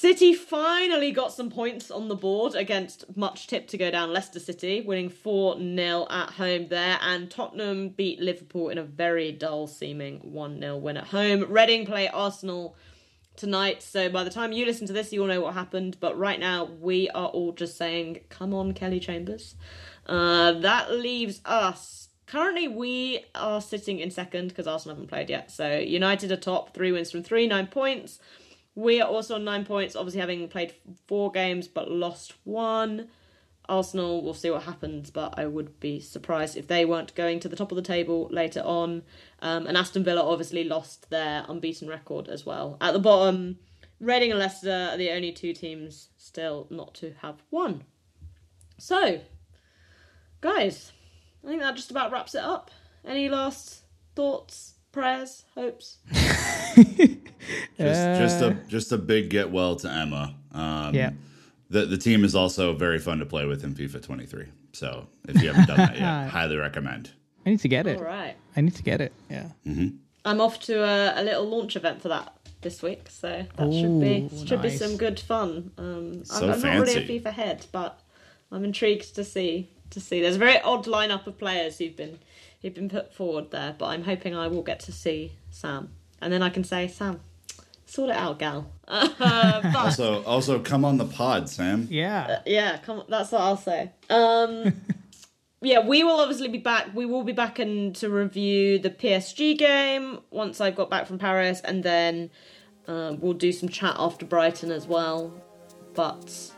City 0.00 0.32
finally 0.32 1.12
got 1.12 1.30
some 1.30 1.50
points 1.50 1.90
on 1.90 2.08
the 2.08 2.14
board 2.14 2.54
against 2.54 3.04
much 3.18 3.46
tip 3.46 3.68
to 3.68 3.76
go 3.76 3.90
down 3.90 4.10
Leicester 4.10 4.40
City, 4.40 4.80
winning 4.80 5.10
4 5.10 5.58
0 5.58 6.06
at 6.08 6.30
home 6.30 6.68
there. 6.68 6.98
And 7.02 7.30
Tottenham 7.30 7.90
beat 7.90 8.18
Liverpool 8.18 8.70
in 8.70 8.78
a 8.78 8.82
very 8.82 9.30
dull 9.30 9.66
seeming 9.66 10.20
1 10.32 10.58
0 10.58 10.78
win 10.78 10.96
at 10.96 11.08
home. 11.08 11.44
Reading 11.52 11.84
play 11.84 12.08
Arsenal 12.08 12.78
tonight, 13.36 13.82
so 13.82 14.08
by 14.08 14.24
the 14.24 14.30
time 14.30 14.52
you 14.52 14.64
listen 14.64 14.86
to 14.86 14.94
this, 14.94 15.12
you'll 15.12 15.26
know 15.26 15.42
what 15.42 15.52
happened. 15.52 15.98
But 16.00 16.16
right 16.16 16.40
now, 16.40 16.64
we 16.64 17.10
are 17.10 17.28
all 17.28 17.52
just 17.52 17.76
saying, 17.76 18.20
come 18.30 18.54
on, 18.54 18.72
Kelly 18.72 19.00
Chambers. 19.00 19.54
Uh, 20.06 20.52
that 20.52 20.92
leaves 20.92 21.42
us. 21.44 22.08
Currently, 22.24 22.68
we 22.68 23.26
are 23.34 23.60
sitting 23.60 23.98
in 23.98 24.10
second 24.10 24.48
because 24.48 24.66
Arsenal 24.66 24.96
haven't 24.96 25.10
played 25.10 25.28
yet. 25.28 25.50
So 25.50 25.76
United 25.76 26.32
are 26.32 26.36
top, 26.36 26.72
three 26.72 26.90
wins 26.90 27.10
from 27.10 27.22
three, 27.22 27.46
nine 27.46 27.66
points. 27.66 28.18
We 28.74 29.00
are 29.00 29.08
also 29.08 29.34
on 29.34 29.44
nine 29.44 29.64
points, 29.64 29.96
obviously 29.96 30.20
having 30.20 30.48
played 30.48 30.74
four 31.06 31.30
games 31.30 31.68
but 31.68 31.90
lost 31.90 32.34
one. 32.44 33.08
Arsenal, 33.68 34.22
we'll 34.24 34.34
see 34.34 34.50
what 34.50 34.64
happens, 34.64 35.10
but 35.10 35.38
I 35.38 35.46
would 35.46 35.78
be 35.78 36.00
surprised 36.00 36.56
if 36.56 36.66
they 36.66 36.84
weren't 36.84 37.14
going 37.14 37.38
to 37.40 37.48
the 37.48 37.54
top 37.54 37.70
of 37.70 37.76
the 37.76 37.82
table 37.82 38.28
later 38.32 38.60
on. 38.60 39.02
Um, 39.40 39.66
and 39.66 39.76
Aston 39.76 40.02
Villa 40.02 40.22
obviously 40.22 40.64
lost 40.64 41.08
their 41.10 41.44
unbeaten 41.48 41.88
record 41.88 42.28
as 42.28 42.44
well. 42.44 42.76
At 42.80 42.92
the 42.92 42.98
bottom, 42.98 43.58
Reading 44.00 44.30
and 44.30 44.40
Leicester 44.40 44.88
are 44.92 44.96
the 44.96 45.10
only 45.10 45.30
two 45.30 45.52
teams 45.52 46.08
still 46.16 46.66
not 46.70 46.94
to 46.94 47.14
have 47.20 47.42
won. 47.50 47.84
So, 48.78 49.20
guys, 50.40 50.92
I 51.44 51.48
think 51.48 51.60
that 51.60 51.76
just 51.76 51.90
about 51.90 52.10
wraps 52.10 52.34
it 52.34 52.42
up. 52.42 52.70
Any 53.04 53.28
last 53.28 53.82
thoughts, 54.16 54.74
prayers, 54.92 55.44
hopes? 55.54 55.98
Just, 57.78 58.20
just 58.20 58.42
a 58.42 58.56
just 58.68 58.92
a 58.92 58.98
big 58.98 59.30
get 59.30 59.50
well 59.50 59.74
to 59.76 59.90
Emma. 59.90 60.34
Um, 60.52 60.94
Yeah. 60.94 61.10
The 61.70 61.86
the 61.86 61.96
team 61.96 62.24
is 62.24 62.34
also 62.34 62.74
very 62.74 62.98
fun 62.98 63.18
to 63.20 63.26
play 63.26 63.44
with 63.46 63.64
in 63.64 63.74
FIFA 63.74 64.02
23. 64.02 64.46
So 64.72 65.06
if 65.28 65.42
you 65.42 65.48
haven't 65.48 65.66
done 65.68 65.76
that 65.78 65.98
yet, 65.98 66.28
highly 66.30 66.56
recommend. 66.56 67.10
I 67.46 67.50
need 67.50 67.60
to 67.60 67.68
get 67.68 67.86
it. 67.86 67.98
All 67.98 68.04
right. 68.04 68.36
I 68.56 68.60
need 68.60 68.74
to 68.76 68.82
get 68.82 69.00
it. 69.00 69.12
Yeah. 69.30 69.46
Mm-hmm. 69.66 69.96
I'm 70.24 70.40
off 70.40 70.60
to 70.60 70.82
a, 70.82 71.20
a 71.20 71.22
little 71.22 71.48
launch 71.48 71.76
event 71.76 72.02
for 72.02 72.08
that 72.08 72.34
this 72.60 72.82
week, 72.82 73.08
so 73.08 73.46
that 73.56 73.72
should 73.72 74.00
be 74.00 74.28
Ooh, 74.32 74.46
should 74.46 74.60
be 74.62 74.70
some 74.70 74.96
good 74.96 75.18
fun. 75.18 75.70
Um, 75.78 76.24
So 76.24 76.44
I'm, 76.46 76.52
I'm 76.52 76.60
not 76.60 76.86
really 76.86 77.04
a 77.04 77.08
FIFA 77.22 77.32
head, 77.32 77.66
but 77.72 78.00
I'm 78.52 78.64
intrigued 78.64 79.14
to 79.14 79.24
see 79.24 79.70
to 79.90 80.00
see. 80.00 80.20
There's 80.20 80.36
a 80.36 80.38
very 80.38 80.60
odd 80.60 80.84
lineup 80.86 81.26
of 81.26 81.38
players 81.38 81.78
who've 81.78 81.96
been 81.96 82.18
who've 82.62 82.74
been 82.74 82.88
put 82.88 83.14
forward 83.14 83.50
there, 83.50 83.74
but 83.78 83.86
I'm 83.86 84.02
hoping 84.04 84.34
I 84.36 84.48
will 84.48 84.62
get 84.62 84.80
to 84.80 84.92
see 84.92 85.32
Sam, 85.50 85.90
and 86.20 86.32
then 86.32 86.42
I 86.42 86.50
can 86.50 86.64
say, 86.64 86.88
Sam, 86.88 87.20
sort 87.86 88.10
it 88.10 88.16
out, 88.16 88.38
gal. 88.38 88.70
Uh, 88.92 89.60
but 89.62 89.76
Also, 89.76 90.22
also 90.24 90.58
come 90.58 90.84
on 90.84 90.96
the 90.96 91.04
pod, 91.04 91.48
Sam. 91.48 91.86
Yeah. 91.90 92.40
yeah, 92.44 92.78
come. 92.78 93.04
That's 93.08 93.30
what 93.30 93.40
I'll 93.40 93.56
say. 93.56 93.92
Um, 94.08 94.72
yeah, 95.60 95.86
we 95.86 96.02
will 96.02 96.18
obviously 96.18 96.48
be 96.48 96.58
back. 96.58 96.88
We 96.94 97.06
will 97.06 97.22
be 97.22 97.32
back 97.32 97.60
in 97.60 97.92
to 97.94 98.10
review 98.10 98.80
the 98.80 98.90
PSG 98.90 99.56
game 99.56 100.18
once 100.30 100.60
I've 100.60 100.74
got 100.74 100.90
back 100.90 101.06
from 101.06 101.18
Paris, 101.18 101.60
and 101.60 101.84
then 101.84 102.30
uh, 102.88 103.14
we'll 103.20 103.34
do 103.34 103.52
some 103.52 103.68
chat 103.68 103.94
after 103.96 104.26
Brighton 104.26 104.72
as 104.72 104.88
well. 104.88 105.32
But 105.94 106.49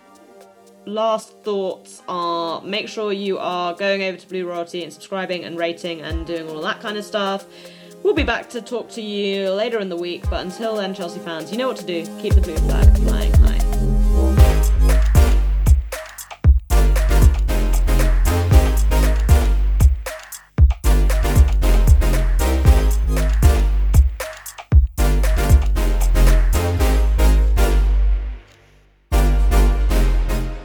last 0.86 1.30
thoughts 1.42 2.02
are: 2.08 2.60
make 2.62 2.88
sure 2.88 3.12
you 3.12 3.38
are 3.38 3.74
going 3.74 4.02
over 4.02 4.16
to 4.16 4.28
Blue 4.28 4.48
Royalty 4.48 4.82
and 4.82 4.92
subscribing 4.92 5.44
and 5.44 5.58
rating 5.58 6.00
and 6.00 6.26
doing 6.26 6.48
all 6.48 6.60
that 6.62 6.80
kind 6.80 6.96
of 6.96 7.04
stuff. 7.04 7.46
We'll 8.02 8.14
be 8.14 8.24
back 8.24 8.48
to 8.50 8.60
talk 8.60 8.88
to 8.90 9.02
you 9.02 9.50
later 9.50 9.78
in 9.78 9.88
the 9.88 9.96
week, 9.96 10.28
but 10.28 10.44
until 10.44 10.76
then, 10.76 10.92
Chelsea 10.92 11.20
fans, 11.20 11.52
you 11.52 11.58
know 11.58 11.68
what 11.68 11.76
to 11.76 11.86
do. 11.86 12.04
Keep 12.20 12.34
the 12.34 12.40
blue 12.40 12.56
flag 12.56 12.96
flying. 12.98 13.41